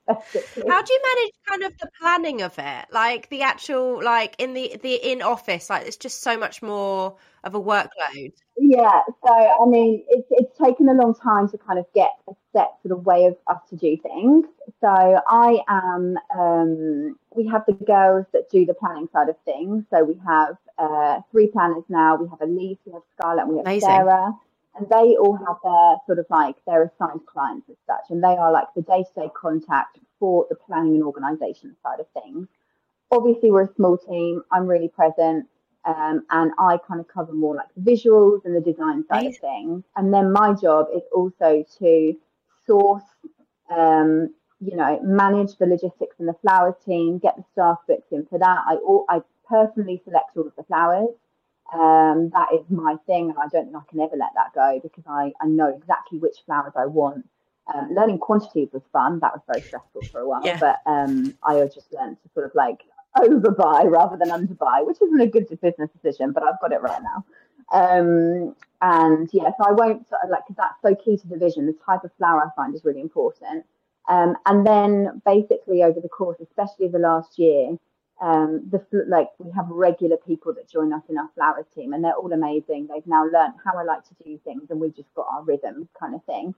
How 0.08 0.82
do 0.82 0.92
you 0.92 1.02
manage 1.14 1.32
kind 1.46 1.62
of 1.64 1.78
the 1.78 1.90
planning 2.00 2.40
of 2.40 2.58
it? 2.58 2.86
Like 2.90 3.28
the 3.28 3.42
actual, 3.42 4.02
like 4.02 4.34
in 4.38 4.54
the 4.54 4.78
the 4.82 4.94
in 4.94 5.20
office, 5.20 5.68
like 5.68 5.86
it's 5.86 5.98
just 5.98 6.22
so 6.22 6.38
much 6.38 6.62
more 6.62 7.16
of 7.44 7.54
a 7.54 7.60
workload. 7.60 8.32
Yeah, 8.56 9.00
so 9.24 9.32
I 9.32 9.66
mean, 9.66 10.04
it's 10.08 10.26
it's 10.30 10.58
taken 10.58 10.88
a 10.88 10.94
long 10.94 11.14
time 11.14 11.48
to 11.50 11.58
kind 11.58 11.78
of 11.78 11.86
get 11.94 12.10
a 12.28 12.32
set 12.52 12.72
sort 12.82 12.98
of 12.98 13.06
way 13.06 13.26
of 13.26 13.36
us 13.46 13.60
to 13.70 13.76
do 13.76 13.96
things. 13.96 14.46
So 14.80 14.88
I 14.88 15.60
am. 15.68 16.16
Um, 16.36 17.18
we 17.34 17.46
have 17.46 17.64
the 17.66 17.74
girls 17.74 18.26
that 18.32 18.50
do 18.50 18.66
the 18.66 18.74
planning 18.74 19.08
side 19.12 19.28
of 19.28 19.36
things. 19.44 19.84
So 19.90 20.02
we 20.02 20.20
have 20.26 20.56
uh, 20.78 21.20
three 21.30 21.46
planners 21.46 21.84
now. 21.88 22.16
We 22.16 22.28
have 22.28 22.40
Elise, 22.40 22.78
we 22.84 22.92
have 22.92 23.02
Scarlett, 23.16 23.44
and 23.44 23.52
we 23.52 23.58
have 23.58 23.66
Amazing. 23.66 23.88
Sarah 23.88 24.32
and 24.78 24.88
they 24.88 25.16
all 25.16 25.36
have 25.36 25.56
their 25.62 25.96
sort 26.06 26.18
of 26.18 26.26
like 26.30 26.56
their 26.66 26.84
assigned 26.84 27.26
clients 27.26 27.68
as 27.68 27.76
such, 27.86 28.10
and 28.10 28.22
they 28.22 28.36
are 28.36 28.52
like 28.52 28.68
the 28.74 28.82
day-to-day 28.82 29.30
contact 29.34 29.98
for 30.18 30.46
the 30.48 30.54
planning 30.54 30.94
and 30.94 31.04
organisation 31.04 31.76
side 31.82 32.00
of 32.00 32.06
things. 32.22 32.46
Obviously, 33.10 33.50
we're 33.50 33.64
a 33.64 33.74
small 33.74 33.96
team. 33.96 34.42
I'm 34.52 34.66
really 34.66 34.88
present, 34.88 35.46
um, 35.88 36.22
and 36.30 36.52
I 36.58 36.76
kind 36.86 37.00
of 37.00 37.08
cover 37.08 37.32
more 37.32 37.54
like 37.54 37.68
the 37.74 37.90
visuals 37.90 38.44
and 38.44 38.54
the 38.54 38.60
design 38.60 39.04
side 39.08 39.26
of 39.26 39.36
things. 39.38 39.84
And 39.96 40.12
then 40.12 40.32
my 40.32 40.52
job 40.52 40.88
is 40.94 41.02
also 41.14 41.64
to 41.78 42.14
source, 42.66 43.04
um, 43.70 44.34
you 44.60 44.76
know, 44.76 45.00
manage 45.02 45.56
the 45.56 45.64
logistics 45.64 46.16
and 46.18 46.28
the 46.28 46.36
flowers 46.42 46.74
team, 46.84 47.18
get 47.18 47.36
the 47.36 47.44
staff 47.52 47.78
booked 47.88 48.12
in 48.12 48.26
for 48.26 48.38
that. 48.38 48.58
I 48.68 48.74
all, 48.74 49.06
I 49.08 49.22
personally 49.48 50.02
select 50.04 50.36
all 50.36 50.46
of 50.46 50.56
the 50.56 50.64
flowers. 50.64 51.14
Um, 51.72 52.30
that 52.34 52.48
is 52.54 52.64
my 52.68 52.96
thing, 53.06 53.30
and 53.30 53.38
I 53.38 53.48
don't 53.48 53.66
think 53.66 53.76
I 53.76 53.90
can 53.90 54.00
ever 54.00 54.16
let 54.16 54.30
that 54.34 54.52
go 54.54 54.80
because 54.82 55.04
I, 55.06 55.32
I 55.40 55.46
know 55.46 55.68
exactly 55.68 56.18
which 56.18 56.36
flowers 56.44 56.72
I 56.76 56.86
want. 56.86 57.26
Um, 57.74 57.94
learning 57.94 58.18
quantities 58.18 58.68
was 58.72 58.82
fun. 58.92 59.20
That 59.20 59.32
was 59.32 59.42
very 59.46 59.62
stressful 59.62 60.02
for 60.10 60.20
a 60.20 60.28
while, 60.28 60.40
yeah. 60.44 60.58
but 60.58 60.80
um, 60.86 61.34
I 61.42 61.60
just 61.66 61.92
learned 61.92 62.16
to 62.22 62.28
sort 62.34 62.46
of 62.46 62.54
like 62.54 62.80
overbuy 63.16 63.90
rather 63.90 64.16
than 64.16 64.28
underbuy, 64.28 64.86
which 64.86 65.00
isn't 65.02 65.20
a 65.20 65.26
good 65.26 65.48
business 65.60 65.90
decision, 65.90 66.32
but 66.32 66.42
I've 66.42 66.60
got 66.60 66.72
it 66.72 66.80
right 66.82 67.02
now. 67.02 67.24
Um, 67.72 68.54
and 68.80 69.28
yeah, 69.32 69.50
so 69.58 69.64
I 69.66 69.72
won't 69.72 70.06
like 70.30 70.46
because 70.46 70.56
that's 70.56 70.82
so 70.82 70.94
key 70.94 71.16
to 71.16 71.28
the 71.28 71.36
vision. 71.36 71.66
The 71.66 71.76
type 71.84 72.04
of 72.04 72.10
flower 72.16 72.44
I 72.44 72.50
find 72.54 72.74
is 72.74 72.84
really 72.84 73.00
important. 73.00 73.64
Um, 74.08 74.36
and 74.46 74.66
then 74.66 75.20
basically 75.26 75.82
over 75.82 76.00
the 76.00 76.08
course, 76.08 76.38
especially 76.40 76.88
the 76.88 76.98
last 76.98 77.38
year, 77.38 77.76
um, 78.20 78.62
the 78.70 78.82
like 79.06 79.28
we 79.38 79.50
have 79.52 79.68
regular 79.68 80.16
people 80.16 80.52
that 80.54 80.68
join 80.68 80.92
us 80.92 81.02
in 81.08 81.18
our 81.18 81.30
flowers 81.34 81.66
team, 81.74 81.92
and 81.92 82.02
they're 82.02 82.14
all 82.14 82.32
amazing. 82.32 82.88
They've 82.88 83.06
now 83.06 83.24
learned 83.24 83.54
how 83.64 83.78
I 83.78 83.84
like 83.84 84.04
to 84.04 84.14
do 84.24 84.38
things, 84.44 84.70
and 84.70 84.80
we've 84.80 84.96
just 84.96 85.12
got 85.14 85.26
our 85.30 85.42
rhythm 85.42 85.88
kind 85.98 86.14
of 86.14 86.24
thing. 86.24 86.54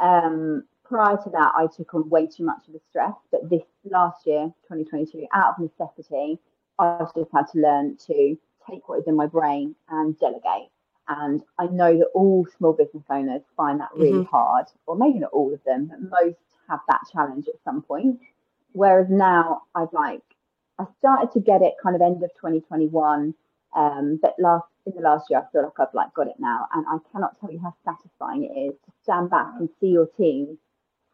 Um, 0.00 0.64
prior 0.90 1.16
to 1.16 1.30
that, 1.30 1.52
I 1.56 1.68
took 1.74 1.94
on 1.94 2.10
way 2.10 2.26
too 2.26 2.44
much 2.44 2.66
of 2.66 2.72
the 2.72 2.80
stress, 2.90 3.14
but 3.30 3.48
this 3.48 3.62
last 3.84 4.26
year, 4.26 4.52
2022, 4.68 5.26
out 5.32 5.54
of 5.54 5.70
necessity, 5.70 6.38
I've 6.80 7.14
just 7.14 7.30
had 7.32 7.46
to 7.52 7.60
learn 7.60 7.96
to 8.08 8.36
take 8.68 8.88
what 8.88 8.98
is 8.98 9.06
in 9.06 9.14
my 9.14 9.26
brain 9.26 9.76
and 9.88 10.18
delegate. 10.18 10.68
And 11.08 11.42
I 11.58 11.66
know 11.66 11.96
that 11.96 12.08
all 12.14 12.46
small 12.58 12.72
business 12.72 13.04
owners 13.08 13.42
find 13.56 13.78
that 13.80 13.90
really 13.94 14.24
mm-hmm. 14.24 14.36
hard, 14.36 14.66
or 14.86 14.96
maybe 14.96 15.20
not 15.20 15.30
all 15.32 15.54
of 15.54 15.62
them, 15.64 15.86
but 15.86 16.24
most 16.24 16.38
have 16.68 16.80
that 16.88 17.00
challenge 17.12 17.46
at 17.46 17.62
some 17.64 17.82
point. 17.82 18.18
Whereas 18.72 19.06
now 19.08 19.62
I've 19.74 19.92
like 19.92 20.22
I 20.78 20.84
started 20.98 21.30
to 21.32 21.40
get 21.40 21.62
it 21.62 21.74
kind 21.82 21.94
of 21.94 22.02
end 22.02 22.22
of 22.22 22.30
2021. 22.34 23.34
Um, 23.76 24.18
but 24.20 24.34
last 24.38 24.66
in 24.86 24.94
the 24.94 25.02
last 25.02 25.30
year, 25.30 25.40
I 25.40 25.52
feel 25.52 25.62
like 25.62 25.78
I've 25.78 25.94
like 25.94 26.14
got 26.14 26.26
it 26.26 26.36
now, 26.38 26.66
and 26.74 26.84
I 26.88 26.98
cannot 27.12 27.38
tell 27.40 27.52
you 27.52 27.60
how 27.60 27.74
satisfying 27.84 28.44
it 28.44 28.58
is 28.58 28.74
to 28.86 28.92
stand 29.02 29.30
back 29.30 29.52
and 29.58 29.68
see 29.80 29.88
your 29.88 30.06
team 30.16 30.58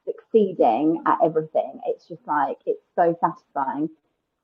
succeeding 0.06 1.02
at 1.06 1.18
everything. 1.24 1.80
It's 1.86 2.08
just 2.08 2.26
like 2.26 2.58
it's 2.66 2.84
so 2.96 3.18
satisfying, 3.20 3.90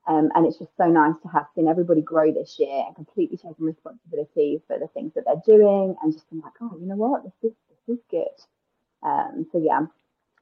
um, 0.08 0.30
and 0.34 0.46
it's 0.46 0.58
just 0.58 0.76
so 0.76 0.86
nice 0.88 1.16
to 1.22 1.28
have 1.28 1.46
seen 1.54 1.68
everybody 1.68 2.02
grow 2.02 2.32
this 2.32 2.58
year 2.58 2.84
and 2.86 2.96
completely 2.96 3.38
taking 3.38 3.66
responsibility 3.66 4.62
for 4.68 4.78
the 4.78 4.88
things 4.88 5.14
that 5.14 5.24
they're 5.26 5.56
doing, 5.56 5.96
and 6.02 6.12
just 6.14 6.30
being 6.30 6.42
like, 6.42 6.54
oh, 6.62 6.76
you 6.80 6.86
know 6.86 6.96
what, 6.96 7.24
this 7.24 7.52
is 7.52 7.56
this 7.86 7.96
is 7.96 8.02
good. 8.10 8.28
Um, 9.02 9.46
so 9.52 9.58
yeah, 9.58 9.82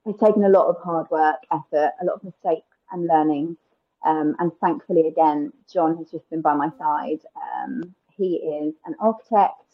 it's 0.07 0.21
taken 0.21 0.45
a 0.45 0.51
lot 0.51 0.69
of 0.69 0.83
hard 0.83 1.11
work, 1.11 1.39
effort, 1.53 1.93
a 2.03 2.07
lot 2.07 2.17
of 2.17 2.25
mistakes 2.25 2.77
and 2.93 3.07
learning 3.07 3.57
um, 4.05 4.37
and 4.39 4.53
thankfully, 4.61 5.09
again, 5.09 5.53
John 5.73 5.97
has 5.99 6.11
just 6.11 6.29
been 6.31 6.41
by 6.41 6.55
my 6.55 6.71
side. 6.79 7.21
Um, 7.37 7.95
he 8.17 8.37
is 8.37 8.75
an 8.87 8.95
architect, 9.01 9.70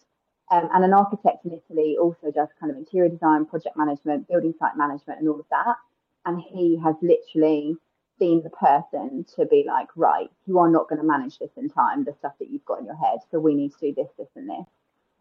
um, 0.50 0.68
and 0.72 0.84
an 0.84 0.92
architect 0.92 1.44
in 1.44 1.52
Italy 1.52 1.96
also 2.00 2.30
does 2.30 2.48
kind 2.60 2.70
of 2.70 2.78
interior 2.78 3.08
design, 3.08 3.46
project 3.46 3.76
management, 3.76 4.28
building 4.28 4.54
site 4.58 4.76
management, 4.76 5.20
and 5.20 5.28
all 5.28 5.40
of 5.40 5.46
that. 5.50 5.76
And 6.24 6.40
he 6.40 6.78
has 6.82 6.94
literally 7.02 7.76
been 8.18 8.42
the 8.42 8.50
person 8.50 9.26
to 9.36 9.44
be 9.46 9.64
like, 9.66 9.88
right, 9.96 10.30
you 10.46 10.58
are 10.58 10.70
not 10.70 10.88
going 10.88 11.00
to 11.00 11.06
manage 11.06 11.38
this 11.38 11.50
in 11.56 11.68
time, 11.68 12.04
the 12.04 12.14
stuff 12.18 12.32
that 12.38 12.50
you've 12.50 12.64
got 12.64 12.80
in 12.80 12.86
your 12.86 12.96
head. 12.96 13.18
So 13.30 13.38
we 13.38 13.54
need 13.54 13.72
to 13.72 13.78
do 13.80 13.94
this, 13.94 14.08
this, 14.16 14.28
and 14.36 14.48
this. 14.48 14.66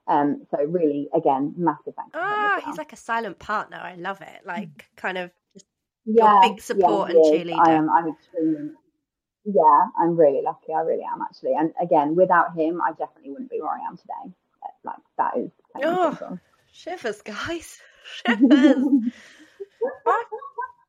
Um, 0.07 0.45
so 0.51 0.63
really, 0.63 1.09
again, 1.15 1.53
massive 1.57 1.95
thanks. 1.95 2.11
Ah, 2.13 2.57
well. 2.57 2.65
he's 2.65 2.77
like 2.77 2.93
a 2.93 2.97
silent 2.97 3.39
partner. 3.39 3.77
I 3.77 3.95
love 3.95 4.21
it. 4.21 4.45
Like 4.45 4.85
kind 4.95 5.17
of 5.17 5.31
yeah, 6.05 6.39
big 6.43 6.61
support 6.61 7.09
yeah, 7.09 7.15
and 7.15 7.25
cheerleader. 7.25 7.67
I 7.67 7.71
am. 7.71 7.89
I'm 7.89 8.09
extremely 8.09 8.71
yeah, 9.45 9.85
I'm 9.99 10.15
really 10.15 10.41
lucky. 10.43 10.73
I 10.75 10.81
really 10.81 11.03
am 11.03 11.21
actually. 11.21 11.53
And 11.53 11.71
again, 11.81 12.15
without 12.15 12.55
him, 12.55 12.81
I 12.81 12.91
definitely 12.91 13.31
wouldn't 13.31 13.51
be 13.51 13.61
where 13.61 13.71
I 13.71 13.87
am 13.87 13.97
today. 13.97 14.33
Like 14.85 14.95
that 15.17 15.37
is. 15.37 15.51
Oh, 15.83 16.37
shivers, 16.71 17.21
guys. 17.21 17.79
Shivers. 18.25 18.77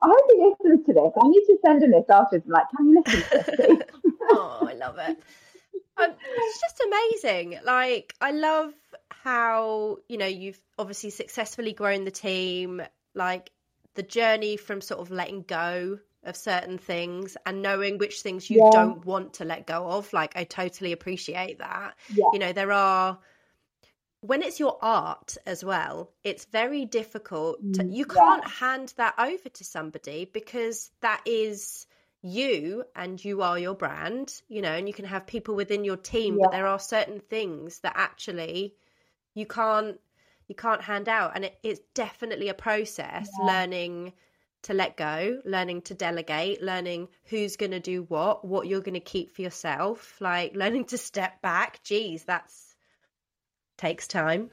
I 0.02 0.08
hope 0.08 0.30
he 0.30 0.54
listens 0.64 0.86
to 0.86 0.92
this. 0.92 1.12
I 1.20 1.28
need 1.28 1.44
to 1.46 1.58
send 1.64 1.82
him 1.82 1.90
this 1.90 2.04
afterwards. 2.10 2.46
Like, 2.46 2.64
can 2.76 2.88
you 2.88 3.02
listen 3.04 3.22
to 3.22 3.56
this, 3.56 3.78
oh, 4.30 4.68
I 4.68 4.74
love 4.74 4.98
it. 4.98 5.18
um, 5.96 6.10
it's 6.10 6.60
just 6.60 6.82
amazing. 6.86 7.58
Like 7.64 8.14
I 8.20 8.32
love 8.32 8.72
how 9.10 9.98
you 10.08 10.18
know 10.18 10.26
you've 10.26 10.60
obviously 10.78 11.10
successfully 11.10 11.72
grown 11.72 12.04
the 12.04 12.10
team. 12.10 12.82
Like 13.14 13.50
the 13.94 14.02
journey 14.02 14.58
from 14.58 14.82
sort 14.82 15.00
of 15.00 15.10
letting 15.10 15.42
go 15.42 15.98
of 16.22 16.36
certain 16.36 16.76
things 16.76 17.36
and 17.46 17.62
knowing 17.62 17.98
which 17.98 18.20
things 18.20 18.50
you 18.50 18.62
yeah. 18.62 18.70
don't 18.70 19.06
want 19.06 19.34
to 19.34 19.44
let 19.44 19.66
go 19.66 19.88
of. 19.88 20.12
Like 20.12 20.36
I 20.36 20.44
totally 20.44 20.92
appreciate 20.92 21.58
that. 21.58 21.94
Yeah. 22.12 22.26
You 22.32 22.38
know, 22.38 22.52
there 22.52 22.72
are 22.72 23.18
when 24.26 24.42
it's 24.42 24.58
your 24.58 24.78
art 24.82 25.36
as 25.46 25.64
well, 25.64 26.10
it's 26.24 26.44
very 26.46 26.84
difficult. 26.84 27.60
To, 27.74 27.84
mm, 27.84 27.94
you 27.94 28.04
can't 28.04 28.42
yeah. 28.44 28.50
hand 28.50 28.94
that 28.96 29.14
over 29.18 29.48
to 29.48 29.64
somebody 29.64 30.28
because 30.32 30.90
that 31.00 31.22
is 31.26 31.86
you 32.22 32.84
and 32.94 33.24
you 33.24 33.42
are 33.42 33.58
your 33.58 33.74
brand, 33.74 34.32
you 34.48 34.62
know, 34.62 34.72
and 34.72 34.88
you 34.88 34.94
can 34.94 35.04
have 35.04 35.26
people 35.26 35.54
within 35.54 35.84
your 35.84 35.96
team, 35.96 36.36
yeah. 36.36 36.44
but 36.44 36.52
there 36.52 36.66
are 36.66 36.78
certain 36.78 37.20
things 37.20 37.80
that 37.80 37.92
actually 37.96 38.74
you 39.34 39.46
can't 39.46 40.00
you 40.48 40.54
can't 40.54 40.82
hand 40.82 41.08
out 41.08 41.32
and 41.34 41.44
it, 41.44 41.58
it's 41.62 41.80
definitely 41.94 42.48
a 42.48 42.54
process 42.54 43.28
yeah. 43.38 43.46
learning 43.46 44.12
to 44.62 44.74
let 44.74 44.96
go 44.96 45.40
learning 45.44 45.82
to 45.82 45.94
delegate 45.94 46.62
learning 46.62 47.08
who's 47.24 47.56
going 47.56 47.70
to 47.70 47.80
do 47.80 48.02
what 48.08 48.44
what 48.44 48.66
you're 48.66 48.80
going 48.80 48.94
to 48.94 49.00
keep 49.00 49.34
for 49.34 49.42
yourself 49.42 50.16
like 50.20 50.52
learning 50.62 50.84
to 50.84 50.98
step 50.98 51.40
back 51.42 51.82
geez 51.84 52.24
that's 52.24 52.65
takes 53.76 54.06
time 54.06 54.50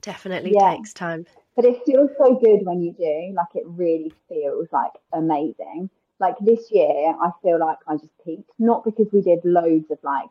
definitely 0.00 0.52
yeah. 0.54 0.74
takes 0.74 0.92
time 0.92 1.24
but 1.56 1.64
it 1.64 1.80
feels 1.86 2.10
so 2.18 2.34
good 2.34 2.60
when 2.64 2.82
you 2.82 2.92
do 2.92 3.34
like 3.34 3.54
it 3.54 3.64
really 3.66 4.12
feels 4.28 4.68
like 4.72 4.92
amazing 5.12 5.88
like 6.20 6.34
this 6.40 6.70
year 6.70 7.14
i 7.22 7.30
feel 7.42 7.58
like 7.58 7.78
i 7.88 7.96
just 7.96 8.12
peaked 8.24 8.50
not 8.58 8.84
because 8.84 9.06
we 9.12 9.22
did 9.22 9.38
loads 9.44 9.90
of 9.90 9.98
like 10.02 10.28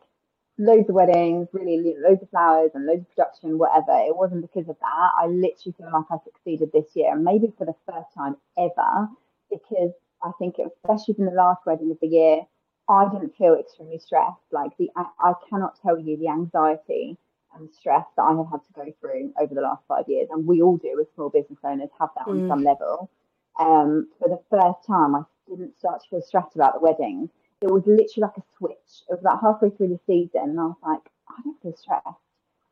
loads 0.58 0.88
of 0.88 0.94
weddings, 0.94 1.48
really 1.52 1.94
loads 1.98 2.22
of 2.22 2.30
flowers 2.30 2.70
and 2.74 2.86
loads 2.86 3.02
of 3.02 3.10
production, 3.10 3.58
whatever. 3.58 3.92
It 4.06 4.16
wasn't 4.16 4.42
because 4.42 4.68
of 4.68 4.76
that. 4.80 5.10
I 5.20 5.26
literally 5.26 5.74
feel 5.76 5.90
like 5.92 6.04
I 6.10 6.16
succeeded 6.24 6.70
this 6.72 6.94
year, 6.94 7.12
and 7.12 7.24
maybe 7.24 7.52
for 7.58 7.64
the 7.64 7.74
first 7.86 8.08
time 8.16 8.36
ever, 8.58 9.08
because 9.50 9.92
I 10.22 10.30
think, 10.38 10.58
it, 10.58 10.68
especially 10.84 11.14
from 11.14 11.26
the 11.26 11.32
last 11.32 11.66
wedding 11.66 11.90
of 11.90 11.98
the 12.00 12.06
year, 12.06 12.42
I 12.88 13.08
didn't 13.10 13.36
feel 13.36 13.54
extremely 13.54 13.98
stressed. 13.98 14.40
Like 14.52 14.76
the, 14.78 14.90
I 14.96 15.32
cannot 15.48 15.80
tell 15.82 15.98
you 15.98 16.16
the 16.16 16.28
anxiety 16.28 17.16
and 17.56 17.72
stress 17.72 18.04
that 18.16 18.22
I 18.22 18.34
have 18.34 18.50
had 18.50 18.64
to 18.64 18.72
go 18.74 18.92
through 19.00 19.32
over 19.40 19.54
the 19.54 19.60
last 19.60 19.82
five 19.86 20.04
years, 20.08 20.28
and 20.30 20.46
we 20.46 20.62
all 20.62 20.76
do 20.76 20.98
as 21.00 21.06
small 21.14 21.30
business 21.30 21.58
owners 21.64 21.90
have 21.98 22.10
that 22.16 22.26
mm. 22.26 22.42
on 22.42 22.48
some 22.48 22.64
level. 22.64 23.10
Um, 23.58 24.08
for 24.18 24.28
the 24.28 24.40
first 24.50 24.86
time, 24.86 25.14
I 25.14 25.22
didn't 25.48 25.78
start 25.78 26.02
to 26.02 26.08
feel 26.08 26.22
stressed 26.22 26.54
about 26.54 26.74
the 26.74 26.80
wedding. 26.80 27.30
it 27.60 27.70
was 27.70 27.86
literally 27.86 28.28
like 28.28 28.36
a 28.36 28.42
switch. 28.58 29.02
It 29.08 29.12
was 29.12 29.20
about 29.20 29.40
halfway 29.40 29.70
through 29.70 29.88
the 29.88 30.00
season, 30.06 30.50
and 30.50 30.60
I 30.60 30.64
was 30.64 30.76
like, 30.82 31.10
I 31.28 31.40
don't 31.42 31.60
feel 31.62 31.76
stressed. 31.76 32.06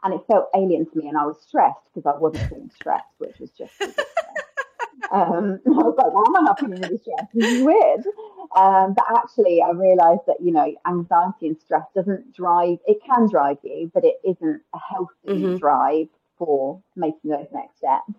And 0.04 0.14
it 0.14 0.26
felt 0.26 0.48
alien 0.54 0.86
to 0.86 0.98
me, 0.98 1.08
and 1.08 1.16
I 1.16 1.24
was 1.24 1.40
stressed 1.40 1.86
because 1.94 2.12
I 2.12 2.18
wasn't 2.18 2.48
feeling 2.48 2.70
stressed, 2.74 3.14
which 3.18 3.38
was 3.38 3.50
just 3.50 3.74
um, 5.10 5.60
I 5.66 5.70
was 5.70 5.94
like, 5.96 6.12
why 6.12 6.24
am 6.26 6.36
I 6.36 6.40
not 6.40 6.60
feeling 6.60 6.80
really 6.80 6.98
stressed? 6.98 7.32
This 7.34 7.52
is 7.52 7.62
weird. 7.62 8.04
Um, 8.54 8.94
but 8.94 9.04
actually, 9.16 9.62
I 9.62 9.70
realised 9.70 10.22
that, 10.26 10.36
you 10.40 10.52
know, 10.52 10.74
anxiety 10.86 11.48
and 11.48 11.58
stress 11.58 11.86
doesn't 11.94 12.34
drive, 12.34 12.78
it 12.86 12.98
can 13.04 13.28
drive 13.28 13.58
you, 13.62 13.90
but 13.92 14.04
it 14.04 14.20
isn't 14.24 14.62
a 14.74 14.78
healthy 14.78 15.42
mm-hmm. 15.42 15.56
drive 15.56 16.08
for 16.38 16.82
making 16.96 17.30
those 17.30 17.48
next 17.52 17.78
steps. 17.78 18.12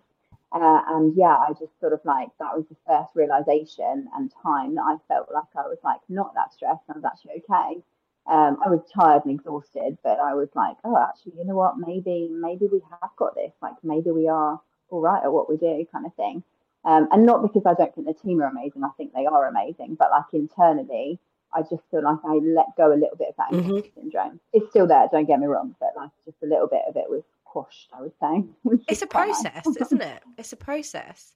Uh, 0.52 0.82
and 0.88 1.14
yeah, 1.16 1.36
I 1.36 1.52
just 1.58 1.78
sort 1.80 1.92
of 1.92 2.00
like 2.04 2.28
that 2.38 2.56
was 2.56 2.64
the 2.68 2.76
first 2.86 3.10
realization 3.14 4.08
and 4.14 4.32
time 4.42 4.76
that 4.76 4.82
I 4.82 4.96
felt 5.08 5.28
like 5.32 5.50
I 5.56 5.62
was 5.62 5.78
like 5.82 6.00
not 6.08 6.34
that 6.34 6.52
stressed. 6.52 6.82
And 6.88 6.94
I 6.94 6.98
was 6.98 7.04
actually 7.04 7.42
okay. 7.42 7.82
Um, 8.26 8.58
I 8.64 8.70
was 8.70 8.80
tired 8.94 9.26
and 9.26 9.38
exhausted, 9.38 9.98
but 10.02 10.18
I 10.18 10.34
was 10.34 10.48
like, 10.54 10.76
oh, 10.84 10.96
actually, 10.96 11.34
you 11.38 11.44
know 11.44 11.56
what? 11.56 11.76
Maybe, 11.76 12.28
maybe 12.30 12.66
we 12.70 12.80
have 12.88 13.10
got 13.16 13.34
this. 13.34 13.52
Like, 13.60 13.74
maybe 13.82 14.10
we 14.12 14.28
are 14.28 14.60
all 14.88 15.00
right 15.00 15.22
at 15.22 15.32
what 15.32 15.50
we 15.50 15.56
do, 15.56 15.84
kind 15.92 16.06
of 16.06 16.14
thing. 16.14 16.42
Um, 16.84 17.08
and 17.10 17.24
not 17.24 17.42
because 17.42 17.62
I 17.66 17.74
don't 17.74 17.94
think 17.94 18.06
the 18.06 18.14
team 18.14 18.42
are 18.42 18.46
amazing. 18.46 18.84
I 18.84 18.90
think 18.96 19.12
they 19.14 19.26
are 19.26 19.46
amazing, 19.46 19.96
but 19.98 20.10
like 20.10 20.24
internally, 20.32 21.18
I 21.54 21.62
just 21.62 21.82
feel 21.90 22.02
like 22.02 22.18
I 22.26 22.34
let 22.34 22.76
go 22.76 22.92
a 22.92 22.98
little 22.98 23.16
bit 23.16 23.28
of 23.28 23.36
that 23.36 23.52
mm-hmm. 23.52 23.78
syndrome. 23.94 24.40
It's 24.52 24.68
still 24.70 24.86
there. 24.86 25.08
Don't 25.10 25.26
get 25.26 25.40
me 25.40 25.46
wrong, 25.46 25.74
but 25.80 25.90
like 25.96 26.10
just 26.24 26.36
a 26.42 26.46
little 26.46 26.66
bit 26.66 26.82
of 26.88 26.96
it 26.96 27.08
was 27.08 27.22
quashed, 27.44 27.88
I 27.96 28.02
would 28.02 28.12
say. 28.20 28.44
It's 28.88 29.02
a 29.02 29.06
process, 29.06 29.64
isn't 29.66 30.02
it? 30.02 30.22
It's 30.36 30.52
a 30.52 30.56
process. 30.56 31.32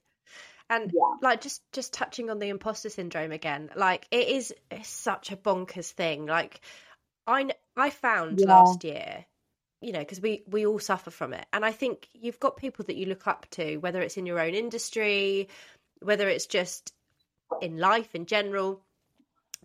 And 0.69 0.91
yeah. 0.93 1.15
like 1.21 1.41
just 1.41 1.61
just 1.71 1.93
touching 1.93 2.29
on 2.29 2.39
the 2.39 2.49
imposter 2.49 2.89
syndrome 2.89 3.31
again, 3.31 3.69
like 3.75 4.07
it 4.11 4.27
is 4.27 4.53
such 4.83 5.31
a 5.31 5.37
bonkers 5.37 5.91
thing. 5.91 6.25
Like 6.25 6.61
I 7.25 7.49
I 7.75 7.89
found 7.89 8.39
yeah. 8.39 8.47
last 8.47 8.83
year, 8.83 9.25
you 9.81 9.91
know, 9.91 9.99
because 9.99 10.21
we 10.21 10.43
we 10.47 10.65
all 10.65 10.79
suffer 10.79 11.11
from 11.11 11.33
it, 11.33 11.45
and 11.53 11.65
I 11.65 11.71
think 11.71 12.07
you've 12.13 12.39
got 12.39 12.57
people 12.57 12.85
that 12.85 12.95
you 12.95 13.05
look 13.05 13.27
up 13.27 13.45
to, 13.51 13.77
whether 13.77 14.01
it's 14.01 14.17
in 14.17 14.25
your 14.25 14.39
own 14.39 14.53
industry, 14.53 15.49
whether 16.01 16.27
it's 16.27 16.45
just 16.45 16.93
in 17.61 17.77
life 17.77 18.13
in 18.15 18.25
general, 18.25 18.81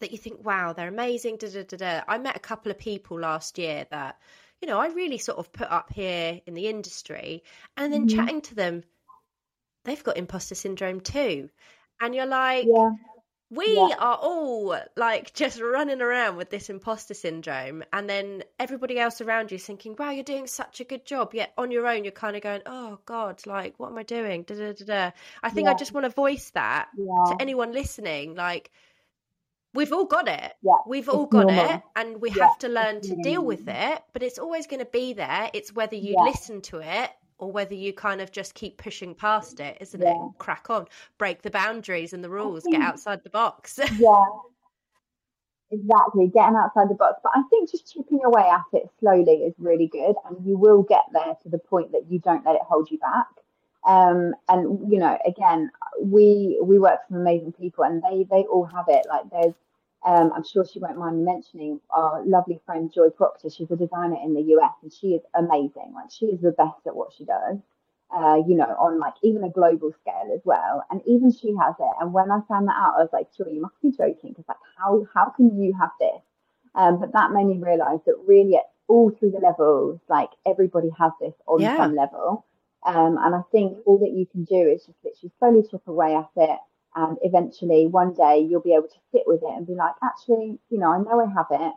that 0.01 0.13
you 0.13 0.19
think, 0.19 0.45
wow, 0.45 0.73
they're 0.73 0.89
amazing. 0.89 1.37
Da, 1.37 1.49
da, 1.49 1.63
da, 1.65 1.77
da. 1.77 2.01
I 2.09 2.19
met 2.19 2.37
a 2.37 2.41
couple 2.41 2.71
of 2.71 2.79
people 2.79 3.19
last 3.19 3.59
year 3.59 3.87
that 3.91 4.19
you 4.65 4.71
know, 4.71 4.79
I 4.79 4.87
really 4.87 5.19
sort 5.19 5.37
of 5.37 5.53
put 5.53 5.71
up 5.71 5.93
here 5.93 6.41
in 6.47 6.55
the 6.55 6.69
industry 6.69 7.43
and 7.77 7.93
then 7.93 8.07
mm-hmm. 8.07 8.17
chatting 8.17 8.41
to 8.41 8.55
them, 8.55 8.83
they've 9.85 10.03
got 10.03 10.17
imposter 10.17 10.55
syndrome 10.55 11.01
too. 11.01 11.51
And 12.01 12.15
you're 12.15 12.25
like, 12.25 12.65
yeah. 12.67 12.93
We 13.51 13.75
yeah. 13.75 13.95
are 13.99 14.17
all 14.17 14.77
like 14.97 15.35
just 15.35 15.61
running 15.61 16.01
around 16.01 16.37
with 16.37 16.51
this 16.51 16.71
imposter 16.71 17.15
syndrome. 17.15 17.85
And 17.93 18.09
then 18.09 18.43
everybody 18.59 18.99
else 18.99 19.21
around 19.21 19.53
you 19.53 19.59
thinking, 19.59 19.95
wow, 19.99 20.11
you're 20.11 20.25
doing 20.25 20.47
such 20.47 20.81
a 20.81 20.85
good 20.85 21.05
job. 21.05 21.35
Yet 21.35 21.53
on 21.59 21.71
your 21.71 21.87
own, 21.87 22.05
you're 22.05 22.13
kind 22.13 22.37
of 22.37 22.43
going, 22.43 22.63
oh 22.67 22.99
God, 23.07 23.47
like, 23.47 23.75
what 23.79 23.91
am 23.91 23.99
I 23.99 24.03
doing? 24.03 24.43
Da, 24.43 24.55
da, 24.55 24.73
da, 24.73 24.85
da. 24.85 25.11
I 25.43 25.51
think 25.51 25.67
yeah. 25.67 25.73
I 25.73 25.75
just 25.75 25.93
want 25.93 26.05
to 26.05 26.11
voice 26.11 26.51
that 26.51 26.89
to 26.97 27.37
anyone 27.41 27.73
listening. 27.73 28.35
Like, 28.35 28.71
We've 29.75 29.93
all 29.93 30.05
got 30.05 30.29
it. 30.29 30.53
Yeah, 30.63 30.75
We've 30.87 31.09
all 31.09 31.27
got 31.27 31.49
normal. 31.49 31.71
it, 31.71 31.83
and 31.97 32.21
we 32.21 32.31
yeah, 32.31 32.45
have 32.45 32.59
to 32.61 32.69
learn 32.69 33.01
to 33.01 33.17
deal 33.17 33.45
with 33.45 33.67
it. 33.67 34.03
But 34.13 34.23
it's 34.23 34.39
always 34.39 34.69
going 34.69 34.79
to 34.79 34.87
be 34.87 35.15
there. 35.15 35.51
It's 35.53 35.73
whether 35.73 35.97
you 35.97 36.15
yeah. 36.17 36.23
listen 36.23 36.61
to 36.63 36.79
it 36.79 37.11
or 37.39 37.51
whether 37.51 37.75
you 37.75 37.93
kind 37.93 38.21
of 38.21 38.31
just 38.31 38.55
keep 38.55 38.79
pushing 38.79 39.15
past 39.15 39.61
it, 39.61 39.77
isn't 39.81 40.01
yeah. 40.01 40.13
it? 40.13 40.39
crack 40.39 40.71
on, 40.71 40.87
break 41.19 41.43
the 41.43 41.51
boundaries 41.51 42.13
and 42.13 42.23
the 42.23 42.31
rules, 42.31 42.65
think, 42.65 42.77
get 42.77 42.83
outside 42.83 43.23
the 43.25 43.31
box. 43.31 43.79
yeah, 43.99 44.25
exactly. 45.71 46.29
Getting 46.29 46.57
outside 46.57 46.89
the 46.89 46.95
box. 46.95 47.21
But 47.23 47.33
I 47.35 47.43
think 47.51 47.71
just 47.71 47.93
chipping 47.93 48.21
away 48.25 48.43
at 48.43 48.63
it 48.73 48.89
slowly 49.01 49.33
is 49.33 49.55
really 49.59 49.89
good, 49.89 50.15
and 50.29 50.47
you 50.47 50.57
will 50.57 50.83
get 50.83 51.03
there 51.13 51.35
to 51.43 51.49
the 51.49 51.59
point 51.59 51.93
that 51.93 52.07
you 52.09 52.19
don't 52.19 52.45
let 52.45 52.57
it 52.57 52.63
hold 52.63 52.91
you 52.91 52.99
back. 52.99 53.27
Um, 53.87 54.35
and 54.49 54.91
you 54.91 54.99
know, 54.99 55.19
again, 55.27 55.71
we 56.01 56.59
we 56.63 56.79
work 56.79 57.01
with 57.01 57.09
some 57.09 57.21
amazing 57.21 57.53
people, 57.53 57.85
and 57.85 58.03
they 58.03 58.25
they 58.31 58.45
all 58.45 58.65
have 58.65 58.87
it. 58.89 59.07
Like 59.09 59.25
there's 59.31 59.55
um, 60.05 60.33
I'm 60.35 60.45
sure 60.45 60.65
she 60.67 60.79
won't 60.79 60.99
mind 60.99 61.19
me 61.19 61.25
mentioning 61.25 61.81
our 61.91 62.23
lovely 62.27 62.61
friend 62.67 62.93
Joy 62.93 63.09
Proctor. 63.09 63.49
She's 63.49 63.71
a 63.71 63.77
designer 63.77 64.19
in 64.23 64.35
the 64.35 64.43
US 64.57 64.75
and 64.83 64.93
she 64.93 65.15
is 65.15 65.23
amazing. 65.35 65.93
Like 65.95 66.11
she 66.11 66.27
is 66.27 66.41
the 66.43 66.53
best 66.53 66.87
at 66.87 66.95
what 66.95 67.13
she 67.17 67.25
does. 67.25 67.59
Uh, 68.15 68.37
you 68.47 68.55
know, 68.55 68.67
on 68.79 69.01
like 69.01 69.15
even 69.23 69.43
a 69.43 69.51
global 69.51 69.91
scale 70.03 70.31
as 70.33 70.43
well. 70.45 70.85
And 70.91 71.01
even 71.07 71.33
she 71.33 71.55
has 71.61 71.75
it. 71.81 71.97
And 72.01 72.13
when 72.13 72.31
I 72.31 72.41
found 72.47 72.69
that 72.69 72.77
out, 72.77 72.95
I 72.99 73.03
was 73.03 73.09
like, 73.13 73.35
Joy, 73.37 73.51
you 73.51 73.63
must 73.63 73.81
be 73.81 73.91
joking 73.91 74.31
because 74.31 74.45
like 74.47 74.59
how 74.77 75.07
how 75.15 75.31
can 75.31 75.61
you 75.61 75.75
have 75.81 75.91
this? 75.99 76.23
Um, 76.75 77.01
but 77.01 77.13
that 77.13 77.33
made 77.33 77.47
me 77.47 77.59
realise 77.59 78.01
that 78.05 78.17
really 78.27 78.57
at 78.57 78.71
all 78.89 79.11
through 79.11 79.31
the 79.31 79.39
levels, 79.39 80.01
like 80.09 80.31
everybody 80.47 80.91
has 80.99 81.13
this 81.19 81.35
on 81.47 81.61
yeah. 81.61 81.77
some 81.77 81.97
level. 81.97 82.45
Um, 82.85 83.17
and 83.19 83.35
I 83.35 83.41
think 83.51 83.79
all 83.87 83.99
that 83.99 84.13
you 84.13 84.27
can 84.27 84.45
do 84.45 84.69
is 84.69 84.85
just 84.85 84.99
literally 85.03 85.33
slowly 85.39 85.63
chip 85.71 85.89
away 85.89 86.15
at 86.15 86.29
it 86.37 86.59
and 86.97 87.19
eventually 87.23 87.87
one 87.87 88.13
day 88.15 88.47
you'll 88.49 88.61
be 88.61 88.75
able 88.75 88.89
to 88.89 88.99
sit 89.13 89.23
with 89.27 89.43
it 89.43 89.51
and 89.57 89.67
be 89.67 89.75
like 89.75 89.95
actually 90.03 90.59
you 90.71 90.79
know 90.79 90.91
i 90.91 90.99
know 90.99 91.21
i 91.21 91.33
have 91.33 91.47
it 91.51 91.73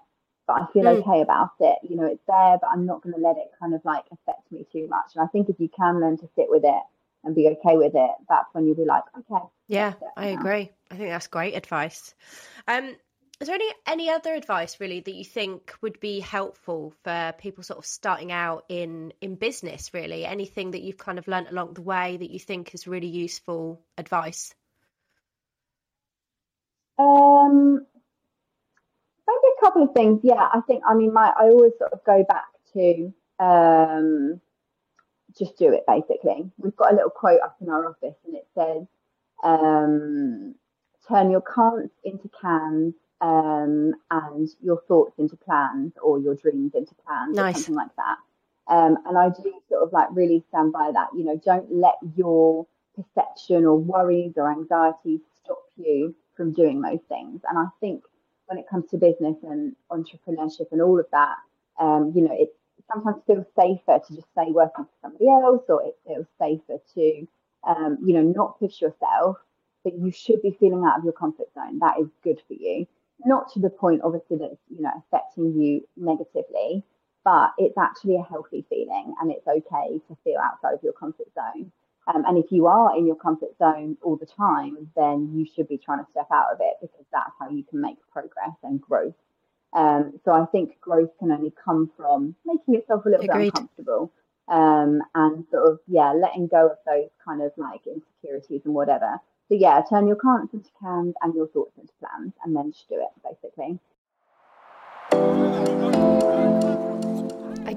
but 0.46 0.62
i 0.62 0.66
feel 0.72 0.84
mm. 0.84 0.98
okay 1.00 1.22
about 1.22 1.52
it. 1.60 1.78
You 1.84 1.98
know 1.98 2.06
it's 2.06 2.24
there 2.28 2.58
but 2.62 2.70
i'm 2.72 2.86
not 2.86 3.02
going 3.02 3.16
to 3.16 3.22
let 3.22 3.38
it 3.38 3.52
kind 3.60 3.74
of 3.74 3.82
like 3.84 4.06
affect 4.12 4.52
me 4.52 4.66
too 4.72 4.88
much. 4.88 5.12
And 5.16 5.24
i 5.24 5.28
think 5.28 5.50
if 5.50 5.60
you 5.60 5.70
can 5.70 6.00
learn 6.00 6.18
to 6.18 6.30
sit 6.36 6.48
with 6.50 6.64
it 6.64 6.84
and 7.24 7.36
be 7.36 7.48
okay 7.48 7.78
with 7.78 7.94
it 7.96 8.12
that's 8.30 8.54
when 8.54 8.66
you'll 8.66 8.76
be 8.76 8.86
like 8.86 9.04
okay 9.18 9.44
yeah 9.68 9.94
i 10.16 10.34
now. 10.34 10.40
agree. 10.40 10.72
I 10.90 10.96
think 10.96 11.10
that's 11.10 11.28
great 11.28 11.56
advice. 11.56 12.14
Um 12.68 12.96
is 13.40 13.48
there 13.48 13.56
any 13.56 13.72
any 13.86 14.10
other 14.10 14.34
advice 14.34 14.80
really 14.80 15.00
that 15.00 15.14
you 15.14 15.24
think 15.24 15.74
would 15.82 16.00
be 16.00 16.20
helpful 16.20 16.94
for 17.04 17.34
people 17.38 17.64
sort 17.64 17.78
of 17.78 17.86
starting 17.86 18.32
out 18.32 18.64
in 18.70 19.14
in 19.22 19.36
business 19.36 19.94
really? 19.94 20.26
Anything 20.26 20.72
that 20.72 20.82
you've 20.82 20.98
kind 20.98 21.20
of 21.20 21.28
learned 21.28 21.50
along 21.50 21.74
the 21.74 21.84
way 21.84 22.18
that 22.18 22.32
you 22.32 22.40
think 22.40 22.74
is 22.74 22.88
really 22.88 23.08
useful 23.08 23.82
advice 23.98 24.56
um, 27.00 27.86
maybe 29.28 29.54
a 29.58 29.66
couple 29.66 29.84
of 29.84 29.94
things. 29.94 30.22
Yeah, 30.24 30.48
I 30.54 30.62
think. 30.68 30.84
I 30.88 30.94
mean, 30.94 31.14
my 31.14 31.34
I 31.38 31.50
always 31.50 31.74
sort 31.78 31.94
of 31.94 32.04
go 32.06 32.24
back 32.28 32.46
to 32.74 33.14
um, 33.40 34.42
just 35.38 35.58
do 35.58 35.74
it. 35.74 35.84
Basically, 35.88 36.50
we've 36.58 36.76
got 36.76 36.92
a 36.92 36.96
little 36.96 37.10
quote 37.10 37.42
up 37.42 37.58
in 37.62 37.70
our 37.70 37.88
office, 37.88 38.16
and 38.26 38.36
it 38.36 38.48
says, 38.56 38.88
um, 39.44 40.56
"Turn 41.08 41.32
your 41.32 41.42
can'ts 41.42 41.94
into 42.04 42.30
cans, 42.42 42.94
um, 43.22 43.94
and 44.12 44.50
your 44.62 44.82
thoughts 44.88 45.18
into 45.18 45.36
plans 45.38 45.94
or 46.02 46.20
your 46.20 46.36
dreams 46.36 46.74
into 46.76 46.94
plans 47.06 47.36
Nice. 47.36 47.56
or 47.56 47.60
something 47.60 47.76
like 47.76 47.96
that. 47.98 48.18
Um, 48.70 48.98
and 49.06 49.18
I 49.18 49.30
do 49.30 49.54
sort 49.70 49.84
of 49.84 49.94
like 49.94 50.10
really 50.12 50.44
stand 50.50 50.74
by 50.74 50.92
that. 50.94 51.10
You 51.16 51.24
know, 51.24 51.42
don't 51.44 51.72
let 51.72 51.96
your 52.16 52.68
perception 52.96 53.66
or 53.66 53.78
worries 53.78 54.34
or 54.36 54.52
anxieties 54.52 55.22
stop 55.44 55.64
you 55.78 56.16
from 56.38 56.54
doing 56.54 56.82
those 56.82 57.02
things. 57.10 57.42
And 57.50 57.58
I 57.58 57.66
think 57.82 58.04
when 58.46 58.58
it 58.58 58.70
comes 58.70 58.90
to 58.92 58.98
business 58.98 59.36
and 59.44 59.76
entrepreneurship 59.92 60.72
and 60.72 60.82
all 60.82 61.00
of 61.00 61.08
that, 61.12 61.36
um, 61.80 62.14
you 62.16 62.22
know, 62.22 62.34
it 62.34 62.56
sometimes 62.92 63.22
feels 63.28 63.46
safer 63.56 64.00
to 64.08 64.16
just 64.16 64.28
say 64.36 64.52
working 64.52 64.86
for 64.86 64.92
somebody 65.02 65.28
else, 65.28 65.64
or 65.68 65.84
it 65.84 65.98
feels 66.08 66.28
safer 66.40 66.80
to, 66.94 67.28
um, 67.68 67.98
you 68.04 68.14
know, 68.14 68.22
not 68.22 68.60
push 68.60 68.82
yourself. 68.82 69.38
But 69.84 69.98
you 69.98 70.12
should 70.12 70.42
be 70.42 70.58
feeling 70.60 70.84
out 70.86 70.98
of 70.98 71.04
your 71.04 71.14
comfort 71.14 71.48
zone. 71.54 71.80
That 71.80 72.00
is 72.00 72.08
good 72.24 72.42
for 72.48 72.54
you. 72.54 72.88
Not 73.26 73.52
to 73.54 73.60
the 73.60 73.70
point, 73.70 74.02
obviously, 74.04 74.38
that 74.38 74.52
it's 74.52 74.62
you 74.70 74.82
know 74.82 74.92
affecting 75.08 75.54
you 75.60 75.88
negatively, 75.96 76.84
but 77.24 77.54
it's 77.58 77.78
actually 77.78 78.18
a 78.18 78.24
healthy 78.24 78.66
feeling, 78.70 79.14
and 79.22 79.32
it's 79.32 79.48
okay 79.48 80.00
to 80.08 80.18
feel 80.24 80.40
outside 80.40 80.74
of 80.74 80.84
your 80.84 80.94
comfort 80.94 81.28
zone. 81.34 81.72
Um, 82.08 82.24
and 82.26 82.38
if 82.38 82.52
you 82.52 82.68
are 82.68 82.98
in 82.98 83.06
your 83.06 83.18
comfort 83.18 83.58
zone 83.58 83.98
all 84.02 84.16
the 84.16 84.26
time, 84.26 84.90
then 84.96 85.32
you 85.34 85.46
should 85.46 85.68
be 85.68 85.78
trying 85.78 86.00
to 86.00 86.12
step 86.12 86.28
out 86.32 86.54
of 86.54 86.60
it 86.62 86.76
because 86.82 87.06
that's 87.12 87.32
how 87.40 87.50
you 87.50 87.64
can 87.64 87.82
make 87.82 87.98
progress 88.12 88.56
and 88.64 88.80
growth. 88.80 89.16
Um, 89.74 90.20
so 90.24 90.32
I 90.32 90.46
think 90.46 90.80
growth 90.80 91.10
can 91.20 91.32
only 91.32 91.54
come 91.64 91.92
from 91.98 92.36
making 92.46 92.76
yourself 92.76 93.06
a 93.06 93.10
little 93.10 93.26
Agreed. 93.26 93.52
bit 93.52 93.60
uncomfortable 93.60 94.14
um, 94.48 95.02
and 95.14 95.46
sort 95.52 95.70
of, 95.70 95.80
yeah, 95.88 96.14
letting 96.14 96.48
go 96.48 96.68
of 96.68 96.78
those 96.86 97.10
kind 97.24 97.42
of 97.42 97.52
like 97.58 97.82
insecurities 97.86 98.62
and 98.64 98.74
whatever. 98.74 99.20
So, 99.50 99.56
yeah, 99.56 99.82
turn 99.90 100.08
your 100.08 100.18
can'ts 100.18 100.54
into 100.54 100.70
cans 100.82 101.16
and 101.22 101.36
your 101.36 101.48
thoughts 101.48 101.78
into 101.78 101.94
plans 102.00 102.34
and 102.44 102.56
then 102.56 102.72
just 102.72 102.88
do 102.88 103.02
it, 103.02 103.12
basically. 103.24 103.80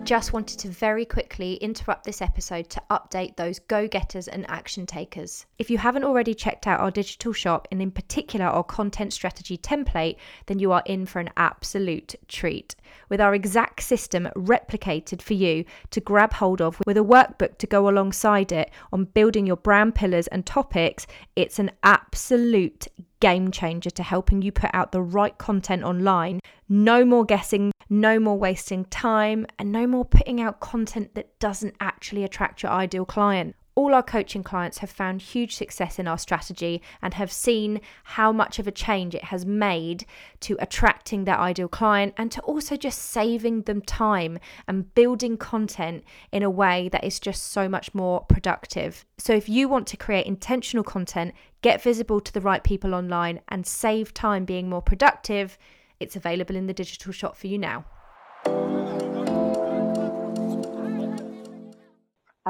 Just 0.03 0.33
wanted 0.33 0.59
to 0.61 0.69
very 0.69 1.05
quickly 1.05 1.55
interrupt 1.57 2.05
this 2.05 2.21
episode 2.21 2.69
to 2.71 2.83
update 2.91 3.37
those 3.37 3.61
go 3.61 3.87
getters 3.87 4.27
and 4.27 4.45
action 4.49 4.85
takers. 4.85 5.47
If 5.59 5.71
you 5.71 5.79
haven't 5.79 6.03
already 6.03 6.35
checked 6.35 6.67
out 6.67 6.81
our 6.81 6.91
digital 6.91 7.33
shop 7.33 7.69
and, 7.71 7.81
in 7.81 7.93
particular, 7.93 8.47
our 8.47 8.65
content 8.65 9.13
strategy 9.13 9.57
template, 9.57 10.17
then 10.47 10.59
you 10.59 10.73
are 10.73 10.83
in 10.87 11.07
for 11.07 11.21
an 11.21 11.31
absolute 11.37 12.17
treat. 12.27 12.75
With 13.09 13.21
our 13.21 13.35
exact 13.35 13.83
system 13.83 14.29
replicated 14.35 15.23
for 15.23 15.35
you 15.35 15.65
to 15.91 16.01
grab 16.01 16.33
hold 16.33 16.61
of 16.61 16.81
with 16.87 16.97
a 16.97 17.05
workbook 17.05 17.59
to 17.59 17.67
go 17.69 17.89
alongside 17.89 18.51
it 18.51 18.73
on 18.93 19.05
building 19.05 19.47
your 19.47 19.59
brand 19.59 19.95
pillars 19.95 20.27
and 20.29 20.45
topics, 20.45 21.07
it's 21.37 21.61
an 21.61 21.71
absolute 21.85 22.89
game 23.21 23.51
changer 23.51 23.91
to 23.91 24.03
helping 24.03 24.43
you 24.43 24.51
put 24.51 24.71
out 24.73 24.93
the 24.93 25.03
right 25.03 25.37
content 25.39 25.85
online. 25.85 26.41
No 26.69 27.05
more 27.05 27.25
guessing, 27.25 27.73
no 27.89 28.19
more 28.19 28.39
wasting 28.39 28.85
time, 28.87 29.47
and 29.59 29.71
no 29.71 29.87
more 29.87 30.05
putting 30.05 30.41
out 30.41 30.61
content 30.61 31.15
that 31.15 31.39
doesn't 31.39 31.75
actually 31.81 32.25
attract 32.25 32.63
your 32.63 32.73
ideal 32.73 33.05
client. 33.05 33.55
All 33.75 33.95
our 33.95 34.03
coaching 34.03 34.43
clients 34.43 34.79
have 34.79 34.91
found 34.91 35.23
huge 35.23 35.55
success 35.55 35.99
in 35.99 36.09
our 36.09 36.19
strategy 36.19 36.83
and 37.01 37.15
have 37.15 37.31
seen 37.31 37.81
how 38.05 38.33
much 38.33 38.59
of 38.59 38.67
a 38.67 38.73
change 38.73 39.15
it 39.15 39.25
has 39.25 39.47
made 39.47 40.05
to 40.41 40.57
attracting 40.61 41.25
their 41.25 41.39
ideal 41.39 41.69
client 41.69 42.15
and 42.17 42.33
to 42.33 42.41
also 42.43 42.77
just 42.77 43.01
saving 43.01 43.63
them 43.63 43.81
time 43.81 44.39
and 44.67 44.95
building 44.95 45.37
content 45.37 46.05
in 46.33 46.43
a 46.43 46.51
way 46.51 46.89
that 46.89 47.05
is 47.05 47.21
just 47.21 47.53
so 47.53 47.69
much 47.69 47.95
more 47.95 48.21
productive. 48.25 49.05
So, 49.19 49.35
if 49.35 49.49
you 49.49 49.69
want 49.69 49.87
to 49.89 49.97
create 49.97 50.27
intentional 50.27 50.85
content, 50.85 51.35
get 51.63 51.83
visible 51.83 52.21
to 52.21 52.33
the 52.33 52.41
right 52.41 52.65
people 52.65 52.95
online, 52.95 53.41
and 53.49 53.67
save 53.67 54.15
time 54.15 54.45
being 54.45 54.69
more 54.69 54.83
productive, 54.83 55.59
it's 56.01 56.17
available 56.17 56.57
in 56.57 56.67
the 56.67 56.75
digital 56.75 57.13
shop 57.13 57.37
for 57.37 57.47
you 57.47 57.59
now. 57.59 57.85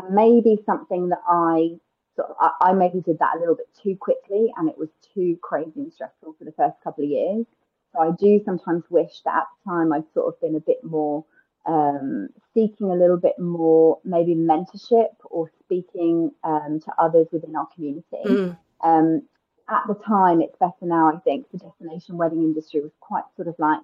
And 0.03 0.15
maybe 0.15 0.63
something 0.67 1.09
that 1.09 1.23
I 1.29 1.79
sort 2.17 2.31
of, 2.31 2.37
I, 2.41 2.71
I 2.71 2.73
maybe 2.73 3.01
did 3.01 3.19
that 3.19 3.37
a 3.37 3.41
little 3.41 3.55
bit 3.55 3.69
too 3.83 3.97
quickly 3.97 4.53
and 4.57 4.69
it 4.69 4.79
was 4.79 4.89
too 5.15 5.39
crazy 5.43 5.73
and 5.77 5.93
stressful 5.93 6.35
for 6.39 6.45
the 6.45 6.53
first 6.53 6.77
couple 6.83 7.05
of 7.05 7.11
years. 7.11 7.47
So 7.93 8.01
I 8.01 8.11
do 8.19 8.41
sometimes 8.45 8.85
wish 8.91 9.21
that 9.25 9.37
at 9.37 9.47
the 9.65 9.71
time 9.71 9.93
I'd 9.93 10.13
sort 10.15 10.29
of 10.29 10.41
been 10.41 10.55
a 10.57 10.61
bit 10.61 10.83
more 10.85 11.25
um, 11.67 12.29
seeking 12.55 12.91
a 12.91 12.95
little 12.95 13.17
bit 13.17 13.39
more 13.39 13.99
maybe 14.05 14.35
mentorship 14.35 15.15
or 15.25 15.51
speaking 15.65 16.33
um, 16.45 16.81
to 16.85 16.93
others 16.99 17.27
within 17.33 17.55
our 17.57 17.69
community. 17.75 18.25
Mm. 18.25 18.59
Um, 18.83 19.23
at 19.69 19.83
the 19.87 19.95
time, 19.95 20.41
it's 20.41 20.57
better 20.59 20.73
now, 20.83 21.13
I 21.13 21.19
think. 21.21 21.47
The 21.53 21.59
destination 21.59 22.17
wedding 22.17 22.43
industry 22.43 22.81
was 22.81 22.93
quite 23.01 23.25
sort 23.37 23.49
of 23.49 23.55
like 23.59 23.81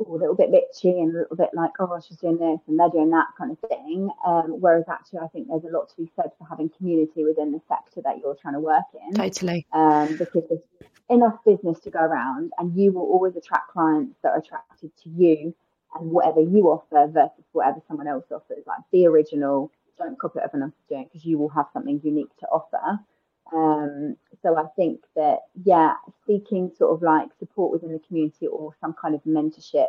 ooh, 0.00 0.16
a 0.16 0.18
little 0.18 0.34
bit 0.34 0.50
bitchy 0.50 1.00
and 1.00 1.14
a 1.14 1.18
little 1.20 1.36
bit 1.36 1.50
like, 1.54 1.70
oh, 1.78 2.00
she's 2.06 2.18
doing 2.18 2.38
this 2.38 2.60
and 2.66 2.78
they're 2.78 2.90
doing 2.90 3.10
that 3.10 3.28
kind 3.36 3.50
of 3.50 3.58
thing. 3.68 4.10
Um, 4.26 4.60
whereas 4.60 4.84
actually, 4.88 5.20
I 5.20 5.28
think 5.28 5.48
there's 5.48 5.64
a 5.64 5.76
lot 5.76 5.88
to 5.90 5.96
be 5.96 6.10
said 6.16 6.30
for 6.38 6.46
having 6.48 6.70
community 6.70 7.24
within 7.24 7.52
the 7.52 7.60
sector 7.68 8.00
that 8.04 8.18
you're 8.18 8.36
trying 8.40 8.54
to 8.54 8.60
work 8.60 8.84
in. 8.94 9.14
Totally. 9.14 9.66
Um, 9.72 10.16
because 10.16 10.44
there's 10.48 10.62
enough 11.10 11.38
business 11.44 11.80
to 11.80 11.90
go 11.90 12.00
around, 12.00 12.52
and 12.58 12.76
you 12.76 12.92
will 12.92 13.02
always 13.02 13.36
attract 13.36 13.72
clients 13.72 14.16
that 14.22 14.30
are 14.30 14.38
attracted 14.38 14.90
to 15.02 15.08
you 15.10 15.54
and 15.94 16.10
whatever 16.10 16.40
you 16.40 16.64
offer 16.68 17.10
versus 17.10 17.44
whatever 17.52 17.80
someone 17.88 18.08
else 18.08 18.26
offers. 18.30 18.64
Like, 18.66 18.80
be 18.92 19.06
original. 19.06 19.72
Don't 19.98 20.18
copy 20.18 20.38
what 20.38 20.44
everyone 20.44 20.68
else 20.68 20.78
is 20.78 20.88
doing 20.88 21.04
because 21.04 21.24
you 21.24 21.38
will 21.38 21.48
have 21.48 21.66
something 21.72 22.00
unique 22.04 22.34
to 22.40 22.46
offer. 22.46 23.00
Um, 23.52 24.16
so 24.42 24.56
I 24.56 24.66
think 24.76 25.00
that, 25.16 25.40
yeah, 25.64 25.94
seeking 26.26 26.72
sort 26.76 26.94
of 26.94 27.02
like 27.02 27.28
support 27.38 27.72
within 27.72 27.92
the 27.92 27.98
community 27.98 28.46
or 28.46 28.74
some 28.80 28.94
kind 28.94 29.14
of 29.14 29.22
mentorship 29.24 29.88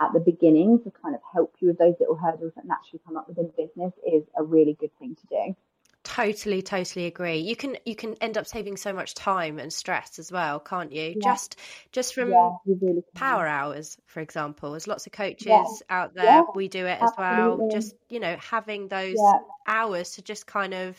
at 0.00 0.12
the 0.12 0.20
beginning 0.20 0.80
to 0.84 0.90
kind 1.02 1.14
of 1.14 1.20
help 1.32 1.54
you 1.60 1.68
with 1.68 1.78
those 1.78 1.94
little 1.98 2.14
hurdles 2.14 2.52
that 2.54 2.64
naturally 2.64 3.00
come 3.04 3.16
up 3.16 3.28
within 3.28 3.50
business 3.56 3.92
is 4.06 4.22
a 4.36 4.42
really 4.42 4.74
good 4.74 4.96
thing 4.98 5.16
to 5.16 5.26
do. 5.26 5.56
Totally, 6.04 6.62
totally 6.62 7.06
agree. 7.06 7.38
You 7.38 7.54
can 7.54 7.76
you 7.84 7.94
can 7.94 8.14
end 8.20 8.38
up 8.38 8.46
saving 8.46 8.76
so 8.76 8.92
much 8.92 9.14
time 9.14 9.58
and 9.58 9.72
stress 9.72 10.18
as 10.18 10.32
well, 10.32 10.58
can't 10.58 10.90
you? 10.92 11.14
Yeah. 11.16 11.32
Just 11.32 11.56
just 11.92 12.14
from 12.14 12.30
yeah, 12.30 12.52
really 12.64 13.04
power 13.14 13.46
hours, 13.46 13.98
for 14.06 14.20
example. 14.20 14.70
There's 14.70 14.86
lots 14.86 15.06
of 15.06 15.12
coaches 15.12 15.46
Yeah. 15.46 15.64
out 15.90 16.14
there. 16.14 16.44
We 16.54 16.68
do 16.68 16.86
it 16.86 16.98
as 17.02 17.12
well. 17.18 17.68
Just 17.70 17.94
you 18.08 18.20
know, 18.20 18.36
having 18.36 18.88
those 18.88 19.18
hours 19.66 20.12
to 20.12 20.22
just 20.22 20.46
kind 20.46 20.72
of 20.72 20.96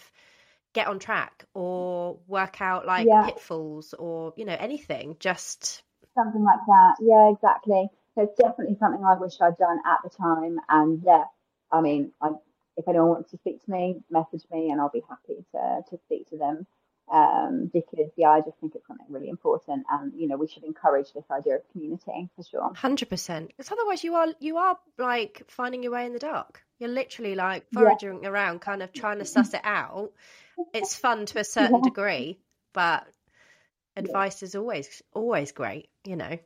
get 0.80 0.88
on 0.88 1.00
track 1.00 1.46
or 1.54 2.20
work 2.28 2.62
out 2.62 2.86
like 2.86 3.08
Yeah. 3.08 3.26
pitfalls 3.26 3.94
or 3.94 4.34
you 4.38 4.46
know 4.46 4.58
anything. 4.68 5.18
Just 5.20 5.84
something 6.16 6.44
like 6.44 6.64
that. 6.74 6.94
Yeah, 7.02 7.32
exactly. 7.36 7.90
So 8.16 8.24
it's 8.24 8.38
definitely 8.38 8.78
something 8.80 9.04
I 9.04 9.18
wish 9.18 9.36
I'd 9.42 9.58
done 9.58 9.80
at 9.86 10.00
the 10.04 10.10
time. 10.10 10.60
And 10.68 11.02
yeah, 11.06 11.26
I 11.72 11.82
mean, 11.82 12.12
I, 12.22 12.30
if 12.78 12.88
anyone 12.88 13.10
wants 13.10 13.32
to 13.32 13.38
speak 13.38 13.64
to 13.66 13.72
me, 13.72 14.02
message 14.10 14.44
me, 14.52 14.70
and 14.72 14.80
I'll 14.82 14.90
be 14.90 15.04
happy 15.08 15.38
to 15.54 15.62
to 15.90 16.00
speak 16.06 16.30
to 16.30 16.38
them. 16.38 16.66
Um, 17.12 17.72
because 17.74 18.12
yeah, 18.18 18.30
I 18.30 18.42
just 18.42 18.58
think 18.60 18.76
it's 18.76 18.86
something 18.88 19.08
really 19.10 19.30
important, 19.30 19.86
and 19.92 20.14
you 20.20 20.28
know, 20.28 20.38
we 20.38 20.48
should 20.48 20.64
encourage 20.64 21.12
this 21.14 21.24
idea 21.32 21.56
of 21.56 21.62
community 21.72 22.30
for 22.36 22.44
sure. 22.44 22.72
hundred 22.76 23.10
percent. 23.10 23.48
Because 23.50 23.72
otherwise, 23.72 24.04
you 24.04 24.14
are 24.16 24.28
you 24.40 24.58
are 24.58 24.78
like 24.98 25.44
finding 25.48 25.82
your 25.84 25.92
way 25.92 26.06
in 26.06 26.14
the 26.14 26.20
dark. 26.20 26.62
You're 26.78 26.90
literally 26.90 27.36
like 27.36 27.66
Yeah. 27.72 27.80
foraging 27.80 28.26
around, 28.26 28.62
kind 28.62 28.84
of 28.84 28.94
trying 28.94 29.20
to 29.20 29.26
suss 29.26 29.54
it 29.54 29.62
out. 29.64 30.12
It's 30.74 30.95
fun 30.95 31.26
to 31.28 31.39
a 31.39 31.43
certain 31.57 31.78
Yeah. 31.78 31.84
degree, 31.84 32.39
but 32.74 33.07
advice 33.95 34.43
is 34.43 34.55
always 34.55 35.01
always 35.14 35.51
great. 35.51 35.89
You 36.05 36.16
know. 36.16 36.38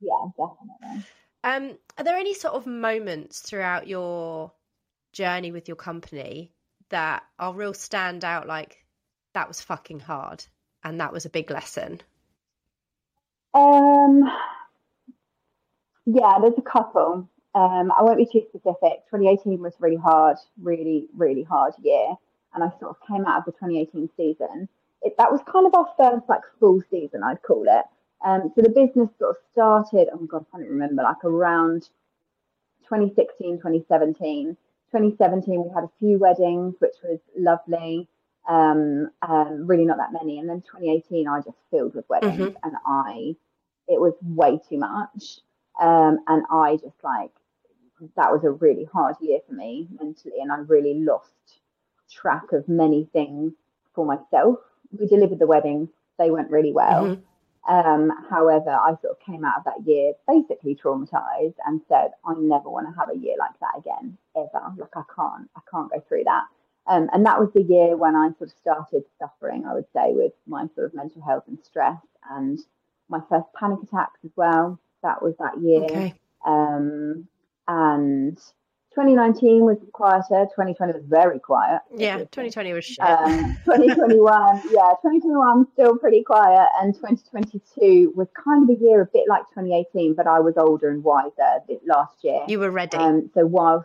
Yeah, 0.00 0.26
definitely. 0.36 1.04
Um, 1.44 1.78
are 1.96 2.04
there 2.04 2.16
any 2.16 2.34
sort 2.34 2.54
of 2.54 2.66
moments 2.66 3.40
throughout 3.40 3.86
your 3.86 4.52
journey 5.12 5.52
with 5.52 5.68
your 5.68 5.76
company 5.76 6.52
that 6.90 7.22
are 7.38 7.54
real 7.54 7.74
stand 7.74 8.24
out? 8.24 8.46
Like 8.46 8.84
that 9.34 9.48
was 9.48 9.60
fucking 9.60 10.00
hard, 10.00 10.44
and 10.84 11.00
that 11.00 11.12
was 11.12 11.24
a 11.26 11.30
big 11.30 11.50
lesson. 11.50 12.00
Um, 13.54 14.22
yeah, 16.06 16.38
there's 16.40 16.58
a 16.58 16.62
couple. 16.62 17.28
Um, 17.54 17.92
I 17.98 18.02
won't 18.02 18.18
be 18.18 18.26
too 18.26 18.42
specific. 18.48 19.04
2018 19.10 19.60
was 19.60 19.74
really 19.80 19.96
hard, 19.96 20.36
really, 20.60 21.06
really 21.16 21.42
hard 21.42 21.74
year, 21.82 22.14
and 22.54 22.64
I 22.64 22.70
sort 22.78 22.90
of 22.90 22.96
came 23.06 23.24
out 23.26 23.38
of 23.38 23.44
the 23.44 23.52
2018 23.52 24.10
season. 24.16 24.68
It, 25.02 25.14
that 25.18 25.30
was 25.30 25.40
kind 25.50 25.66
of 25.66 25.74
our 25.74 25.88
first 25.96 26.28
like 26.28 26.42
full 26.58 26.82
season, 26.90 27.22
I'd 27.22 27.42
call 27.42 27.64
it. 27.68 27.84
Um, 28.24 28.52
so 28.54 28.62
the 28.62 28.70
business 28.70 29.08
sort 29.18 29.30
of 29.30 29.36
started. 29.52 30.08
Oh 30.12 30.18
my 30.18 30.26
god, 30.26 30.44
I 30.52 30.56
can't 30.58 30.70
remember. 30.70 31.02
Like 31.02 31.24
around 31.24 31.82
2016, 32.88 33.58
2017. 33.58 34.56
2017, 34.90 35.62
we 35.62 35.70
had 35.74 35.84
a 35.84 35.90
few 35.98 36.18
weddings, 36.18 36.74
which 36.78 36.96
was 37.04 37.20
lovely. 37.36 38.08
Um, 38.48 39.10
um, 39.20 39.66
really 39.66 39.84
not 39.84 39.98
that 39.98 40.12
many. 40.12 40.38
And 40.38 40.48
then 40.48 40.62
2018, 40.62 41.28
I 41.28 41.40
just 41.42 41.58
filled 41.70 41.94
with 41.94 42.08
weddings, 42.08 42.56
and 42.62 42.72
I, 42.86 43.36
it 43.86 44.00
was 44.00 44.14
way 44.22 44.58
too 44.68 44.78
much. 44.78 45.40
Um, 45.78 46.18
and 46.26 46.44
I 46.50 46.76
just 46.76 46.96
like 47.04 47.30
that 48.16 48.32
was 48.32 48.44
a 48.44 48.50
really 48.50 48.84
hard 48.84 49.16
year 49.20 49.38
for 49.46 49.54
me 49.54 49.88
mentally, 50.00 50.40
and 50.40 50.50
I 50.50 50.56
really 50.58 50.94
lost 50.94 51.32
track 52.10 52.52
of 52.52 52.68
many 52.68 53.08
things 53.12 53.52
for 53.94 54.04
myself. 54.04 54.58
We 54.98 55.06
delivered 55.06 55.38
the 55.38 55.46
wedding, 55.46 55.88
they 56.18 56.30
went 56.30 56.50
really 56.50 56.72
well. 56.72 57.04
Mhm. 57.04 57.22
Um, 57.68 58.10
however, 58.30 58.70
I 58.70 58.96
sort 59.02 59.12
of 59.12 59.20
came 59.20 59.44
out 59.44 59.58
of 59.58 59.64
that 59.64 59.86
year 59.86 60.14
basically 60.26 60.74
traumatized 60.74 61.56
and 61.66 61.82
said, 61.88 62.12
I 62.24 62.34
never 62.34 62.70
want 62.70 62.86
to 62.88 62.98
have 62.98 63.10
a 63.10 63.18
year 63.18 63.36
like 63.38 63.58
that 63.60 63.76
again, 63.76 64.16
ever. 64.34 64.72
Like 64.78 64.96
I 64.96 65.02
can't, 65.14 65.50
I 65.54 65.60
can't 65.70 65.90
go 65.90 66.00
through 66.08 66.24
that. 66.24 66.44
Um, 66.86 67.10
and 67.12 67.26
that 67.26 67.38
was 67.38 67.52
the 67.52 67.62
year 67.62 67.96
when 67.96 68.16
I 68.16 68.30
sort 68.38 68.50
of 68.50 68.56
started 68.56 69.04
suffering, 69.18 69.66
I 69.66 69.74
would 69.74 69.84
say, 69.92 70.12
with 70.14 70.32
my 70.46 70.66
sort 70.74 70.86
of 70.86 70.94
mental 70.94 71.20
health 71.20 71.44
and 71.46 71.58
stress 71.62 72.00
and 72.30 72.58
my 73.10 73.20
first 73.28 73.52
panic 73.52 73.82
attacks 73.82 74.20
as 74.24 74.30
well. 74.34 74.78
That 75.02 75.22
was 75.22 75.36
that 75.38 75.60
year. 75.60 75.84
Okay. 75.84 76.14
Um, 76.46 77.28
and 77.66 78.40
2019 78.98 79.64
was 79.64 79.78
quieter. 79.92 80.46
2020 80.50 80.92
was 80.92 81.02
very 81.06 81.38
quiet. 81.38 81.82
Yeah, 81.94 82.18
2020 82.18 82.72
was 82.72 82.84
shit. 82.84 82.98
Um, 82.98 83.56
2021, 83.64 84.62
yeah, 84.72 84.90
2021 85.02 85.68
still 85.72 85.96
pretty 85.98 86.24
quiet, 86.24 86.68
and 86.80 86.92
2022 86.94 88.12
was 88.16 88.26
kind 88.34 88.68
of 88.68 88.76
a 88.76 88.80
year 88.82 89.02
a 89.02 89.06
bit 89.06 89.28
like 89.28 89.42
2018, 89.54 90.14
but 90.14 90.26
I 90.26 90.40
was 90.40 90.54
older 90.56 90.90
and 90.90 91.04
wiser 91.04 91.62
last 91.86 92.24
year. 92.24 92.40
You 92.48 92.58
were 92.58 92.72
ready. 92.72 92.96
Um, 92.96 93.30
so 93.34 93.46
while 93.46 93.84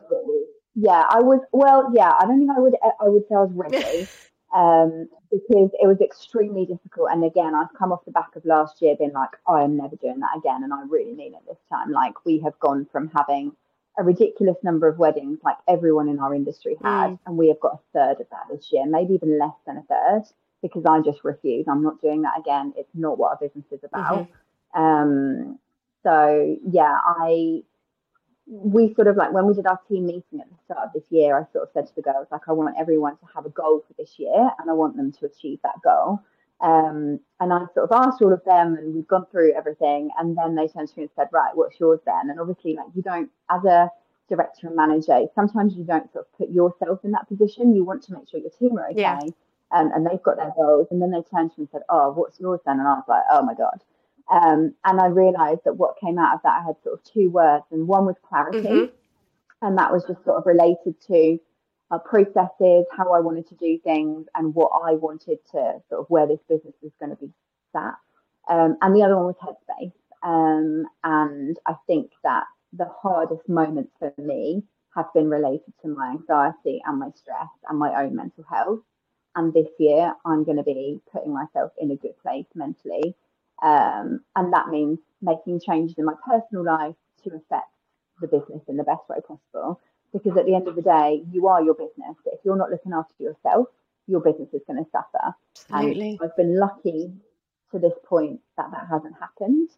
yeah, 0.74 1.04
I 1.08 1.20
was 1.20 1.42
well, 1.52 1.92
yeah, 1.94 2.12
I 2.20 2.26
don't 2.26 2.40
think 2.40 2.50
I 2.50 2.60
would 2.60 2.74
I 3.00 3.08
would 3.08 3.24
say 3.30 3.36
I 3.36 3.42
was 3.42 3.52
ready. 3.54 4.08
um, 4.56 5.10
because 5.32 5.70
it 5.82 5.88
was 5.88 6.00
extremely 6.02 6.66
difficult. 6.66 7.10
And 7.12 7.24
again, 7.24 7.54
I've 7.56 7.74
come 7.78 7.92
off 7.92 8.06
the 8.06 8.12
back 8.12 8.36
of 8.36 8.46
last 8.46 8.82
year 8.82 8.96
being 8.98 9.14
like, 9.14 9.32
I 9.48 9.64
am 9.64 9.78
never 9.78 9.96
doing 9.96 10.20
that 10.20 10.38
again. 10.38 10.64
And 10.64 10.72
I 10.72 10.84
really 10.88 11.14
mean 11.14 11.34
it 11.34 11.42
this 11.48 11.58
time. 11.72 11.92
Like, 11.92 12.24
we 12.24 12.40
have 12.42 12.60
gone 12.60 12.86
from 12.92 13.10
having 13.16 13.54
a 13.98 14.04
ridiculous 14.04 14.58
number 14.64 14.88
of 14.88 14.98
weddings, 14.98 15.40
like 15.44 15.58
everyone 15.68 16.10
in 16.10 16.20
our 16.20 16.34
industry 16.34 16.76
had, 16.84 17.12
mm. 17.12 17.20
and 17.26 17.38
we 17.38 17.50
have 17.50 17.60
got 17.60 17.74
a 17.74 17.80
third 17.94 18.22
of 18.22 18.28
that 18.32 18.46
this 18.52 18.70
year, 18.72 18.86
maybe 18.86 19.14
even 19.14 19.38
less 19.38 19.56
than 19.68 19.78
a 19.78 19.84
third, 19.84 20.24
because 20.62 20.86
I 20.86 21.02
just 21.02 21.24
refuse. 21.24 21.68
I'm 21.68 21.84
not 21.84 22.02
doing 22.02 22.24
that 22.24 22.40
again. 22.40 22.74
It's 22.78 22.90
not 22.94 23.18
what 23.18 23.32
our 23.32 23.38
business 23.38 23.66
is 23.72 23.84
about. 23.84 24.28
Mm-hmm. 24.76 24.82
Um, 24.82 25.60
so 26.04 26.58
yeah, 26.66 26.98
I 27.06 27.64
we 28.46 28.94
sort 28.94 29.08
of 29.08 29.16
like 29.16 29.32
when 29.32 29.46
we 29.48 29.54
did 29.54 29.66
our 29.66 29.80
team 29.88 30.06
meeting 30.06 30.42
at 30.42 30.50
the 30.50 30.58
start 30.66 30.88
of 30.88 30.94
this 30.94 31.10
year, 31.10 31.38
I 31.38 31.52
sort 31.54 31.64
of 31.64 31.70
said 31.74 31.88
to 31.88 31.96
the 31.96 32.02
girls, 32.02 32.28
like, 32.32 32.42
I 32.48 32.52
want 32.52 32.76
everyone 32.78 33.18
to 33.18 33.26
have 33.34 33.46
a 33.46 33.50
goal 33.50 33.84
for 33.88 33.94
this 33.98 34.20
year 34.20 34.50
and 34.60 34.70
I 34.70 34.74
want 34.74 34.98
them 34.98 35.12
to 35.14 35.26
achieve 35.26 35.60
that 35.64 35.82
goal. 35.84 36.20
Um, 36.62 37.20
and 37.40 37.52
I 37.52 37.66
sort 37.74 37.92
of 37.92 37.92
asked 37.92 38.22
all 38.22 38.32
of 38.32 38.44
them 38.46 38.76
and 38.76 38.94
we've 38.96 39.08
gone 39.08 39.26
through 39.32 39.54
everything. 39.54 40.10
And 40.18 40.38
then 40.38 40.56
they 40.56 40.68
turned 40.68 40.88
to 40.90 40.98
me 40.98 41.04
and 41.04 41.10
said, 41.16 41.28
right, 41.32 41.56
what's 41.56 41.80
yours 41.80 42.00
then? 42.06 42.30
And 42.30 42.40
obviously, 42.40 42.76
like, 42.76 42.88
you 42.96 43.02
don't, 43.02 43.30
as 43.50 43.64
a 43.66 43.90
director 44.30 44.68
and 44.68 44.76
manager, 44.76 45.26
sometimes 45.36 45.76
you 45.76 45.84
don't 45.84 46.12
sort 46.14 46.26
of 46.26 46.38
put 46.38 46.50
yourself 46.50 47.00
in 47.04 47.12
that 47.12 47.28
position. 47.28 47.76
You 47.76 47.84
want 47.84 48.04
to 48.04 48.14
make 48.14 48.30
sure 48.30 48.40
your 48.40 48.52
team 48.52 48.78
are 48.78 48.90
okay. 48.90 49.02
Yeah. 49.02 49.20
Um, 49.72 49.92
and 49.94 50.06
they've 50.06 50.24
got 50.24 50.38
their 50.38 50.54
goals. 50.56 50.88
And 50.92 51.02
then 51.02 51.12
they 51.12 51.22
turned 51.24 51.52
to 51.54 51.60
me 51.60 51.64
and 51.64 51.70
said, 51.72 51.82
oh, 51.90 52.12
what's 52.12 52.40
yours 52.40 52.62
then? 52.66 52.80
And 52.80 52.88
I 52.88 52.94
was 52.94 53.06
like, 53.08 53.24
oh 53.32 53.42
my 53.44 53.56
God. 53.56 53.84
Um, 54.32 54.74
and 54.86 55.02
I 55.02 55.08
realized 55.08 55.62
that 55.66 55.74
what 55.76 56.00
came 56.00 56.18
out 56.18 56.36
of 56.36 56.42
that, 56.44 56.62
I 56.62 56.64
had 56.66 56.76
sort 56.84 57.00
of 57.00 57.04
two 57.04 57.30
words, 57.30 57.66
and 57.72 57.88
one 57.88 58.06
was 58.06 58.16
clarity. 58.30 58.60
Mm-hmm. 58.60 59.66
And 59.66 59.78
that 59.78 59.92
was 59.92 60.06
just 60.06 60.24
sort 60.24 60.38
of 60.38 60.46
related 60.46 60.96
to 61.08 61.40
uh, 61.94 62.00
processes, 62.00 62.86
how 62.96 63.14
I 63.14 63.20
wanted 63.20 63.48
to 63.50 63.56
do 63.56 63.78
things, 63.84 64.26
and 64.36 64.54
what 64.56 64.72
I 64.84 64.94
wanted 64.94 65.40
to 65.52 65.82
sort 65.90 66.02
of 66.02 66.06
where 66.10 66.28
this 66.28 66.40
business 66.50 66.76
was 66.82 66.92
going 67.00 67.12
to 67.12 67.18
be 67.18 67.32
sat. 67.72 67.96
Um, 68.50 68.78
and 68.82 68.96
the 68.96 69.04
other 69.04 69.16
one 69.16 69.26
was 69.26 69.36
headspace. 69.42 69.94
Um, 70.24 70.86
and 71.04 71.58
I 71.68 71.76
think 71.88 72.12
that 72.24 72.46
the 72.74 72.90
hardest 73.02 73.48
moments 73.48 73.92
for 74.00 74.14
me 74.18 74.64
have 74.96 75.14
been 75.14 75.30
related 75.30 75.74
to 75.82 75.88
my 75.88 76.12
anxiety 76.12 76.82
and 76.86 77.00
my 77.00 77.10
stress 77.16 77.50
and 77.70 77.80
my 77.80 78.04
own 78.04 78.16
mental 78.16 78.44
health. 78.50 78.80
And 79.36 79.54
this 79.54 79.68
year, 79.80 80.14
I'm 80.26 80.44
going 80.44 80.58
to 80.58 80.64
be 80.64 81.02
putting 81.12 81.34
myself 81.34 81.72
in 81.80 81.92
a 81.92 81.96
good 81.96 82.18
place 82.22 82.46
mentally 82.56 83.16
um, 83.64 84.20
and 84.36 84.52
that 84.54 84.68
means 84.68 85.00
making 85.22 85.62
changes 85.62 85.96
in 85.98 86.06
my 86.06 86.14
personal 86.26 86.66
life 86.66 86.96
to 87.24 87.30
affect 87.30 87.72
the 88.20 88.28
business 88.28 88.62
in 88.68 88.78
the 88.78 88.84
best 88.84 89.02
way 89.10 89.18
possible. 89.26 89.80
Because 90.14 90.38
at 90.38 90.46
the 90.46 90.56
end 90.56 90.68
of 90.68 90.76
the 90.76 90.82
day, 90.82 91.24
you 91.32 91.48
are 91.48 91.64
your 91.64 91.74
business. 91.74 92.16
If 92.26 92.40
you're 92.46 92.56
not 92.56 92.70
looking 92.70 92.94
after 92.94 93.24
yourself, 93.24 93.68
your 94.08 94.22
business 94.22 94.50
is 94.54 94.62
going 94.68 94.84
to 94.84 94.90
suffer. 94.92 95.36
Absolutely. 95.72 96.10
And 96.12 96.20
I've 96.22 96.38
been 96.38 96.60
lucky 96.60 97.12
to 97.72 97.80
this 97.80 97.94
point 98.06 98.40
that 98.58 98.70
that 98.72 98.88
hasn't 98.90 99.16
happened, 99.20 99.70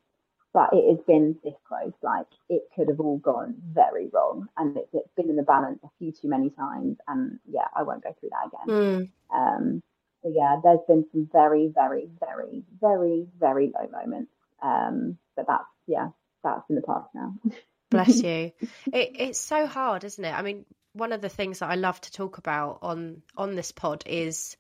but 0.54 0.70
it 0.74 0.90
has 0.90 1.00
been 1.06 1.38
this 1.44 1.54
close. 1.68 1.94
Like 2.02 2.28
it 2.50 2.64
could 2.76 2.90
have 2.90 3.00
all 3.00 3.18
gone 3.18 3.56
very 3.74 4.10
wrong, 4.14 4.48
and 4.58 4.78
it's, 4.78 4.90
it's 4.94 5.10
been 5.16 5.30
in 5.30 5.36
the 5.36 5.44
balance 5.44 5.80
a 5.84 5.90
few 5.98 6.12
too 6.12 6.28
many 6.28 6.50
times. 6.52 6.98
And 7.08 7.40
yeah, 7.50 7.68
I 7.76 7.84
won't 7.84 8.04
go 8.04 8.14
through 8.20 8.30
that 8.30 8.48
again. 8.48 8.76
Mm. 8.76 9.10
Um, 9.34 9.84
so 10.22 10.32
yeah, 10.36 10.58
there's 10.64 10.80
been 10.88 11.06
some 11.12 11.30
very, 11.32 11.72
very, 11.74 12.10
very, 12.20 12.64
very, 12.82 13.28
very 13.40 13.72
low 13.74 13.88
moments. 13.92 14.32
Um, 14.62 15.18
but 15.36 15.46
that's 15.48 15.64
yeah, 15.88 16.10
that's 16.44 16.70
in 16.70 16.76
the 16.76 16.82
past 16.82 17.10
now. 17.14 17.34
Bless 17.90 18.22
you. 18.24 18.52
It, 18.92 19.12
it's 19.20 19.40
so 19.40 19.66
hard, 19.68 20.04
isn't 20.04 20.24
it? 20.24 20.34
I 20.34 20.42
mean, 20.42 20.66
one 20.94 21.12
of 21.12 21.22
the 21.22 21.30
things 21.30 21.60
that 21.60 21.70
I 21.70 21.76
love 21.76 22.00
to 22.02 22.12
talk 22.12 22.38
about 22.38 22.80
on 22.82 23.22
on 23.36 23.56
this 23.56 23.72
pod 23.72 24.04
is 24.06 24.56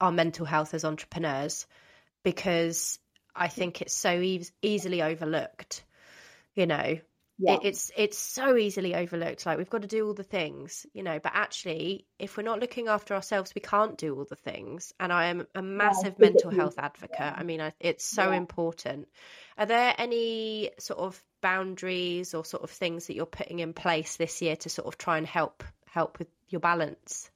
our 0.00 0.12
mental 0.12 0.44
health 0.44 0.74
as 0.74 0.84
entrepreneurs 0.84 1.66
because 2.22 2.98
I 3.34 3.48
think 3.48 3.80
it's 3.82 3.94
so 3.94 4.20
e- 4.20 4.46
easily 4.62 5.02
overlooked. 5.02 5.84
You 6.54 6.66
know, 6.66 6.98
yeah. 7.38 7.54
It, 7.54 7.60
it's 7.64 7.90
it's 7.96 8.18
so 8.18 8.56
easily 8.56 8.94
overlooked. 8.94 9.44
Like 9.44 9.58
we've 9.58 9.70
got 9.70 9.82
to 9.82 9.88
do 9.88 10.06
all 10.06 10.14
the 10.14 10.22
things, 10.22 10.86
you 10.92 11.02
know. 11.02 11.18
But 11.18 11.32
actually, 11.34 12.06
if 12.18 12.36
we're 12.36 12.44
not 12.44 12.60
looking 12.60 12.86
after 12.86 13.14
ourselves, 13.14 13.54
we 13.54 13.60
can't 13.60 13.98
do 13.98 14.16
all 14.16 14.24
the 14.24 14.36
things. 14.36 14.92
And 15.00 15.12
I 15.12 15.26
am 15.26 15.46
a 15.54 15.62
massive 15.62 16.14
yeah, 16.18 16.30
mental 16.30 16.50
health 16.50 16.78
advocate. 16.78 17.16
Yeah. 17.18 17.34
I 17.36 17.42
mean, 17.42 17.60
I, 17.60 17.72
it's 17.80 18.04
so 18.04 18.30
important. 18.30 19.08
Are 19.58 19.66
there 19.66 19.94
any 19.98 20.70
sort 20.78 21.00
of 21.00 21.20
boundaries 21.40 22.34
or 22.34 22.44
sort 22.44 22.62
of 22.62 22.70
things 22.70 23.08
that 23.08 23.14
you're 23.14 23.26
putting 23.26 23.58
in 23.58 23.72
place 23.72 24.16
this 24.16 24.40
year 24.40 24.56
to 24.56 24.68
sort 24.68 24.86
of 24.86 24.96
try 24.96 25.18
and 25.18 25.26
help 25.26 25.64
help 25.86 26.20
with 26.20 26.28
your 26.48 26.60
balance? 26.60 27.30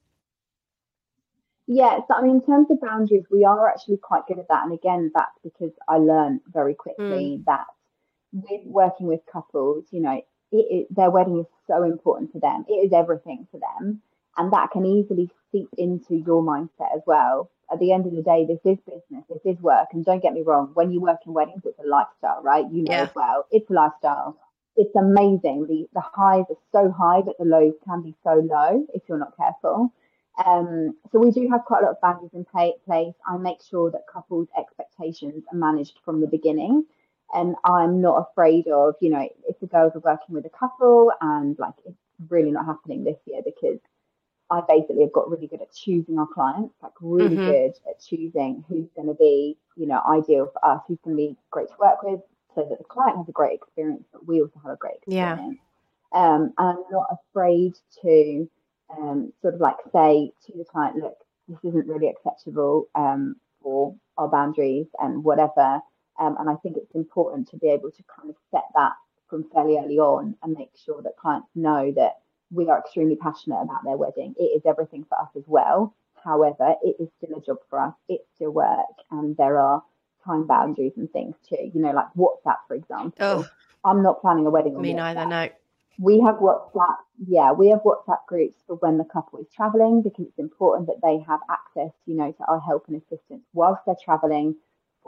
Yes, 1.67 2.03
I 2.11 2.23
mean, 2.23 2.37
in 2.37 2.47
terms 2.47 2.69
of 2.71 2.81
boundaries, 2.81 3.25
we 3.31 3.45
are 3.45 3.69
actually 3.69 3.99
quite 3.99 4.27
good 4.27 4.39
at 4.39 4.49
that. 4.49 4.63
And 4.65 4.73
again, 4.73 5.11
that's 5.15 5.39
because 5.43 5.73
I 5.87 5.99
learned 5.99 6.41
very 6.47 6.75
quickly 6.75 7.41
mm. 7.41 7.45
that 7.45 7.67
with 8.33 8.61
working 8.65 9.07
with 9.07 9.21
couples, 9.31 9.85
you 9.91 10.01
know, 10.01 10.23
it, 10.53 10.57
it, 10.71 10.95
their 10.95 11.11
wedding 11.11 11.41
is 11.41 11.47
so 11.67 11.83
important 11.83 12.33
to 12.33 12.41
them. 12.41 12.65
It 12.69 12.75
is 12.75 12.93
everything 12.93 13.47
to 13.53 13.59
them. 13.59 14.03
And 14.37 14.53
that 14.53 14.71
can 14.71 14.87
easily 14.87 15.31
seep 15.51 15.69
into 15.77 16.17
your 16.17 16.43
mindset 16.43 16.95
as 16.95 17.03
well. 17.07 17.51
At 17.71 17.81
the 17.81 17.93
end 17.93 18.07
of 18.07 18.15
the 18.15 18.23
day, 18.23 18.47
this 18.47 18.61
is 18.65 18.79
business, 18.87 19.25
this 19.29 19.45
is 19.45 19.61
work. 19.61 19.89
And 19.93 20.05
don't 20.05 20.23
get 20.23 20.33
me 20.33 20.43
wrong, 20.43 20.71
when 20.75 20.91
you 20.91 21.01
work 21.01 21.19
in 21.27 21.35
weddings, 21.35 21.63
it's 21.65 21.79
a 21.79 21.87
lifestyle, 21.87 22.43
right? 22.43 22.65
You 22.71 22.85
know 22.85 22.93
yeah. 22.93 23.03
as 23.03 23.15
well. 23.15 23.47
It's 23.51 23.69
a 23.69 23.73
lifestyle. 23.75 24.39
It's 24.77 24.95
amazing. 24.95 25.67
The, 25.69 25.89
the 25.93 26.01
highs 26.01 26.45
are 26.49 26.57
so 26.73 26.91
high, 26.91 27.21
but 27.21 27.37
the 27.39 27.45
lows 27.45 27.75
can 27.85 28.03
be 28.03 28.15
so 28.23 28.35
low 28.35 28.87
if 28.95 29.03
you're 29.09 29.19
not 29.19 29.37
careful. 29.37 29.93
Um, 30.47 30.97
so 31.11 31.19
we 31.19 31.33
do 31.33 31.49
have 31.51 31.65
quite 31.65 31.83
a 31.83 31.87
lot 31.87 31.97
of 31.97 32.01
boundaries 32.01 32.31
in 32.33 32.45
place. 32.45 33.15
I 33.27 33.37
make 33.39 33.59
sure 33.69 33.91
that 33.91 34.03
couples' 34.11 34.49
expectations 34.57 35.43
are 35.53 35.59
managed 35.59 35.99
from 36.05 36.21
the 36.21 36.29
beginning 36.29 36.85
and 37.33 37.55
I'm 37.65 38.01
not 38.01 38.29
afraid 38.31 38.67
of, 38.69 38.95
you 39.01 39.11
know, 39.11 39.29
if 39.49 39.59
the 39.61 39.67
girls 39.67 39.93
are 39.95 40.01
working 40.01 40.35
with 40.35 40.47
a 40.47 40.51
couple 40.51 41.13
and 41.21 41.59
like 41.59 41.75
it's 41.85 41.97
really 42.29 42.51
not 42.51 42.67
happening 42.67 43.05
this 43.05 43.19
year 43.27 43.43
because 43.45 43.79
I 44.51 44.63
basically 44.67 45.03
have 45.03 45.13
got 45.13 45.31
really 45.31 45.47
good 45.47 45.61
at 45.61 45.75
choosing 45.75 46.19
our 46.19 46.27
clients, 46.27 46.75
like 46.83 46.93
really 47.01 47.37
mm-hmm. 47.37 47.51
good 47.51 47.73
at 47.89 48.03
choosing 48.03 48.65
who's 48.69 48.89
going 48.97 49.09
to 49.09 49.15
be, 49.15 49.59
you 49.77 49.87
know, 49.87 50.01
ideal 50.11 50.51
for 50.53 50.65
us, 50.65 50.81
who's 50.89 50.99
going 51.05 51.17
to 51.17 51.23
be 51.23 51.37
great 51.51 51.69
to 51.69 51.75
work 51.79 52.03
with, 52.03 52.21
so 52.55 52.67
that 52.69 52.79
the 52.79 52.85
client 52.85 53.19
has 53.19 53.29
a 53.29 53.33
great 53.33 53.55
experience, 53.55 54.05
but 54.11 54.27
we 54.27 54.41
also 54.41 54.59
have 54.63 54.73
a 54.73 54.77
great 54.77 54.97
experience. 54.97 55.59
Yeah. 56.15 56.35
Um, 56.35 56.55
and 56.57 56.79
I'm 56.79 56.85
not 56.91 57.09
afraid 57.31 57.75
to 58.03 58.49
um, 58.97 59.33
sort 59.43 59.55
of 59.55 59.61
like 59.61 59.77
say 59.93 60.33
to 60.47 60.57
the 60.57 60.65
client, 60.65 60.97
look, 60.97 61.19
this 61.47 61.59
isn't 61.63 61.87
really 61.87 62.09
acceptable 62.09 62.89
um, 62.95 63.37
for 63.63 63.95
our 64.17 64.29
boundaries 64.29 64.87
and 64.99 65.23
whatever. 65.23 65.81
Um, 66.19 66.37
and 66.39 66.51
I 66.51 66.55
think 66.57 66.77
it's 66.77 66.95
important 66.95 67.49
to 67.51 67.57
be 67.57 67.69
able 67.69 67.91
to 67.91 68.03
kind 68.17 68.31
of 68.31 68.37
set 68.51 68.65
that 68.75 68.93
from 69.29 69.45
fairly 69.53 69.79
early 69.79 69.99
on 69.99 70.35
and 70.43 70.57
make 70.57 70.73
sure 70.85 71.03
that 71.03 71.17
clients 71.17 71.49
know 71.55 71.93
that 71.93 72.21
we 72.51 72.69
are 72.69 72.79
extremely 72.79 73.17
passionate 73.17 73.61
about 73.61 73.85
their 73.85 73.97
wedding. 73.97 74.35
It 74.39 74.45
is 74.45 74.63
everything 74.67 75.05
for 75.09 75.21
us 75.21 75.29
as 75.37 75.45
well. 75.47 75.95
However, 76.25 76.75
it 76.83 76.97
is 76.99 77.09
still 77.19 77.39
a 77.39 77.41
job 77.41 77.59
for 77.69 77.79
us. 77.79 77.95
It's 78.09 78.25
still 78.35 78.51
work, 78.51 78.87
and 79.11 79.37
there 79.37 79.59
are 79.59 79.83
time 80.25 80.47
boundaries 80.47 80.93
and 80.97 81.11
things 81.13 81.37
too. 81.49 81.71
You 81.73 81.81
know, 81.81 81.93
like 81.93 82.13
WhatsApp, 82.17 82.59
for 82.67 82.75
example. 82.75 83.15
Oh, 83.21 83.49
I'm 83.85 84.03
not 84.03 84.21
planning 84.21 84.47
a 84.47 84.51
wedding. 84.51 84.81
Me 84.81 84.95
neither. 84.95 85.27
No. 85.27 85.49
We 86.01 86.21
have 86.21 86.37
WhatsApp. 86.37 86.97
Yeah, 87.27 87.53
we 87.53 87.69
have 87.69 87.81
WhatsApp 87.81 88.27
groups 88.27 88.61
for 88.67 88.77
when 88.77 88.99
the 88.99 89.05
couple 89.05 89.41
is 89.41 89.47
traveling 89.55 90.03
because 90.03 90.27
it's 90.27 90.39
important 90.39 90.87
that 90.89 91.01
they 91.03 91.19
have 91.27 91.41
access, 91.51 91.93
you 92.07 92.15
know, 92.17 92.31
to 92.33 92.45
our 92.49 92.61
help 92.61 92.87
and 92.89 92.97
assistance 92.97 93.43
whilst 93.53 93.83
they're 93.85 93.97
traveling 94.05 94.55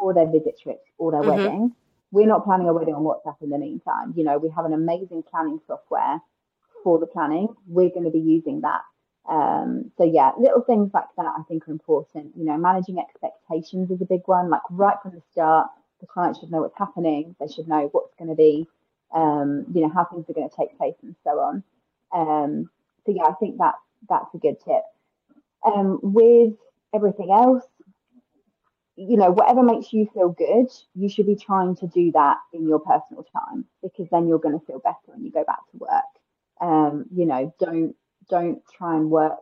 for 0.01 0.15
their 0.15 0.27
visit 0.31 0.59
trips 0.61 0.89
or 0.99 1.13
their 1.13 1.21
mm-hmm. 1.21 1.31
wedding. 1.31 1.75
We're 2.11 2.27
not 2.27 2.45
planning 2.45 2.69
a 2.69 2.73
wedding 2.73 2.95
on 2.95 3.03
WhatsApp 3.03 3.37
in 3.43 3.51
the 3.51 3.59
meantime. 3.59 4.15
You 4.17 4.25
know, 4.25 4.39
we 4.39 4.49
have 4.51 4.65
an 4.65 4.73
amazing 4.73 5.23
planning 5.31 5.61
software 5.67 6.21
for 6.83 6.99
the 6.99 7.07
planning. 7.07 7.49
We're 7.69 7.91
going 7.91 8.05
to 8.05 8.11
be 8.11 8.19
using 8.19 8.63
that. 8.63 8.81
Um, 9.29 9.93
so 9.97 10.05
yeah, 10.05 10.33
little 10.39 10.63
things 10.63 10.91
like 10.93 11.05
that 11.17 11.33
I 11.39 11.43
think 11.45 11.69
are 11.69 11.73
important. 11.73 12.33
You 12.37 12.47
know, 12.47 12.57
managing 12.57 12.99
expectations 12.99 13.91
is 13.91 14.01
a 14.01 14.07
big 14.07 14.23
one. 14.27 14.51
Like 14.51 14.63
right 14.71 14.97
from 15.03 15.13
the 15.15 15.23
start, 15.31 15.69
the 16.01 16.07
client 16.07 16.39
should 16.41 16.51
know 16.51 16.63
what's 16.63 16.79
happening. 16.79 17.37
They 17.39 17.47
should 17.47 17.69
know 17.69 17.89
what's 17.93 18.15
going 18.19 18.31
to 18.31 18.35
be, 18.35 18.67
um, 19.15 19.67
you 19.73 19.83
know, 19.83 19.91
how 19.91 20.05
things 20.05 20.29
are 20.29 20.33
going 20.33 20.49
to 20.49 20.57
take 20.57 20.77
place 20.79 20.97
and 21.03 21.15
so 21.23 21.39
on. 21.39 21.63
Um, 22.13 22.71
so 23.07 23.13
yeah, 23.13 23.25
I 23.25 23.35
think 23.35 23.59
that's 23.59 23.79
that's 24.09 24.35
a 24.35 24.39
good 24.39 24.57
tip. 24.65 24.83
Um, 25.65 26.01
with 26.03 26.55
everything 26.95 27.31
else, 27.31 27.65
you 28.97 29.17
know, 29.17 29.31
whatever 29.31 29.63
makes 29.63 29.93
you 29.93 30.09
feel 30.13 30.31
good, 30.31 30.67
you 30.95 31.09
should 31.09 31.27
be 31.27 31.37
trying 31.37 31.77
to 31.77 31.87
do 31.87 32.13
that 32.13 32.37
in 32.53 32.67
your 32.67 32.81
personal 32.81 33.25
time 33.33 33.65
because 33.83 34.09
then 34.11 34.29
you're 34.29 34.39
going 34.39 34.59
to 34.59 34.67
feel 34.67 34.79
better 34.79 34.97
when 35.07 35.25
you 35.25 35.31
go 35.31 35.45
back 35.45 35.61
to 35.71 35.79
work. 35.79 35.91
Um, 36.61 37.07
you 37.15 37.25
know, 37.25 37.55
don't 37.59 37.95
don't 38.29 38.61
try 38.77 38.97
and 38.97 39.11
work, 39.11 39.41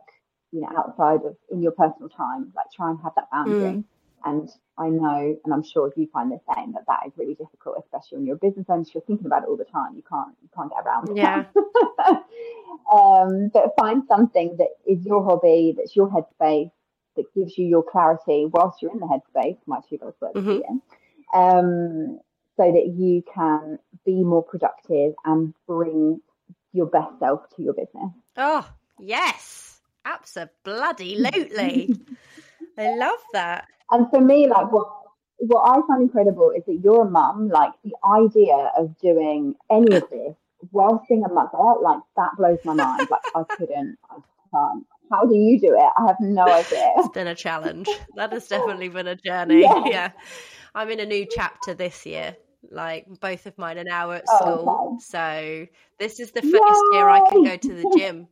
you 0.51 0.61
know, 0.61 0.69
outside 0.77 1.25
of 1.25 1.35
in 1.51 1.61
your 1.61 1.73
personal 1.73 2.09
time. 2.09 2.53
Like 2.55 2.67
try 2.73 2.89
and 2.89 2.99
have 3.03 3.13
that 3.15 3.29
boundary. 3.31 3.73
Mm. 3.73 3.83
And 4.25 4.49
I 4.77 4.89
know, 4.89 5.37
and 5.45 5.53
I'm 5.53 5.63
sure 5.63 5.91
you 5.95 6.07
find 6.11 6.31
the 6.31 6.39
same, 6.53 6.73
that 6.73 6.83
that 6.87 7.03
is 7.07 7.13
really 7.17 7.35
difficult, 7.35 7.77
especially 7.79 8.17
when 8.17 8.25
you're 8.25 8.35
a 8.35 8.39
business 8.39 8.65
owner. 8.69 8.83
You're 8.93 9.03
thinking 9.03 9.25
about 9.25 9.43
it 9.43 9.49
all 9.49 9.55
the 9.55 9.63
time. 9.65 9.95
You 9.95 10.03
can't, 10.09 10.35
you 10.41 10.49
can't 10.53 10.69
get 10.69 10.85
around. 10.85 11.15
Yeah. 11.15 11.45
um, 12.93 13.49
but 13.53 13.73
find 13.79 14.03
something 14.07 14.57
that 14.57 14.69
is 14.85 15.05
your 15.05 15.23
hobby, 15.23 15.73
that's 15.77 15.95
your 15.95 16.09
headspace, 16.09 16.71
that 17.19 17.33
gives 17.35 17.57
you 17.57 17.65
your 17.65 17.83
clarity 17.83 18.45
whilst 18.51 18.81
you're 18.81 18.91
in 18.91 18.99
the 18.99 19.05
headspace. 19.05 19.57
My 19.65 19.79
two 19.89 19.97
buzzwords 19.97 20.33
mm-hmm. 20.33 20.51
here. 20.51 20.63
Um, 21.33 22.19
so 22.57 22.71
that 22.71 22.93
you 22.97 23.23
can 23.33 23.79
be 24.05 24.23
more 24.23 24.43
productive 24.43 25.13
and 25.25 25.53
bring 25.67 26.19
your 26.73 26.87
best 26.87 27.17
self 27.19 27.41
to 27.55 27.61
your 27.61 27.73
business. 27.73 28.11
Oh 28.37 28.67
yes, 28.99 29.79
absolutely. 30.05 31.95
I 32.77 32.95
love 32.95 33.19
that. 33.33 33.67
And 33.91 34.09
for 34.09 34.21
me, 34.21 34.47
like 34.47 34.71
what 34.71 34.87
what 35.37 35.61
I 35.61 35.81
find 35.87 36.03
incredible 36.03 36.51
is 36.51 36.63
that 36.65 36.79
you're 36.83 37.07
a 37.07 37.09
mum. 37.09 37.49
Like 37.49 37.71
the 37.83 37.93
idea 38.05 38.71
of 38.77 38.97
doing 38.99 39.55
any 39.71 39.95
of 39.95 40.09
this 40.09 40.35
whilst 40.71 41.07
being 41.07 41.23
a 41.23 41.29
mother, 41.29 41.57
like 41.81 42.01
that 42.17 42.31
blows 42.37 42.59
my 42.65 42.73
mind. 42.73 43.07
Like 43.09 43.21
I 43.35 43.43
couldn't, 43.55 43.97
I 44.09 44.17
can't. 44.51 44.85
How 45.11 45.25
do 45.25 45.35
you 45.35 45.59
do 45.59 45.75
it? 45.75 45.89
I 45.97 46.07
have 46.07 46.17
no 46.19 46.43
idea. 46.47 46.93
It's 46.97 47.09
been 47.09 47.27
a 47.27 47.35
challenge. 47.35 47.87
That 48.15 48.31
has 48.33 48.47
definitely 48.47 48.89
been 48.89 49.07
a 49.07 49.15
journey. 49.15 49.61
Yeah. 49.69 49.83
yeah. 49.85 50.11
I'm 50.75 50.89
in 50.89 50.99
a 50.99 51.05
new 51.05 51.25
chapter 51.29 51.73
this 51.73 52.05
year. 52.05 52.35
Like 52.69 53.07
both 53.19 53.45
of 53.45 53.57
mine 53.57 53.77
are 53.77 53.83
now 53.83 54.11
at 54.11 54.23
oh, 54.29 54.37
school. 54.37 54.65
Oh, 54.67 54.93
okay. 54.95 54.99
So 54.99 55.67
this 55.97 56.19
is 56.19 56.31
the 56.31 56.41
first 56.41 56.53
Yay! 56.53 56.97
year 56.97 57.09
I 57.09 57.27
can 57.29 57.43
go 57.43 57.57
to 57.57 57.73
the 57.73 57.95
gym 57.97 58.27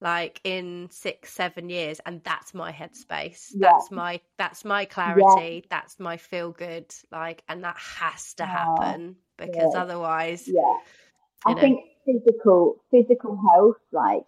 like 0.00 0.40
in 0.44 0.88
six 0.90 1.32
seven 1.32 1.68
years 1.68 2.00
and 2.06 2.22
that's 2.22 2.54
my 2.54 2.70
headspace 2.70 3.48
yeah. 3.54 3.72
that's 3.72 3.90
my 3.90 4.20
that's 4.36 4.64
my 4.64 4.84
clarity 4.84 5.54
yeah. 5.54 5.60
that's 5.68 5.98
my 5.98 6.16
feel 6.16 6.52
good 6.52 6.86
like 7.10 7.42
and 7.48 7.64
that 7.64 7.76
has 7.76 8.34
to 8.34 8.46
happen 8.46 9.16
oh, 9.18 9.44
because 9.44 9.74
otherwise 9.74 10.44
yeah 10.46 10.62
i 11.46 11.52
know. 11.52 11.60
think 11.60 11.80
physical 12.06 12.76
physical 12.90 13.40
health 13.50 13.76
like 13.92 14.26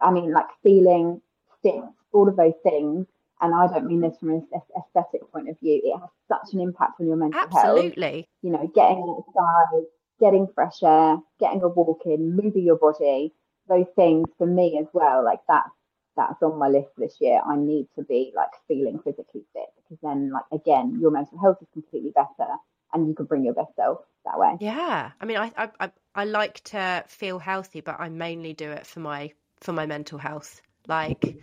i 0.00 0.10
mean 0.10 0.32
like 0.32 0.46
feeling 0.62 1.20
fit 1.62 1.82
all 2.12 2.28
of 2.28 2.36
those 2.36 2.54
things 2.62 3.06
and 3.40 3.54
i 3.54 3.66
don't 3.66 3.86
mean 3.86 4.00
this 4.00 4.16
from 4.18 4.30
an 4.30 4.46
aesthetic 4.76 5.30
point 5.32 5.48
of 5.48 5.58
view 5.60 5.80
it 5.82 5.98
has 5.98 6.10
such 6.28 6.54
an 6.54 6.60
impact 6.60 7.00
on 7.00 7.06
your 7.06 7.16
mental 7.16 7.40
absolutely 7.40 7.62
health. 7.62 7.78
Absolutely. 7.78 8.28
You 8.42 8.50
know 8.50 8.70
getting 8.74 9.16
outside 9.18 9.84
getting 10.18 10.48
fresh 10.54 10.82
air 10.82 11.18
getting 11.40 11.62
a 11.62 11.68
walk 11.68 12.02
in 12.06 12.36
moving 12.36 12.64
your 12.64 12.76
body 12.76 13.32
those 13.68 13.86
things 13.94 14.28
for 14.38 14.46
me 14.46 14.78
as 14.80 14.86
well, 14.92 15.24
like 15.24 15.40
that's 15.48 15.70
that's 16.16 16.42
on 16.42 16.58
my 16.58 16.68
list 16.68 16.88
this 16.96 17.16
year. 17.20 17.40
I 17.46 17.56
need 17.56 17.88
to 17.96 18.02
be 18.02 18.32
like 18.34 18.48
feeling 18.68 18.98
physically 18.98 19.44
fit 19.52 19.66
because 19.76 19.98
then 20.02 20.30
like 20.30 20.44
again, 20.52 20.98
your 21.00 21.10
mental 21.10 21.38
health 21.38 21.58
is 21.60 21.68
completely 21.72 22.10
better 22.14 22.50
and 22.92 23.06
you 23.06 23.14
can 23.14 23.26
bring 23.26 23.44
your 23.44 23.54
best 23.54 23.74
self 23.76 24.00
that 24.24 24.38
way. 24.38 24.56
Yeah. 24.60 25.12
I 25.20 25.24
mean 25.24 25.36
I 25.36 25.52
I 25.56 25.90
I 26.14 26.24
like 26.24 26.60
to 26.64 27.04
feel 27.06 27.38
healthy, 27.38 27.80
but 27.80 27.96
I 27.98 28.08
mainly 28.08 28.54
do 28.54 28.70
it 28.70 28.86
for 28.86 29.00
my 29.00 29.32
for 29.60 29.72
my 29.72 29.86
mental 29.86 30.18
health. 30.18 30.60
Like 30.86 31.36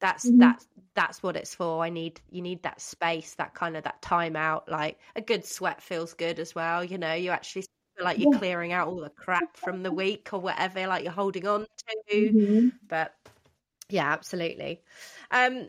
that's 0.00 0.26
mm-hmm. 0.26 0.38
that's 0.38 0.66
that's 0.94 1.22
what 1.22 1.36
it's 1.36 1.54
for. 1.54 1.84
I 1.84 1.90
need 1.90 2.20
you 2.30 2.42
need 2.42 2.62
that 2.62 2.80
space, 2.80 3.34
that 3.34 3.54
kind 3.54 3.76
of 3.76 3.84
that 3.84 4.02
time 4.02 4.36
out. 4.36 4.68
Like 4.68 4.98
a 5.16 5.20
good 5.20 5.44
sweat 5.44 5.82
feels 5.82 6.14
good 6.14 6.38
as 6.38 6.54
well. 6.54 6.84
You 6.84 6.98
know, 6.98 7.14
you 7.14 7.30
actually 7.30 7.64
like 8.00 8.18
you're 8.18 8.32
yeah. 8.32 8.38
clearing 8.38 8.72
out 8.72 8.88
all 8.88 9.00
the 9.00 9.10
crap 9.10 9.56
from 9.56 9.82
the 9.82 9.92
week 9.92 10.30
or 10.32 10.40
whatever 10.40 10.86
like 10.86 11.02
you're 11.02 11.12
holding 11.12 11.46
on 11.46 11.66
to 12.08 12.16
mm-hmm. 12.16 12.68
but 12.86 13.14
yeah 13.88 14.12
absolutely 14.12 14.80
um 15.30 15.68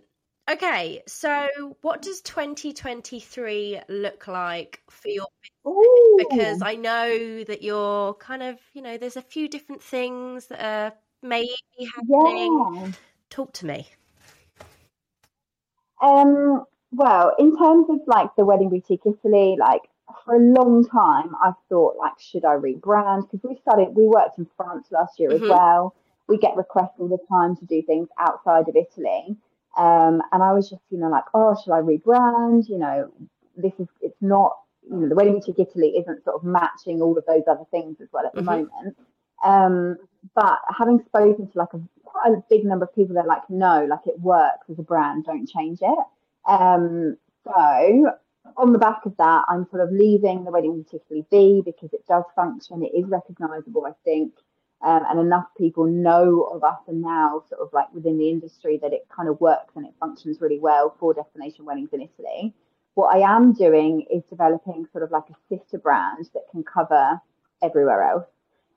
okay 0.50 1.02
so 1.08 1.48
what 1.82 2.02
does 2.02 2.22
2023 2.22 3.82
look 3.90 4.28
like 4.28 4.82
for 4.90 5.10
your 5.10 5.28
Ooh. 5.68 6.18
because 6.18 6.62
i 6.62 6.76
know 6.76 7.44
that 7.44 7.62
you're 7.62 8.14
kind 8.16 8.44
of 8.44 8.60
you 8.74 8.82
know 8.82 8.98
there's 8.98 9.18
a 9.18 9.22
few 9.22 9.48
different 9.48 9.82
things 9.82 10.48
that 10.48 10.64
are 10.64 10.94
maybe 11.22 11.50
happening 11.96 12.74
yeah. 12.76 12.92
talk 13.30 13.52
to 13.54 13.66
me 13.66 13.88
um 16.02 16.64
well 16.92 17.36
in 17.38 17.58
terms 17.58 17.88
of 17.90 18.00
like 18.08 18.30
the 18.38 18.46
wedding 18.46 18.70
boutique 18.70 19.02
italy 19.06 19.56
like 19.60 19.82
for 20.26 20.36
a 20.36 20.40
long 20.40 20.88
time, 20.88 21.36
I've 21.44 21.56
thought 21.70 21.96
like, 21.98 22.14
should 22.20 22.46
I 22.46 22.56
rebrand? 22.56 23.30
Because 23.30 23.42
we 23.44 23.58
started, 23.62 23.96
we 23.96 24.08
worked 24.08 24.38
in 24.38 24.48
France 24.58 24.88
last 24.92 25.20
year 25.20 25.30
mm-hmm. 25.30 25.44
as 25.44 25.50
well. 25.50 25.96
We 26.28 26.38
get 26.38 26.56
requests 26.56 26.96
all 27.00 27.08
the 27.08 27.18
time 27.28 27.56
to 27.58 27.66
do 27.66 27.82
things 27.82 28.08
outside 28.20 28.68
of 28.68 28.76
Italy, 28.76 29.36
um, 29.78 30.22
and 30.32 30.44
I 30.44 30.54
was 30.54 30.70
just, 30.70 30.82
you 30.92 31.00
know, 31.00 31.10
like, 31.10 31.24
oh, 31.34 31.56
should 31.64 31.74
I 31.74 31.82
rebrand? 31.82 32.70
You 32.70 32.78
know, 32.78 33.12
this 33.58 33.74
is, 33.80 33.88
it's 34.02 34.22
not, 34.22 34.58
you 34.88 34.98
know, 34.98 35.10
the 35.10 35.16
wedding 35.16 35.34
boutique 35.34 35.60
Italy 35.60 35.98
isn't 35.98 36.24
sort 36.24 36.36
of 36.36 36.44
matching 36.44 37.02
all 37.02 37.18
of 37.18 37.26
those 37.26 37.44
other 37.50 37.66
things 37.72 37.98
as 38.00 38.10
well 38.12 38.28
at 38.28 38.34
the 38.34 38.42
mm-hmm. 38.42 38.68
moment. 38.70 38.98
Um, 39.44 39.98
but 40.36 40.60
having 40.78 41.02
spoken 41.06 41.50
to 41.50 41.58
like 41.58 41.74
a 41.74 41.82
quite 42.04 42.34
a 42.34 42.44
big 42.50 42.66
number 42.66 42.86
of 42.86 42.96
people, 42.96 43.16
they're 43.16 43.24
like, 43.24 43.50
no, 43.50 43.86
like 43.86 44.06
it 44.06 44.20
works 44.20 44.70
as 44.70 44.80
a 44.80 44.84
brand, 44.84 45.26
don't 45.26 45.48
change 45.48 45.80
it. 45.82 46.00
Um, 46.48 47.18
so 47.46 48.12
on 48.58 48.74
the 48.74 48.80
back 48.80 49.06
of 49.06 49.16
that, 49.18 49.46
I'm 49.48 49.68
sort 49.70 49.82
of 49.82 49.92
leaving 49.92 50.44
the 50.44 50.52
wedding 50.52 50.82
boutique 50.82 51.02
Italy 51.10 51.26
be 51.32 51.62
because 51.64 51.94
it 51.94 52.06
does 52.08 52.24
function. 52.36 52.84
It 52.84 52.98
is 52.98 53.06
recognisable, 53.08 53.86
I 53.86 53.94
think, 54.04 54.34
um, 54.82 55.04
and 55.10 55.20
enough 55.20 55.46
people 55.58 55.86
know 55.86 56.44
of 56.54 56.64
us 56.64 56.80
and 56.88 57.02
now 57.02 57.44
sort 57.50 57.62
of 57.62 57.70
like 57.74 57.94
within 57.94 58.18
the 58.18 58.30
industry 58.30 58.80
that 58.82 58.94
it 58.94 59.08
kind 59.16 59.30
of 59.30 59.40
works 59.42 59.74
and 59.76 59.86
it 59.86 59.94
functions 60.00 60.42
really 60.42 60.60
well 60.60 60.96
for 61.00 61.14
destination 61.14 61.66
weddings 61.66 61.90
in 61.94 62.02
Italy. 62.02 62.54
What 62.96 63.16
I 63.16 63.20
am 63.20 63.54
doing 63.54 64.06
is 64.12 64.24
developing 64.30 64.88
sort 64.92 65.04
of 65.04 65.12
like 65.12 65.30
a 65.30 65.56
sister 65.56 65.78
brand 65.78 66.30
that 66.34 66.44
can 66.52 66.64
cover 66.64 67.22
everywhere 67.62 68.04
else. 68.04 68.26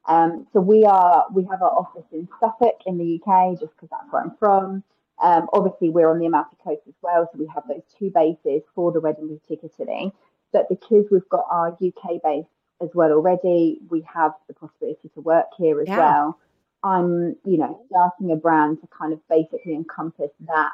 Um, 0.06 0.46
so 0.52 0.60
we 0.60 0.84
are 0.84 1.26
we 1.32 1.44
have 1.44 1.62
our 1.62 1.70
office 1.70 2.06
in 2.12 2.28
Suffolk 2.40 2.76
in 2.86 2.98
the 2.98 3.20
UK, 3.20 3.58
just 3.58 3.72
because 3.76 3.88
that's 3.90 4.10
where 4.12 4.22
I'm 4.22 4.36
from. 4.38 4.82
Um, 5.22 5.48
obviously, 5.52 5.90
we're 5.90 6.10
on 6.10 6.18
the 6.18 6.26
Amalfi 6.26 6.56
Coast 6.64 6.82
as 6.88 6.94
well, 7.02 7.28
so 7.32 7.38
we 7.38 7.46
have 7.54 7.64
those 7.68 7.82
two 7.98 8.10
bases 8.10 8.62
for 8.74 8.90
the 8.90 9.00
Wedding 9.00 9.38
Italy. 9.48 10.12
But 10.52 10.68
because 10.68 11.06
we've 11.10 11.28
got 11.28 11.46
our 11.50 11.68
UK 11.68 12.22
base 12.22 12.44
as 12.82 12.90
well 12.94 13.12
already, 13.12 13.78
we 13.88 14.04
have 14.12 14.32
the 14.48 14.54
possibility 14.54 15.08
to 15.14 15.20
work 15.20 15.46
here 15.56 15.80
as 15.80 15.88
yeah. 15.88 15.98
well. 15.98 16.38
I'm, 16.82 17.36
you 17.44 17.58
know, 17.58 17.80
starting 17.88 18.32
a 18.32 18.36
brand 18.36 18.80
to 18.80 18.88
kind 18.88 19.12
of 19.12 19.20
basically 19.28 19.74
encompass 19.74 20.30
that 20.48 20.72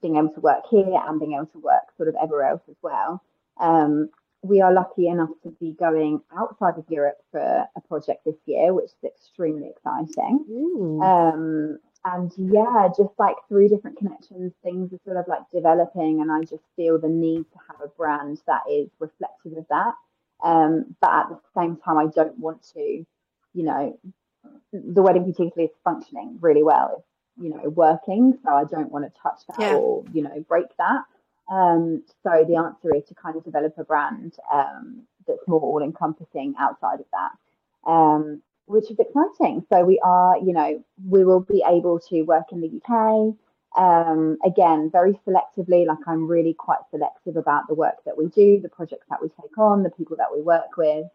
being 0.00 0.16
able 0.16 0.30
to 0.30 0.40
work 0.40 0.64
here 0.70 1.00
and 1.06 1.20
being 1.20 1.34
able 1.34 1.46
to 1.46 1.58
work 1.58 1.82
sort 1.96 2.08
of 2.08 2.16
everywhere 2.20 2.48
else 2.48 2.62
as 2.68 2.76
well. 2.82 3.22
Um, 3.60 4.08
we 4.42 4.60
are 4.60 4.72
lucky 4.72 5.08
enough 5.08 5.30
to 5.44 5.50
be 5.60 5.72
going 5.78 6.20
outside 6.36 6.76
of 6.76 6.84
Europe 6.88 7.18
for 7.30 7.64
a 7.76 7.80
project 7.88 8.24
this 8.24 8.36
year, 8.46 8.74
which 8.74 8.86
is 8.86 9.04
extremely 9.04 9.68
exciting. 9.68 10.44
Um, 11.02 11.78
and 12.04 12.32
yeah, 12.36 12.88
just 12.96 13.12
like 13.18 13.36
through 13.48 13.68
different 13.68 13.98
connections, 13.98 14.52
things 14.64 14.92
are 14.92 14.98
sort 15.04 15.16
of 15.16 15.28
like 15.28 15.42
developing, 15.52 16.20
and 16.20 16.32
I 16.32 16.40
just 16.40 16.64
feel 16.74 16.98
the 16.98 17.08
need 17.08 17.44
to 17.52 17.58
have 17.68 17.80
a 17.84 17.88
brand 17.88 18.38
that 18.48 18.62
is 18.68 18.90
reflective 18.98 19.56
of 19.56 19.66
that. 19.70 19.94
Um, 20.42 20.96
but 21.00 21.10
at 21.10 21.28
the 21.28 21.38
same 21.56 21.76
time, 21.76 21.98
I 21.98 22.06
don't 22.06 22.36
want 22.38 22.66
to, 22.74 22.80
you 22.80 23.06
know, 23.62 23.96
the 24.72 25.02
wedding 25.02 25.24
boutique 25.24 25.52
Italy 25.52 25.66
is 25.66 25.70
functioning 25.84 26.38
really 26.40 26.64
well. 26.64 26.96
It's 26.98 27.44
you 27.44 27.50
know 27.50 27.68
working, 27.68 28.38
so 28.44 28.50
I 28.50 28.64
don't 28.64 28.90
want 28.90 29.04
to 29.04 29.20
touch 29.22 29.40
that 29.48 29.60
yeah. 29.60 29.74
or 29.74 30.04
you 30.12 30.22
know 30.22 30.44
break 30.48 30.66
that. 30.78 31.02
Um, 31.50 32.02
so 32.22 32.44
the 32.46 32.56
answer 32.56 32.94
is 32.94 33.04
to 33.08 33.14
kind 33.14 33.36
of 33.36 33.44
develop 33.44 33.74
a 33.78 33.84
brand 33.84 34.36
um, 34.52 35.02
that's 35.26 35.46
more 35.46 35.60
all 35.60 35.82
encompassing 35.82 36.54
outside 36.58 37.00
of 37.00 37.06
that. 37.12 37.90
Um, 37.90 38.42
which 38.66 38.90
is 38.90 38.98
exciting. 38.98 39.64
So 39.72 39.84
we 39.84 40.00
are, 40.04 40.38
you 40.38 40.52
know, 40.52 40.82
we 41.06 41.24
will 41.24 41.40
be 41.40 41.62
able 41.66 42.00
to 42.08 42.22
work 42.22 42.52
in 42.52 42.60
the 42.60 42.80
UK. 42.80 43.34
Um, 43.76 44.38
again, 44.44 44.90
very 44.90 45.18
selectively, 45.26 45.86
like 45.86 45.98
I'm 46.06 46.26
really 46.26 46.54
quite 46.54 46.78
selective 46.90 47.36
about 47.36 47.68
the 47.68 47.74
work 47.74 48.04
that 48.04 48.16
we 48.16 48.26
do, 48.28 48.60
the 48.60 48.68
projects 48.68 49.06
that 49.10 49.20
we 49.22 49.28
take 49.28 49.56
on, 49.58 49.82
the 49.82 49.90
people 49.90 50.16
that 50.16 50.28
we 50.34 50.42
work 50.42 50.76
with. 50.76 51.06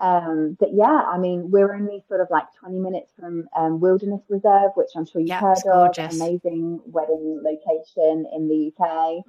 Um, 0.00 0.56
but 0.58 0.70
yeah, 0.74 1.02
I 1.06 1.18
mean, 1.18 1.50
we're 1.50 1.74
only 1.74 2.02
sort 2.08 2.20
of 2.20 2.28
like 2.30 2.46
20 2.60 2.78
minutes 2.78 3.12
from 3.18 3.48
um, 3.56 3.80
Wilderness 3.80 4.22
Reserve, 4.28 4.72
which 4.74 4.88
I'm 4.96 5.06
sure 5.06 5.20
you've 5.20 5.28
yep, 5.28 5.40
heard 5.40 5.58
of. 5.72 5.96
Amazing 5.98 6.80
wedding 6.86 7.42
location 7.42 8.26
in 8.34 8.48
the 8.48 8.72
UK. 8.72 9.24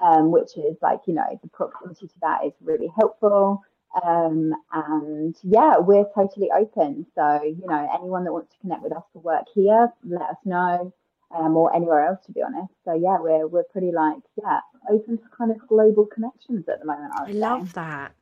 Um, 0.00 0.30
which 0.30 0.56
is 0.56 0.76
like, 0.80 1.00
you 1.06 1.14
know, 1.14 1.38
the 1.42 1.48
proximity 1.48 2.06
to 2.06 2.14
that 2.22 2.44
is 2.46 2.52
really 2.62 2.90
helpful. 2.98 3.62
Um, 4.04 4.54
and 4.72 5.36
yeah, 5.42 5.76
we're 5.78 6.06
totally 6.14 6.50
open. 6.50 7.06
So, 7.14 7.42
you 7.42 7.66
know, 7.66 7.88
anyone 7.94 8.24
that 8.24 8.32
wants 8.32 8.52
to 8.52 8.58
connect 8.60 8.82
with 8.82 8.92
us 8.92 9.02
for 9.12 9.20
work 9.20 9.44
here, 9.54 9.92
let 10.04 10.22
us 10.22 10.36
know. 10.44 10.92
Um, 11.34 11.56
or 11.56 11.74
anywhere 11.74 12.06
else, 12.06 12.18
to 12.26 12.32
be 12.32 12.42
honest. 12.42 12.74
So 12.84 12.92
yeah, 12.92 13.16
we're 13.18 13.46
we're 13.46 13.62
pretty 13.62 13.90
like 13.90 14.18
yeah 14.36 14.60
open 14.90 15.16
to 15.16 15.24
kind 15.34 15.50
of 15.50 15.66
global 15.66 16.04
connections 16.04 16.68
at 16.68 16.80
the 16.80 16.84
moment. 16.84 17.10
I, 17.16 17.30
I 17.30 17.32
love 17.32 17.72
that. 17.72 18.12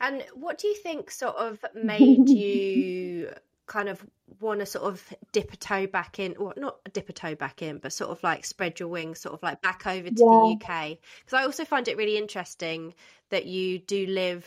And 0.00 0.24
what 0.34 0.58
do 0.58 0.66
you 0.66 0.74
think 0.74 1.12
sort 1.12 1.36
of 1.36 1.64
made 1.74 2.28
you 2.28 3.32
kind 3.68 3.88
of 3.88 4.04
want 4.40 4.60
to 4.60 4.66
sort 4.66 4.84
of 4.84 5.02
dip 5.32 5.52
a 5.52 5.56
toe 5.56 5.86
back 5.86 6.18
in, 6.18 6.36
or 6.36 6.54
not 6.56 6.78
dip 6.92 7.08
a 7.08 7.12
toe 7.12 7.34
back 7.34 7.62
in, 7.62 7.78
but 7.78 7.92
sort 7.92 8.10
of 8.10 8.22
like 8.22 8.44
spread 8.44 8.80
your 8.80 8.88
wings, 8.88 9.20
sort 9.20 9.34
of 9.34 9.42
like 9.42 9.62
back 9.62 9.86
over 9.86 10.08
to 10.08 10.16
yeah. 10.16 10.26
the 10.26 10.58
UK? 10.60 10.98
Because 11.24 11.34
I 11.34 11.44
also 11.44 11.64
find 11.64 11.86
it 11.88 11.96
really 11.96 12.16
interesting 12.16 12.94
that 13.30 13.46
you 13.46 13.78
do 13.78 14.06
live 14.06 14.46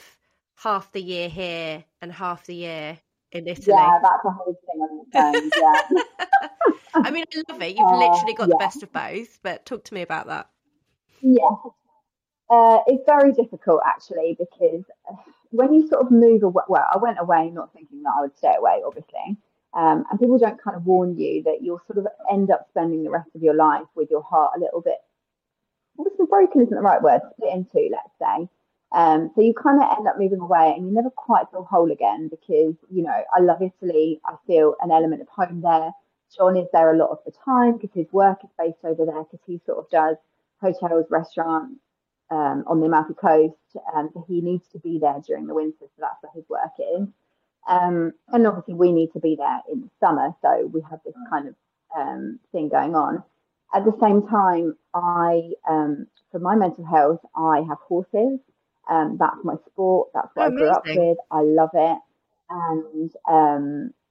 half 0.55 0.91
the 0.91 1.01
year 1.01 1.29
here 1.29 1.83
and 2.01 2.11
half 2.11 2.45
the 2.45 2.55
year 2.55 2.97
in 3.31 3.47
Italy. 3.47 3.75
Yeah, 3.77 3.99
that's 4.01 4.25
a 4.25 4.29
whole 4.29 4.59
thing 4.65 4.81
on 4.81 5.35
its. 5.35 5.57
Yeah. 5.57 6.03
I 6.93 7.11
mean, 7.11 7.23
I 7.33 7.43
love 7.51 7.61
it. 7.61 7.77
You've 7.77 7.87
uh, 7.87 7.97
literally 7.97 8.33
got 8.33 8.49
yeah. 8.49 8.55
the 8.55 8.57
best 8.57 8.83
of 8.83 8.91
both. 8.91 9.39
But 9.41 9.65
talk 9.65 9.85
to 9.85 9.93
me 9.93 10.01
about 10.01 10.27
that. 10.27 10.49
Yeah, 11.21 11.47
uh, 12.49 12.79
it's 12.87 13.03
very 13.05 13.31
difficult 13.31 13.81
actually 13.85 14.35
because 14.37 14.83
when 15.51 15.73
you 15.73 15.87
sort 15.87 16.01
of 16.05 16.11
move 16.11 16.43
away, 16.43 16.63
well, 16.67 16.85
I 16.91 16.97
went 16.97 17.19
away 17.19 17.49
not 17.49 17.73
thinking 17.73 18.03
that 18.03 18.13
I 18.17 18.21
would 18.21 18.37
stay 18.37 18.53
away, 18.57 18.81
obviously. 18.85 19.37
Um, 19.73 20.03
and 20.09 20.19
people 20.19 20.37
don't 20.37 20.61
kind 20.61 20.75
of 20.75 20.85
warn 20.85 21.17
you 21.17 21.43
that 21.43 21.59
you'll 21.61 21.81
sort 21.87 21.99
of 21.99 22.07
end 22.29 22.51
up 22.51 22.67
spending 22.69 23.03
the 23.03 23.09
rest 23.09 23.29
of 23.35 23.41
your 23.41 23.53
life 23.53 23.87
with 23.95 24.09
your 24.09 24.21
heart 24.21 24.53
a 24.57 24.59
little 24.59 24.81
bit, 24.81 24.97
well, 25.95 26.07
broken 26.27 26.61
isn't 26.61 26.75
the 26.75 26.81
right 26.81 27.01
word, 27.01 27.21
split 27.33 27.53
into, 27.53 27.89
let's 27.91 28.17
say. 28.19 28.49
Um, 28.93 29.31
so 29.35 29.41
you 29.41 29.53
kind 29.53 29.81
of 29.81 29.97
end 29.97 30.07
up 30.07 30.17
moving 30.19 30.39
away 30.39 30.73
and 30.75 30.85
you 30.85 30.93
never 30.93 31.09
quite 31.09 31.45
feel 31.51 31.63
whole 31.63 31.91
again 31.91 32.27
because, 32.27 32.75
you 32.89 33.03
know, 33.03 33.23
I 33.33 33.39
love 33.39 33.61
Italy. 33.61 34.19
I 34.25 34.35
feel 34.47 34.75
an 34.81 34.91
element 34.91 35.21
of 35.21 35.29
home 35.29 35.61
there. 35.61 35.91
John 36.35 36.57
is 36.57 36.67
there 36.73 36.93
a 36.93 36.97
lot 36.97 37.09
of 37.11 37.19
the 37.25 37.31
time 37.45 37.77
because 37.77 37.91
his 37.93 38.11
work 38.11 38.39
is 38.43 38.49
based 38.57 38.83
over 38.83 39.05
there 39.05 39.23
because 39.23 39.39
he 39.45 39.61
sort 39.65 39.77
of 39.77 39.89
does 39.89 40.17
hotels, 40.61 41.05
restaurants, 41.09 41.79
um, 42.31 42.63
on 42.65 42.79
the 42.79 42.85
Amalfi 42.87 43.13
Coast, 43.13 43.55
um, 43.95 44.09
so 44.13 44.25
he 44.27 44.41
needs 44.41 44.67
to 44.69 44.79
be 44.79 44.97
there 44.99 45.21
during 45.27 45.47
the 45.47 45.53
winter, 45.53 45.77
so 45.81 45.87
that's 45.99 46.21
where 46.21 46.31
his 46.33 46.47
work 46.49 46.71
is. 46.79 47.07
Um, 47.67 48.13
and 48.29 48.47
obviously, 48.47 48.73
we 48.73 48.91
need 48.91 49.11
to 49.13 49.19
be 49.19 49.35
there 49.35 49.59
in 49.71 49.81
the 49.81 49.89
summer, 49.99 50.33
so 50.41 50.69
we 50.73 50.81
have 50.89 50.99
this 51.05 51.13
kind 51.29 51.49
of 51.49 51.55
um, 51.95 52.39
thing 52.51 52.69
going 52.69 52.95
on. 52.95 53.23
At 53.73 53.85
the 53.85 53.95
same 54.01 54.27
time, 54.27 54.75
I, 54.93 55.51
um, 55.69 56.07
for 56.31 56.39
my 56.39 56.55
mental 56.55 56.85
health, 56.85 57.19
I 57.35 57.63
have 57.67 57.77
horses. 57.79 58.39
Um, 58.89 59.17
that's 59.19 59.43
my 59.43 59.55
sport. 59.67 60.09
That's 60.13 60.29
what 60.33 60.47
I 60.47 60.49
grew 60.49 60.69
up 60.69 60.85
with. 60.85 61.17
I 61.29 61.41
love 61.41 61.69
it, 61.73 61.99
and 62.49 63.11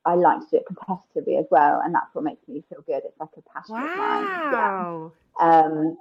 I 0.04 0.14
like 0.14 0.40
to 0.40 0.46
do 0.50 0.56
it 0.56 0.64
competitively 0.66 1.38
as 1.38 1.46
well, 1.50 1.80
and 1.84 1.94
that's 1.94 2.14
what 2.14 2.24
makes 2.24 2.46
me 2.48 2.62
feel 2.68 2.82
good. 2.86 3.02
It's 3.04 3.18
like 3.20 3.28
a 3.36 3.42
passion 3.42 3.74
wow. 3.74 5.12
of 5.38 5.42
mine. 5.42 5.82
Yeah. 5.82 6.00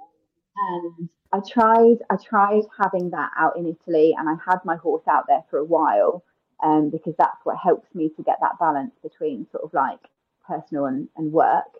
And 0.60 1.08
I 1.32 1.40
tried 1.48 1.98
I 2.10 2.16
tried 2.16 2.62
having 2.78 3.10
that 3.10 3.30
out 3.38 3.56
in 3.56 3.66
Italy 3.66 4.14
and 4.18 4.28
I 4.28 4.34
had 4.44 4.58
my 4.64 4.76
horse 4.76 5.06
out 5.08 5.26
there 5.28 5.44
for 5.48 5.58
a 5.58 5.64
while 5.64 6.24
um, 6.62 6.90
because 6.90 7.14
that's 7.18 7.38
what 7.44 7.56
helps 7.56 7.94
me 7.94 8.10
to 8.10 8.22
get 8.22 8.38
that 8.40 8.58
balance 8.58 8.92
between 9.02 9.46
sort 9.50 9.64
of 9.64 9.72
like 9.72 10.00
personal 10.46 10.86
and, 10.86 11.08
and 11.16 11.32
work. 11.32 11.78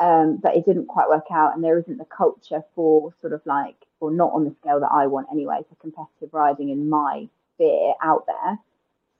Um, 0.00 0.38
but 0.42 0.56
it 0.56 0.64
didn't 0.64 0.86
quite 0.86 1.08
work 1.08 1.26
out 1.30 1.54
and 1.54 1.62
there 1.62 1.78
isn't 1.78 1.98
the 1.98 2.06
culture 2.06 2.62
for 2.74 3.12
sort 3.20 3.34
of 3.34 3.42
like 3.44 3.76
or 4.00 4.10
not 4.10 4.32
on 4.32 4.44
the 4.44 4.54
scale 4.60 4.80
that 4.80 4.90
I 4.90 5.06
want 5.06 5.28
anyway 5.30 5.58
for 5.68 5.74
competitive 5.76 6.32
riding 6.32 6.70
in 6.70 6.88
my 6.88 7.28
sphere 7.54 7.92
out 8.02 8.26
there. 8.26 8.58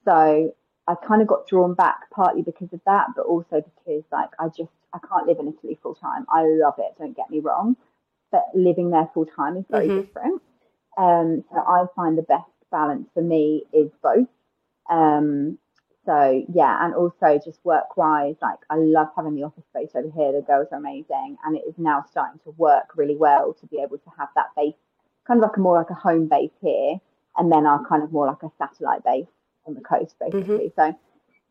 So 0.04 0.54
I 0.88 0.94
kind 1.06 1.20
of 1.20 1.28
got 1.28 1.46
drawn 1.46 1.74
back 1.74 2.10
partly 2.10 2.42
because 2.42 2.72
of 2.72 2.80
that, 2.86 3.08
but 3.14 3.26
also 3.26 3.62
because 3.84 4.04
like 4.10 4.30
I 4.38 4.48
just 4.48 4.72
I 4.94 4.98
can't 5.06 5.26
live 5.26 5.38
in 5.40 5.48
Italy 5.48 5.78
full 5.82 5.94
time. 5.94 6.24
I 6.30 6.44
love 6.44 6.74
it, 6.78 6.94
don't 6.98 7.16
get 7.16 7.30
me 7.30 7.40
wrong 7.40 7.76
but 8.32 8.46
living 8.54 8.90
there 8.90 9.08
full 9.14 9.26
time 9.26 9.56
is 9.58 9.64
very 9.70 9.86
mm-hmm. 9.86 10.00
different. 10.00 10.42
Um, 10.98 11.44
so 11.52 11.58
I 11.58 11.84
find 11.94 12.18
the 12.18 12.22
best 12.22 12.50
balance 12.70 13.08
for 13.14 13.22
me 13.22 13.64
is 13.72 13.90
both. 14.02 14.26
Um, 14.90 15.58
so 16.04 16.44
yeah, 16.52 16.84
and 16.84 16.94
also 16.94 17.40
just 17.44 17.60
work 17.62 17.96
wise, 17.96 18.34
like 18.42 18.58
I 18.68 18.76
love 18.76 19.08
having 19.14 19.36
the 19.36 19.44
office 19.44 19.64
space 19.70 19.90
over 19.94 20.10
here. 20.16 20.32
The 20.32 20.44
girls 20.44 20.68
are 20.72 20.78
amazing, 20.78 21.36
and 21.44 21.56
it 21.56 21.62
is 21.68 21.74
now 21.78 22.04
starting 22.10 22.40
to 22.44 22.50
work 22.52 22.96
really 22.96 23.16
well 23.16 23.54
to 23.60 23.66
be 23.66 23.78
able 23.78 23.98
to 23.98 24.10
have 24.18 24.28
that 24.34 24.46
base, 24.56 24.74
kind 25.26 25.38
of 25.38 25.48
like 25.48 25.56
a 25.56 25.60
more 25.60 25.78
like 25.78 25.90
a 25.90 25.94
home 25.94 26.26
base 26.26 26.50
here, 26.60 26.96
and 27.36 27.52
then 27.52 27.66
our 27.66 27.86
kind 27.86 28.02
of 28.02 28.10
more 28.10 28.26
like 28.26 28.42
a 28.42 28.50
satellite 28.58 29.04
base 29.04 29.28
on 29.66 29.74
the 29.74 29.80
coast, 29.80 30.16
basically. 30.18 30.70
Mm-hmm. 30.70 30.80
So 30.80 30.98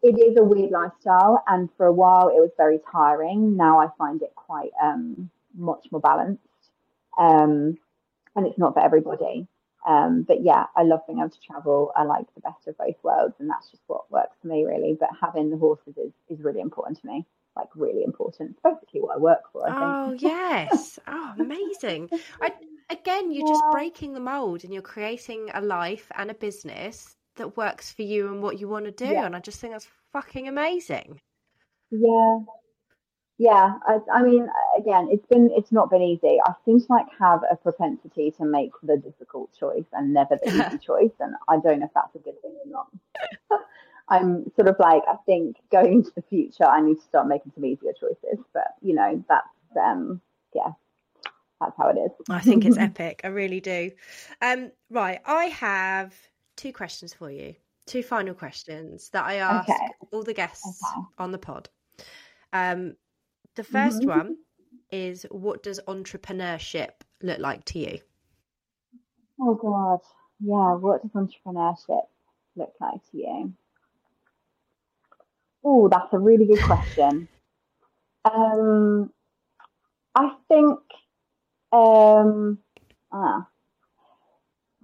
it 0.03 0.19
is 0.19 0.35
a 0.37 0.43
weird 0.43 0.71
lifestyle, 0.71 1.41
and 1.47 1.69
for 1.77 1.85
a 1.85 1.93
while 1.93 2.27
it 2.27 2.41
was 2.41 2.51
very 2.57 2.79
tiring. 2.91 3.55
Now 3.55 3.79
I 3.79 3.87
find 3.97 4.21
it 4.21 4.35
quite 4.35 4.71
um, 4.83 5.29
much 5.55 5.85
more 5.91 6.01
balanced 6.01 6.43
um, 7.17 7.77
and 8.35 8.47
it's 8.47 8.57
not 8.57 8.73
for 8.73 8.83
everybody. 8.83 9.47
Um, 9.87 10.23
but 10.27 10.43
yeah, 10.43 10.65
I 10.75 10.83
love 10.83 11.01
being 11.07 11.19
able 11.19 11.29
to 11.29 11.41
travel. 11.41 11.91
I 11.95 12.03
like 12.03 12.25
the 12.35 12.41
best 12.41 12.67
of 12.67 12.77
both 12.77 12.95
worlds, 13.03 13.35
and 13.39 13.49
that's 13.49 13.69
just 13.71 13.81
what 13.87 14.11
works 14.11 14.37
for 14.41 14.47
me, 14.47 14.63
really. 14.63 14.95
But 14.99 15.09
having 15.19 15.49
the 15.49 15.57
horses 15.57 15.95
is, 15.97 16.11
is 16.29 16.43
really 16.43 16.61
important 16.61 17.01
to 17.01 17.07
me, 17.07 17.25
like 17.55 17.67
really 17.75 18.03
important. 18.03 18.51
It's 18.51 18.59
basically 18.63 19.01
what 19.01 19.15
I 19.15 19.19
work 19.19 19.41
for. 19.51 19.67
I 19.67 19.73
oh 19.73 20.11
yes, 20.13 20.99
oh 21.07 21.33
amazing! 21.39 22.09
I, 22.41 22.53
again, 22.91 23.31
you're 23.31 23.47
yeah. 23.47 23.53
just 23.53 23.63
breaking 23.71 24.13
the 24.13 24.19
mold, 24.19 24.63
and 24.63 24.71
you're 24.71 24.83
creating 24.83 25.49
a 25.53 25.61
life 25.61 26.11
and 26.15 26.29
a 26.29 26.35
business 26.35 27.15
that 27.37 27.57
works 27.57 27.91
for 27.91 28.03
you 28.03 28.27
and 28.27 28.43
what 28.43 28.59
you 28.59 28.67
want 28.67 28.85
to 28.85 28.91
do. 28.91 29.11
Yeah. 29.11 29.25
And 29.25 29.35
I 29.35 29.39
just 29.39 29.59
think 29.59 29.73
that's 29.73 29.87
fucking 30.11 30.47
amazing. 30.47 31.19
Yeah, 31.89 32.39
yeah, 33.37 33.73
I, 33.87 33.99
I, 34.13 34.23
mean, 34.23 34.47
again, 34.77 35.07
it's 35.11 35.25
been 35.25 35.49
it's 35.55 35.71
not 35.71 35.89
been 35.89 36.01
easy. 36.01 36.39
I 36.45 36.53
seem 36.63 36.79
to 36.79 36.85
like 36.89 37.07
have 37.17 37.41
a 37.49 37.55
propensity 37.55 38.31
to 38.37 38.45
make 38.45 38.71
the 38.83 38.97
difficult 38.97 39.49
choice 39.57 39.85
and 39.93 40.13
never 40.13 40.37
the 40.43 40.49
easy 40.49 40.77
choice, 40.85 41.13
and 41.19 41.35
I 41.47 41.57
don't 41.57 41.79
know 41.79 41.85
if 41.85 41.93
that's 41.93 42.15
a 42.15 42.19
good 42.19 42.39
thing 42.41 42.55
or 42.65 42.71
not. 42.71 42.87
I'm 44.09 44.51
sort 44.55 44.67
of 44.67 44.75
like 44.77 45.03
I 45.07 45.15
think 45.25 45.57
going 45.71 45.93
into 45.93 46.11
the 46.15 46.21
future, 46.21 46.65
I 46.65 46.81
need 46.81 46.99
to 46.99 47.05
start 47.05 47.27
making 47.27 47.53
some 47.55 47.65
easier 47.65 47.93
choices. 47.99 48.43
But 48.53 48.75
you 48.81 48.93
know, 48.93 49.23
that's 49.27 49.47
um, 49.81 50.21
yeah, 50.53 50.73
that's 51.59 51.77
how 51.77 51.89
it 51.89 51.97
is. 51.97 52.11
I 52.29 52.41
think 52.41 52.65
it's 52.65 52.77
epic. 52.79 53.21
I 53.23 53.29
really 53.29 53.61
do. 53.61 53.91
Um, 54.41 54.71
right, 54.89 55.19
I 55.25 55.45
have 55.45 56.13
two 56.57 56.73
questions 56.73 57.13
for 57.13 57.31
you. 57.31 57.55
Two 57.87 58.03
final 58.03 58.33
questions 58.33 59.09
that 59.09 59.25
I 59.25 59.35
ask 59.35 59.69
okay. 59.69 59.87
all 60.11 60.23
the 60.23 60.33
guests 60.33 60.83
okay. 60.95 61.05
on 61.17 61.31
the 61.31 61.37
pod. 61.39 61.69
Um, 62.53 62.95
the 63.55 63.63
1st 63.63 63.99
mm-hmm. 63.99 64.09
one 64.09 64.37
is 64.91 65.25
what 65.31 65.63
does 65.63 65.79
entrepreneurship 65.87 66.91
look 67.21 67.39
like 67.39 67.65
to 67.65 67.79
you? 67.79 67.99
Oh 69.39 69.55
God, 69.55 69.99
yeah. 70.39 70.75
What 70.75 71.01
does 71.01 71.11
entrepreneurship 71.11 72.05
look 72.55 72.73
like 72.79 73.01
to 73.11 73.17
you? 73.17 73.53
Oh, 75.63 75.87
that's 75.89 76.13
a 76.13 76.19
really 76.19 76.45
good 76.45 76.61
question. 76.63 77.27
um, 78.25 79.11
I 80.15 80.33
think 80.47 80.79
um, 81.71 82.57
ah, 83.11 83.47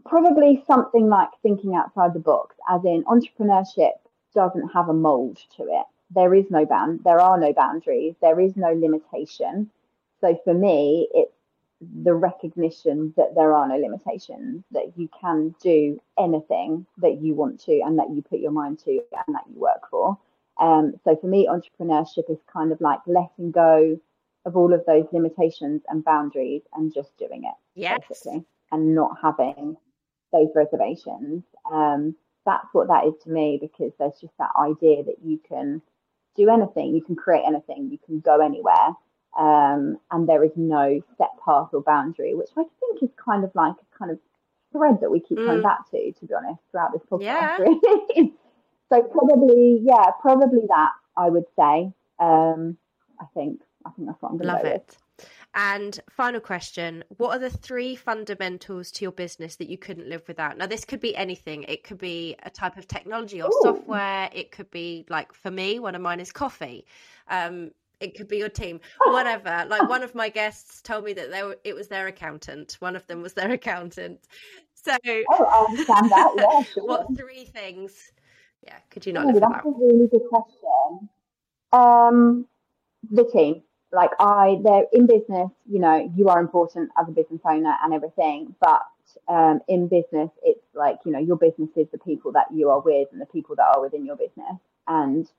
probably 0.06 0.64
something 0.66 1.08
like 1.08 1.30
thinking 1.42 1.76
outside 1.76 2.14
the 2.14 2.20
box, 2.20 2.56
as 2.70 2.84
in 2.86 3.04
entrepreneurship 3.06 3.92
doesn't 4.34 4.70
have 4.70 4.90
a 4.90 4.94
mold 4.94 5.38
to 5.58 5.64
it 5.64 5.86
there 6.12 6.34
is 6.34 6.46
no 6.50 6.66
bound 6.66 7.02
there 7.04 7.20
are 7.20 7.38
no 7.38 7.54
boundaries 7.54 8.16
there 8.22 8.40
is 8.40 8.56
no 8.56 8.74
limitation. 8.74 9.70
So 10.22 10.40
for 10.44 10.54
me 10.54 11.08
it's 11.14 11.34
the 12.04 12.14
recognition 12.14 13.14
that 13.18 13.36
there 13.36 13.54
are 13.54 13.68
no 13.68 13.78
limitations 13.78 14.64
that 14.72 14.98
you 14.98 15.08
can 15.22 15.54
do 15.62 16.00
anything 16.18 16.86
that 16.98 17.22
you 17.22 17.36
want 17.36 17.60
to 17.66 17.82
and 17.82 18.00
that 18.00 18.10
you 18.10 18.24
put 18.24 18.40
your 18.40 18.52
mind 18.52 18.80
to 18.80 19.00
and 19.28 19.36
that 19.36 19.44
you 19.48 19.60
work 19.60 19.88
for. 19.92 20.18
Um, 20.60 20.96
so 21.04 21.16
for 21.16 21.28
me 21.28 21.48
entrepreneurship 21.48 22.32
is 22.32 22.40
kind 22.52 22.72
of 22.72 22.82
like 22.82 23.00
letting 23.06 23.52
go 23.52 24.00
of 24.46 24.56
all 24.58 24.74
of 24.74 24.84
those 24.88 25.06
limitations 25.12 25.84
and 25.88 26.04
boundaries 26.04 26.64
and 26.74 26.94
just 26.94 27.16
doing 27.18 27.44
it 27.44 27.54
yes. 27.76 28.00
basically 28.08 28.44
and 28.72 28.96
not 28.96 29.18
having 29.22 29.78
those 30.32 30.50
reservations. 30.56 31.44
Um, 31.72 32.16
that's 32.46 32.68
what 32.72 32.88
that 32.88 33.06
is 33.06 33.14
to 33.24 33.30
me 33.30 33.60
because 33.62 33.92
there's 34.00 34.20
just 34.20 34.34
that 34.40 34.52
idea 34.58 35.04
that 35.04 35.18
you 35.24 35.40
can 35.48 35.82
do 36.38 36.50
anything, 36.50 36.96
you 36.96 37.02
can 37.02 37.16
create 37.16 37.44
anything, 37.46 37.90
you 37.92 37.98
can 38.06 38.20
go 38.20 38.40
anywhere. 38.40 38.96
Um, 39.38 40.00
and 40.12 40.28
there 40.28 40.44
is 40.44 40.52
no 40.56 41.02
set 41.18 41.30
path 41.44 41.70
or 41.74 41.82
boundary, 41.82 42.34
which 42.34 42.50
I 42.58 42.64
think 42.80 43.04
is 43.04 43.10
kind 43.24 43.44
of 43.44 43.52
like 43.54 43.76
a 43.76 43.98
kind 43.98 44.12
of 44.12 44.20
thread 44.72 45.00
that 45.02 45.12
we 45.12 45.20
keep 45.20 45.38
coming 45.38 45.60
mm. 45.60 45.64
back 45.64 45.90
to, 45.92 46.12
to 46.12 46.26
be 46.26 46.34
honest, 46.34 46.62
throughout 46.72 46.92
this 46.94 47.04
podcast. 47.10 47.22
Yeah. 47.22 47.58
Really. 47.58 48.34
so 48.90 49.02
probably, 49.04 49.82
yeah, 49.84 50.12
probably 50.22 50.62
that 50.68 50.92
I 51.16 51.30
would 51.30 51.46
say. 51.58 51.92
Um, 52.20 52.78
I 53.20 53.26
think 53.34 53.62
I 53.86 53.92
think 53.92 54.08
that's 54.08 54.22
what 54.22 54.32
I'm 54.32 54.38
going 54.38 54.48
to 54.48 54.54
love 54.54 54.64
go 54.64 54.70
it. 54.70 54.86
With. 54.88 54.98
And 55.58 56.00
final 56.08 56.40
question 56.40 57.04
What 57.18 57.36
are 57.36 57.40
the 57.40 57.50
three 57.50 57.96
fundamentals 57.96 58.92
to 58.92 59.04
your 59.04 59.12
business 59.12 59.56
that 59.56 59.68
you 59.68 59.78
couldn't 59.78 60.08
live 60.08 60.22
without? 60.28 60.56
Now, 60.56 60.68
this 60.68 60.86
could 60.86 61.00
be 61.00 61.16
anything. 61.16 61.64
It 61.64 61.84
could 61.84 61.98
be 61.98 62.36
a 62.44 62.50
type 62.52 62.78
of 62.78 62.88
technology 62.88 63.42
or 63.42 63.50
Ooh. 63.50 63.60
software. 63.64 64.30
It 64.32 64.52
could 64.52 64.70
be, 64.70 65.06
like, 65.10 65.34
for 65.34 65.50
me, 65.50 65.80
one 65.80 65.96
of 65.96 66.02
mine 66.02 66.20
is 66.20 66.32
coffee. 66.32 66.86
Um, 67.28 67.72
it 68.00 68.16
could 68.16 68.28
be 68.28 68.38
your 68.38 68.50
team, 68.50 68.80
whatever. 69.08 69.66
like 69.68 69.90
one 69.90 70.04
of 70.04 70.14
my 70.14 70.30
guests 70.30 70.84
told 70.84 71.04
me 71.04 71.14
that 71.14 71.32
they 71.32 71.42
were, 71.42 71.58
it 71.64 71.74
was 71.74 71.88
their 71.88 72.06
accountant. 72.06 72.78
One 72.80 72.96
of 72.96 73.08
them 73.08 73.24
was 73.24 73.34
their 73.34 73.52
accountant. 73.52 74.20
So, 74.76 74.96
oh, 75.06 75.46
I 75.46 75.66
understand 75.72 76.12
that. 76.12 76.34
Yeah, 76.38 76.64
sure. 76.72 76.86
what 76.86 77.08
three 77.18 77.46
things? 77.46 78.12
Yeah, 78.64 78.78
could 78.92 79.08
you 79.08 79.14
not? 79.14 79.26
Oh, 79.26 79.40
that's 79.40 79.66
a 79.66 79.70
really 79.70 80.08
good 80.08 80.22
question. 80.30 81.10
Um, 81.74 82.46
the 83.10 83.24
team 83.26 83.64
like 83.92 84.12
I, 84.20 84.60
they're 84.64 84.86
in 84.92 85.08
business, 85.08 85.50
you 85.66 85.80
know, 85.80 86.12
you 86.16 86.28
are 86.28 86.40
important 86.40 86.92
as 87.00 87.08
a 87.08 87.12
business 87.12 87.42
owner 87.46 87.76
and 87.84 87.94
everything, 87.94 88.54
but 88.60 88.84
um, 89.28 89.62
in 89.68 89.88
business, 89.88 90.30
it's 90.44 90.66
like, 90.74 90.98
you 91.06 91.12
know, 91.12 91.20
your 91.20 91.38
business 91.38 91.70
is 91.76 91.88
the 91.92 91.98
people 91.98 92.32
that 92.34 92.48
you 92.54 92.70
are 92.70 92.82
with 92.82 93.08
and 93.12 93.22
the 93.22 93.26
people 93.26 93.56
that 93.56 93.66
are 93.76 93.82
within 93.82 94.06
your 94.06 94.18
business. 94.18 94.60
And 94.88 95.30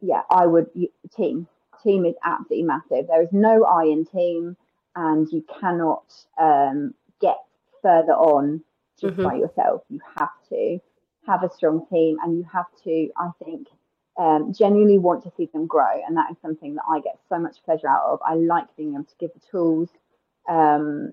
yeah, 0.00 0.22
I 0.30 0.46
would, 0.46 0.70
team, 1.16 1.46
team 1.82 2.06
is 2.06 2.14
absolutely 2.24 2.62
massive. 2.62 3.08
There 3.08 3.22
is 3.22 3.28
no 3.32 3.64
I 3.64 3.84
in 3.84 4.06
team 4.06 4.56
and 4.96 5.30
you 5.30 5.44
cannot 5.60 6.04
um, 6.40 6.94
get 7.20 7.36
further 7.82 8.12
on 8.12 8.62
just 9.00 9.14
mm-hmm. 9.14 9.24
by 9.24 9.34
yourself. 9.34 9.82
You 9.90 10.00
have 10.18 10.30
to 10.48 10.78
have 11.26 11.42
a 11.42 11.52
strong 11.54 11.86
team 11.90 12.16
and 12.22 12.38
you 12.38 12.46
have 12.52 12.66
to, 12.84 13.10
I 13.16 13.30
think, 13.44 13.68
um, 14.18 14.52
genuinely 14.52 14.98
want 14.98 15.22
to 15.22 15.32
see 15.36 15.46
them 15.52 15.66
grow. 15.66 16.02
And 16.06 16.16
that 16.16 16.30
is 16.30 16.36
something 16.42 16.74
that 16.74 16.84
I 16.90 17.00
get 17.00 17.18
so 17.28 17.38
much 17.38 17.62
pleasure 17.64 17.88
out 17.88 18.04
of. 18.04 18.20
I 18.26 18.34
like 18.34 18.74
being 18.76 18.94
able 18.94 19.04
to 19.04 19.14
give 19.18 19.30
the 19.32 19.40
tools, 19.50 19.88
um, 20.48 21.12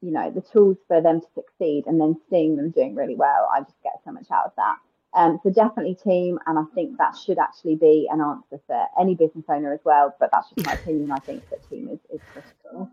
you 0.00 0.10
know, 0.10 0.30
the 0.30 0.40
tools 0.40 0.78
for 0.88 1.00
them 1.00 1.20
to 1.20 1.26
succeed 1.34 1.84
and 1.86 2.00
then 2.00 2.16
seeing 2.30 2.56
them 2.56 2.70
doing 2.70 2.94
really 2.94 3.14
well. 3.14 3.48
I 3.54 3.60
just 3.60 3.82
get 3.82 4.00
so 4.04 4.10
much 4.10 4.30
out 4.30 4.46
of 4.46 4.52
that. 4.56 4.76
Um, 5.14 5.40
so 5.42 5.50
definitely 5.50 5.94
team, 5.94 6.38
and 6.46 6.58
I 6.58 6.64
think 6.74 6.98
that 6.98 7.16
should 7.16 7.38
actually 7.38 7.76
be 7.76 8.08
an 8.10 8.20
answer 8.20 8.60
for 8.66 8.86
any 9.00 9.14
business 9.14 9.44
owner 9.48 9.72
as 9.72 9.80
well. 9.84 10.14
But 10.18 10.30
that's 10.32 10.50
just 10.50 10.64
my 10.66 10.72
opinion. 10.82 11.10
I 11.10 11.20
think 11.20 11.48
that 11.50 11.66
team 11.68 11.88
is, 11.88 12.00
is 12.12 12.20
critical. 12.26 12.90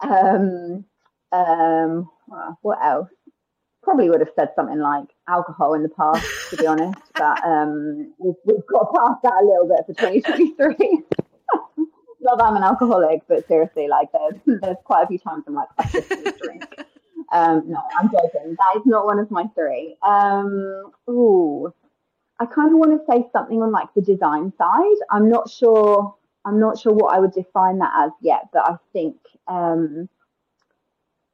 Um, 0.00 0.84
um, 1.32 2.10
what 2.60 2.78
else? 2.84 3.08
Probably 3.82 4.08
would 4.08 4.20
have 4.20 4.30
said 4.36 4.50
something 4.54 4.78
like 4.78 5.08
alcohol 5.28 5.74
in 5.74 5.82
the 5.82 5.88
past, 5.88 6.24
to 6.50 6.56
be 6.56 6.66
honest. 6.66 6.98
But 7.14 7.44
um, 7.44 8.14
we've, 8.18 8.34
we've 8.44 8.66
got 8.66 8.92
past 8.94 9.22
that 9.22 9.42
a 9.42 9.44
little 9.44 9.68
bit 9.68 9.86
for 9.86 9.94
2023. 9.94 11.02
Not 12.20 12.38
that 12.38 12.44
I'm 12.44 12.56
an 12.56 12.62
alcoholic, 12.62 13.22
but 13.28 13.46
seriously, 13.48 13.88
like 13.88 14.08
there's 14.12 14.60
there's 14.60 14.76
quite 14.84 15.02
a 15.04 15.06
few 15.08 15.18
times 15.18 15.44
I'm 15.46 15.54
like, 15.54 15.68
I 15.78 15.88
just 15.88 16.08
drink. 16.38 16.64
Um, 17.32 17.62
no, 17.66 17.80
I'm 17.98 18.10
joking. 18.10 18.56
That 18.58 18.76
is 18.76 18.82
not 18.84 19.06
one 19.06 19.18
of 19.18 19.30
my 19.30 19.46
three. 19.54 19.96
Um, 20.06 20.92
ooh, 21.08 21.72
I 22.38 22.44
kind 22.44 22.70
of 22.70 22.76
want 22.76 22.90
to 22.90 23.06
say 23.10 23.26
something 23.32 23.62
on 23.62 23.72
like 23.72 23.88
the 23.94 24.02
design 24.02 24.52
side. 24.58 24.96
I'm 25.10 25.30
not 25.30 25.48
sure. 25.48 26.14
I'm 26.44 26.60
not 26.60 26.78
sure 26.78 26.92
what 26.92 27.14
I 27.14 27.20
would 27.20 27.32
define 27.32 27.78
that 27.78 27.92
as 28.04 28.10
yet, 28.20 28.48
but 28.52 28.68
I 28.68 28.76
think 28.92 29.16
um, 29.48 30.10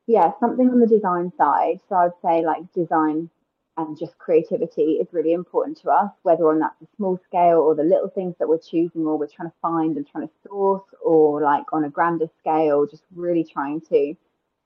yeah, 0.09 0.33
something 0.41 0.71
on 0.71 0.81
the 0.81 0.87
design 0.87 1.31
side. 1.37 1.81
So 1.89 1.95
I'd 1.95 2.11
say 2.23 2.45
like 2.45 2.73
design 2.73 3.29
and 3.77 3.97
just 3.97 4.19
creativity 4.19 4.95
is 4.95 5.07
really 5.13 5.35
important 5.35 5.77
to 5.83 5.91
us, 5.91 6.11
whether 6.23 6.49
on 6.49 6.59
not 6.59 6.75
the 6.81 6.89
small 6.97 7.21
scale 7.29 7.59
or 7.59 7.77
the 7.77 7.85
little 7.85 8.09
things 8.09 8.35
that 8.39 8.49
we're 8.49 8.59
choosing 8.59 9.07
or 9.07 9.17
we're 9.19 9.29
trying 9.29 9.51
to 9.51 9.55
find 9.63 9.97
and 9.97 10.09
trying 10.09 10.27
to 10.27 10.35
source, 10.49 10.83
or 11.05 11.43
like 11.43 11.73
on 11.73 11.85
a 11.85 11.91
grander 11.91 12.29
scale, 12.41 12.87
just 12.87 13.05
really 13.15 13.45
trying 13.45 13.81
to 13.83 14.15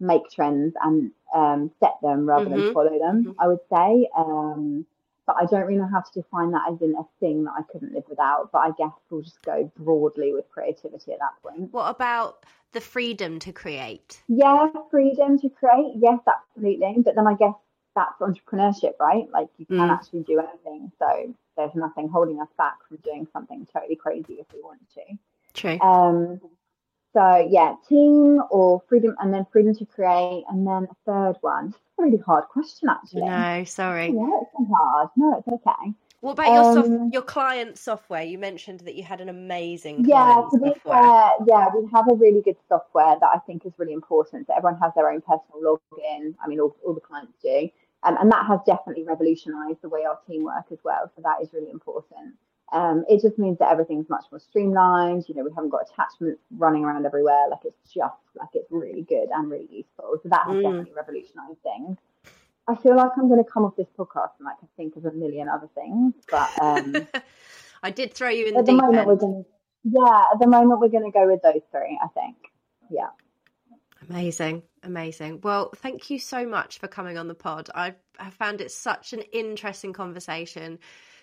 make 0.01 0.23
trends 0.31 0.75
and 0.83 1.11
um, 1.35 1.71
set 1.81 1.95
them 2.03 2.25
rather 2.25 2.47
mm-hmm. 2.47 2.61
than 2.67 2.73
follow 2.73 2.99
them. 2.99 3.25
Mm-hmm. 3.25 3.41
I 3.41 3.49
would 3.49 3.61
say. 3.69 4.09
Um, 4.17 4.87
but 5.33 5.43
I 5.43 5.47
don't 5.47 5.67
really 5.67 5.81
know 5.81 5.89
how 5.91 6.01
to 6.01 6.13
define 6.13 6.51
that 6.53 6.63
as 6.71 6.81
in 6.81 6.95
a 6.95 7.05
thing 7.21 7.45
that 7.45 7.53
I 7.57 7.63
couldn't 7.71 7.95
live 7.95 8.05
without. 8.09 8.51
But 8.53 8.59
I 8.59 8.71
guess 8.77 8.93
we'll 9.11 9.23
just 9.23 9.41
go 9.43 9.71
broadly 9.77 10.33
with 10.33 10.49
creativity 10.51 11.13
at 11.13 11.19
that 11.21 11.43
point. 11.43 11.73
What 11.73 11.95
about 11.95 12.45
the 12.73 12.81
freedom 12.81 13.39
to 13.41 13.53
create? 13.53 14.23
Yeah, 14.29 14.69
freedom 14.91 15.39
to 15.41 15.49
create. 15.49 15.95
Yes, 15.97 16.19
absolutely. 16.27 16.97
But 16.99 17.15
then 17.15 17.27
I 17.27 17.35
guess 17.35 17.55
that's 17.95 18.21
entrepreneurship, 18.21 18.99
right? 19.01 19.29
Like 19.33 19.49
you 19.59 19.67
can 19.67 19.77
mm. 19.77 19.91
actually 19.91 20.23
do 20.23 20.39
anything. 20.39 20.93
So 20.99 21.35
there's 21.57 21.75
nothing 21.75 22.09
holding 22.09 22.41
us 22.41 22.49
back 22.59 22.77
from 22.89 22.99
doing 22.99 23.27
something 23.33 23.67
totally 23.73 23.97
crazy 23.97 24.35
if 24.35 24.47
we 24.53 24.61
want 24.61 24.81
to. 24.95 25.03
True. 25.55 25.79
Um, 25.81 26.41
so 27.13 27.49
yeah, 27.51 27.75
team 27.89 28.41
or 28.51 28.83
freedom, 28.89 29.15
and 29.21 29.33
then 29.33 29.47
freedom 29.53 29.75
to 29.77 29.87
create, 29.87 30.45
and 30.49 30.67
then 30.67 30.89
a 30.91 30.97
third 31.07 31.37
one. 31.41 31.69
It's 31.69 31.99
a 31.99 32.03
really 32.03 32.19
hard 32.19 32.45
question, 32.45 32.89
actually. 32.89 33.23
No, 33.23 33.65
sorry. 33.65 34.07
Yeah, 34.07 34.41
it's 34.41 34.71
hard. 34.71 35.09
No, 35.17 35.39
it's 35.39 35.49
okay. 35.49 35.95
What 36.21 36.33
about 36.33 36.55
your 36.55 36.75
soft, 36.75 36.89
um, 36.89 37.11
your 37.13 37.23
client 37.23 37.77
software? 37.79 38.23
You 38.23 38.39
mentioned 38.39 38.81
that 38.81 38.95
you 38.95 39.03
had 39.03 39.21
an 39.21 39.29
amazing 39.29 40.05
yeah. 40.05 40.43
To 40.53 40.59
be 40.59 40.73
fair, 40.85 41.31
yeah, 41.49 41.69
we 41.75 41.89
have 41.93 42.09
a 42.09 42.15
really 42.15 42.41
good 42.41 42.57
software 42.69 43.17
that 43.21 43.29
I 43.35 43.39
think 43.41 43.67
is 43.67 43.73
really 43.77 43.93
important. 43.93 44.47
So 44.47 44.55
everyone 44.57 44.81
has 44.81 44.93
their 44.95 45.11
own 45.11 45.21
personal 45.21 45.61
login. 45.61 46.35
I 46.41 46.47
mean, 46.47 46.61
all, 46.61 46.77
all 46.87 46.95
the 46.95 47.01
clients 47.01 47.33
do, 47.43 47.69
um, 48.05 48.17
and 48.21 48.31
that 48.31 48.47
has 48.47 48.61
definitely 48.65 49.03
revolutionised 49.03 49.83
the 49.83 49.89
way 49.89 50.05
our 50.05 50.17
team 50.29 50.45
work 50.45 50.67
as 50.71 50.79
well. 50.85 51.11
So 51.17 51.23
that 51.23 51.43
is 51.43 51.53
really 51.53 51.71
important. 51.71 52.37
Um, 52.73 53.05
it 53.09 53.21
just 53.21 53.39
means 53.39 53.59
that 53.59 53.71
everything's 53.71 54.09
much 54.09 54.25
more 54.31 54.41
streamlined. 54.41 55.27
You 55.29 55.35
know, 55.35 55.45
we 55.45 55.51
haven't 55.55 55.71
got 55.71 55.83
attachments 55.91 56.41
running 56.57 56.85
around 56.85 57.05
everywhere. 57.05 57.49
Like 57.51 57.61
it's 57.65 57.93
just 57.93 58.15
like 58.35 58.49
it's 58.55 58.69
really 58.71 59.03
good 59.03 59.29
and 59.33 59.51
really 59.51 59.69
useful. 59.71 60.19
So 60.23 60.29
that 60.31 60.47
has 60.47 60.57
mm. 60.57 60.63
definitely 60.63 60.93
revolutionised 60.97 61.63
things. 61.63 61.99
I 62.69 62.77
feel 62.77 62.97
like 62.97 63.11
I'm 63.19 63.29
going 63.29 63.45
to 63.45 63.51
come 63.51 63.65
off 63.65 63.77
this 63.77 63.89
podcast 63.99 64.31
and 64.39 64.47
like 64.47 64.57
I 64.63 64.67
think 64.77 64.97
of 64.97 65.05
a 65.05 65.13
million 65.13 65.49
other 65.49 65.69
things, 65.75 66.15
but 66.31 66.51
um, 66.61 67.09
I 67.83 67.91
did 67.91 68.15
throw 68.15 68.29
you 68.29 68.47
in 68.47 68.55
the, 68.55 68.63
the 68.63 68.73
moment 68.73 68.99
end. 68.99 69.07
We're 69.07 69.17
gonna, 69.17 69.43
yeah, 69.85 70.23
at 70.33 70.39
the 70.41 70.47
moment 70.47 70.81
we're 70.81 70.89
going 70.89 71.05
to 71.05 71.11
go 71.11 71.27
with 71.27 71.43
those 71.43 71.63
three. 71.71 71.99
I 72.03 72.09
think. 72.09 72.37
Yeah. 72.91 73.09
Amazing, 74.09 74.63
amazing. 74.83 75.41
Well, 75.43 75.71
thank 75.77 76.11
you 76.11 76.19
so 76.19 76.47
much 76.47 76.79
for 76.79 76.89
coming 76.89 77.19
on 77.19 77.29
the 77.29 77.35
pod. 77.35 77.69
I 77.75 77.95
I 78.19 78.31
found 78.31 78.61
it 78.61 78.71
such 78.71 79.13
an 79.13 79.21
interesting 79.33 79.93
conversation, 79.93 80.79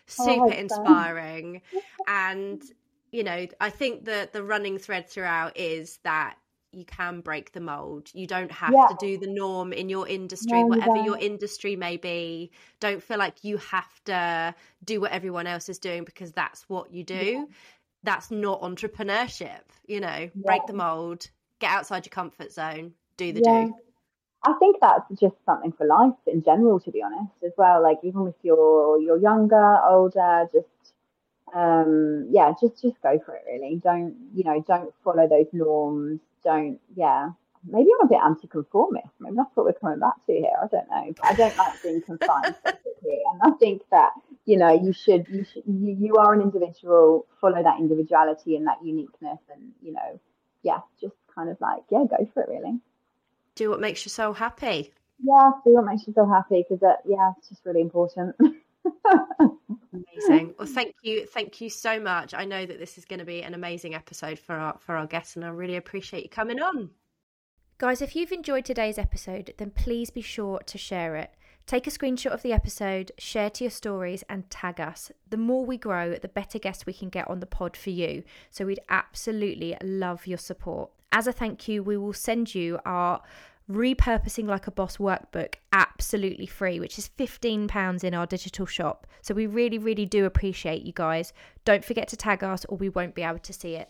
super 0.10 0.46
oh, 0.46 0.50
inspiring, 0.50 1.62
and 2.08 2.64
you 3.12 3.24
know, 3.24 3.48
I 3.60 3.70
think 3.70 4.06
that 4.06 4.34
the 4.34 4.44
running 4.44 4.78
thread 4.78 5.10
throughout 5.10 5.58
is 5.58 6.00
that 6.04 6.36
you 6.72 6.86
can 6.86 7.22
break 7.22 7.52
the 7.52 7.60
mold. 7.60 8.10
You 8.14 8.28
don't 8.28 8.52
have 8.52 8.72
yeah. 8.72 8.88
to 8.90 8.96
do 9.00 9.18
the 9.18 9.32
norm 9.32 9.74
in 9.74 9.90
your 9.90 10.08
industry, 10.08 10.62
no, 10.62 10.68
whatever 10.68 10.98
your 10.98 11.18
industry 11.18 11.76
may 11.76 11.98
be. 11.98 12.52
Don't 12.80 13.02
feel 13.02 13.18
like 13.18 13.44
you 13.44 13.58
have 13.58 14.04
to 14.06 14.54
do 14.84 15.02
what 15.02 15.12
everyone 15.12 15.48
else 15.48 15.70
is 15.70 15.80
doing 15.80 16.04
because 16.04 16.32
that's 16.32 16.70
what 16.70 16.94
you 16.94 17.04
do. 17.04 17.16
Yeah. 17.16 17.46
That's 18.04 18.30
not 18.32 18.62
entrepreneurship. 18.62 19.62
You 19.88 20.02
know, 20.02 20.08
yeah. 20.08 20.30
break 20.36 20.68
the 20.68 20.74
mold, 20.74 21.28
get 21.60 21.72
outside 21.72 22.06
your 22.06 22.12
comfort 22.12 22.52
zone, 22.52 22.94
do 23.18 23.34
the 23.34 23.42
do. 23.42 23.74
I 24.44 24.54
think 24.60 24.78
that's 24.82 25.10
just 25.20 25.36
something 25.46 25.74
for 25.74 25.86
life 25.86 26.14
in 26.28 26.44
general, 26.44 26.80
to 26.82 26.92
be 26.92 27.02
honest, 27.04 27.34
as 27.46 27.52
well. 27.58 27.84
Like 27.84 28.00
even 28.04 28.28
if 28.28 28.36
you're 28.44 29.00
you're 29.02 29.20
younger, 29.20 29.78
older, 29.84 30.48
just 30.54 30.94
um 31.54 32.28
yeah, 32.32 32.54
just 32.62 32.82
just 32.82 33.02
go 33.02 33.20
for 33.26 33.36
it 33.36 33.44
really. 33.48 33.82
Don't 33.84 34.16
you 34.34 34.44
know, 34.44 34.64
don't 34.68 34.94
follow 35.04 35.28
those 35.28 35.48
norms 35.54 36.20
don't, 36.44 36.80
yeah. 36.96 37.30
Maybe 37.66 37.90
I'm 38.00 38.06
a 38.06 38.10
bit 38.10 38.20
anti-conformist. 38.24 39.10
Maybe 39.20 39.36
that's 39.36 39.54
what 39.56 39.66
we're 39.66 39.74
coming 39.74 40.00
back 40.00 40.26
to 40.28 40.34
here. 40.34 40.56
I 40.62 40.68
don't 40.68 40.90
know. 40.90 41.14
But 41.18 41.26
I 41.26 41.34
don't 41.34 41.58
like 41.58 41.84
being 41.84 42.02
confined. 42.02 42.56
And 43.02 43.42
I 43.42 43.58
think 43.58 43.82
that 43.92 44.12
you 44.46 44.58
know 44.58 44.70
you 44.70 44.92
should 44.92 45.26
you 45.30 45.46
should 45.46 45.64
you, 45.66 45.96
you 45.98 46.16
are 46.18 46.34
an 46.34 46.42
individual. 46.42 47.26
Follow 47.40 47.64
that 47.64 47.80
individuality 47.80 48.58
and 48.58 48.68
that 48.68 48.78
uniqueness, 48.84 49.40
and 49.52 49.72
you 49.82 49.94
know, 49.94 50.20
yeah, 50.64 50.80
just 51.02 51.16
kind 51.34 51.50
of 51.50 51.58
like 51.62 51.80
yeah, 51.90 52.04
go 52.10 52.30
for 52.34 52.44
it. 52.44 52.50
Really. 52.50 52.78
Do 53.60 53.70
what 53.70 53.82
makes 53.82 54.06
you 54.06 54.10
so 54.10 54.32
happy. 54.32 54.94
Yeah, 55.22 55.52
do 55.66 55.74
what 55.74 55.84
makes 55.84 56.08
you 56.08 56.14
so 56.14 56.26
happy 56.26 56.64
because 56.64 56.80
that 56.80 57.00
yeah, 57.06 57.34
it's 57.38 57.50
just 57.50 57.66
really 57.66 57.82
important. 57.82 58.34
amazing. 59.94 60.54
Well, 60.58 60.66
thank 60.66 60.96
you, 61.02 61.26
thank 61.26 61.60
you 61.60 61.70
so 61.70 62.00
much. 62.00 62.34
I 62.34 62.46
know 62.46 62.66
that 62.66 62.80
this 62.80 62.98
is 62.98 63.04
going 63.04 63.20
to 63.20 63.26
be 63.26 63.44
an 63.44 63.54
amazing 63.54 63.96
episode 63.96 64.40
for 64.40 64.56
our 64.56 64.78
for 64.80 64.96
our 64.96 65.06
guests, 65.06 65.36
and 65.36 65.44
I 65.44 65.50
really 65.50 65.76
appreciate 65.76 66.24
you 66.24 66.30
coming 66.30 66.62
on. 66.62 66.92
Guys, 67.80 68.02
if 68.02 68.16
you've 68.16 68.32
enjoyed 68.32 68.64
today's 68.64 68.98
episode, 68.98 69.54
then 69.58 69.72
please 69.72 70.10
be 70.10 70.22
sure 70.22 70.60
to 70.60 70.78
share 70.78 71.18
it. 71.18 71.32
Take 71.66 71.86
a 71.86 71.92
screenshot 71.92 72.32
of 72.32 72.42
the 72.42 72.54
episode, 72.54 73.12
share 73.18 73.50
to 73.50 73.66
your 73.66 73.72
stories, 73.72 74.24
and 74.30 74.50
tag 74.50 74.80
us. 74.80 75.12
The 75.30 75.36
more 75.36 75.66
we 75.66 75.78
grow, 75.78 76.14
the 76.14 76.30
better 76.30 76.60
guests 76.60 76.86
we 76.86 76.94
can 76.94 77.10
get 77.10 77.30
on 77.30 77.42
the 77.42 77.46
pod 77.46 77.76
for 77.76 77.90
you. 77.90 78.24
So 78.52 78.66
we'd 78.66 78.80
absolutely 78.88 79.76
love 79.84 80.28
your 80.28 80.38
support. 80.38 80.92
As 81.12 81.26
a 81.26 81.32
thank 81.32 81.68
you, 81.68 81.82
we 81.82 81.98
will 81.98 82.14
send 82.14 82.54
you 82.54 82.80
our 82.86 83.22
repurposing 83.70 84.46
like 84.46 84.68
a 84.68 84.72
boss 84.72 84.98
workbook 84.98 85.56
absolutely 85.74 86.48
free 86.48 86.80
which 86.80 86.98
is 86.98 87.08
15 87.08 87.68
pounds 87.68 88.04
in 88.04 88.14
our 88.14 88.26
digital 88.26 88.66
shop 88.66 89.06
so 89.22 89.34
we 89.34 89.46
really 89.46 89.78
really 89.78 90.06
do 90.06 90.26
appreciate 90.26 90.84
you 90.84 90.94
guys 90.94 91.34
don't 91.66 91.86
forget 91.86 92.08
to 92.08 92.18
tag 92.18 92.44
us 92.44 92.66
or 92.66 92.78
we 92.78 92.90
won't 92.90 93.14
be 93.14 93.22
able 93.22 93.40
to 93.40 93.54
see 93.54 93.76
it 93.76 93.90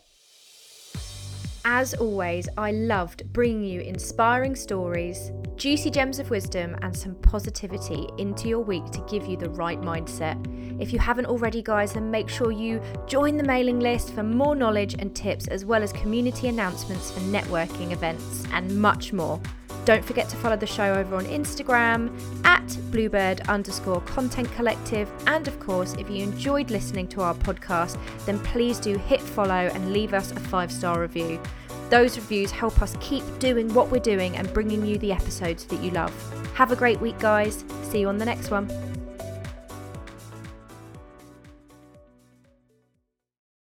As 1.64 1.92
always, 1.92 2.48
I 2.56 2.72
loved 2.72 3.30
bringing 3.34 3.64
you 3.64 3.82
inspiring 3.82 4.56
stories, 4.56 5.30
juicy 5.56 5.90
gems 5.90 6.18
of 6.18 6.30
wisdom, 6.30 6.74
and 6.80 6.96
some 6.96 7.14
positivity 7.16 8.08
into 8.16 8.48
your 8.48 8.60
week 8.60 8.86
to 8.92 9.04
give 9.10 9.26
you 9.26 9.36
the 9.36 9.50
right 9.50 9.78
mindset. 9.78 10.38
If 10.80 10.90
you 10.90 10.98
haven't 10.98 11.26
already, 11.26 11.60
guys, 11.60 11.92
then 11.92 12.10
make 12.10 12.30
sure 12.30 12.50
you 12.50 12.80
join 13.06 13.36
the 13.36 13.44
mailing 13.44 13.78
list 13.78 14.14
for 14.14 14.22
more 14.22 14.56
knowledge 14.56 14.94
and 14.98 15.14
tips, 15.14 15.48
as 15.48 15.66
well 15.66 15.82
as 15.82 15.92
community 15.92 16.48
announcements 16.48 17.10
for 17.10 17.20
networking 17.20 17.92
events 17.92 18.44
and 18.52 18.80
much 18.80 19.12
more. 19.12 19.38
Don't 19.84 20.04
forget 20.04 20.28
to 20.28 20.36
follow 20.36 20.56
the 20.56 20.66
show 20.66 20.94
over 20.94 21.16
on 21.16 21.24
Instagram 21.24 22.10
at 22.44 22.78
bluebird 22.90 23.40
underscore 23.48 24.00
content 24.02 24.50
collective. 24.52 25.10
And 25.26 25.48
of 25.48 25.58
course, 25.58 25.94
if 25.94 26.10
you 26.10 26.22
enjoyed 26.22 26.70
listening 26.70 27.08
to 27.08 27.22
our 27.22 27.34
podcast, 27.34 27.98
then 28.26 28.38
please 28.40 28.78
do 28.78 28.96
hit 28.96 29.20
follow 29.20 29.52
and 29.54 29.92
leave 29.92 30.14
us 30.14 30.32
a 30.32 30.40
five 30.40 30.70
star 30.70 31.00
review. 31.00 31.40
Those 31.88 32.16
reviews 32.16 32.52
help 32.52 32.80
us 32.82 32.96
keep 33.00 33.24
doing 33.40 33.72
what 33.74 33.90
we're 33.90 33.98
doing 33.98 34.36
and 34.36 34.52
bringing 34.52 34.86
you 34.86 34.96
the 34.98 35.12
episodes 35.12 35.64
that 35.66 35.82
you 35.82 35.90
love. 35.90 36.14
Have 36.54 36.70
a 36.70 36.76
great 36.76 37.00
week, 37.00 37.18
guys. 37.18 37.64
See 37.82 38.00
you 38.00 38.08
on 38.08 38.18
the 38.18 38.24
next 38.24 38.50
one. 38.50 38.99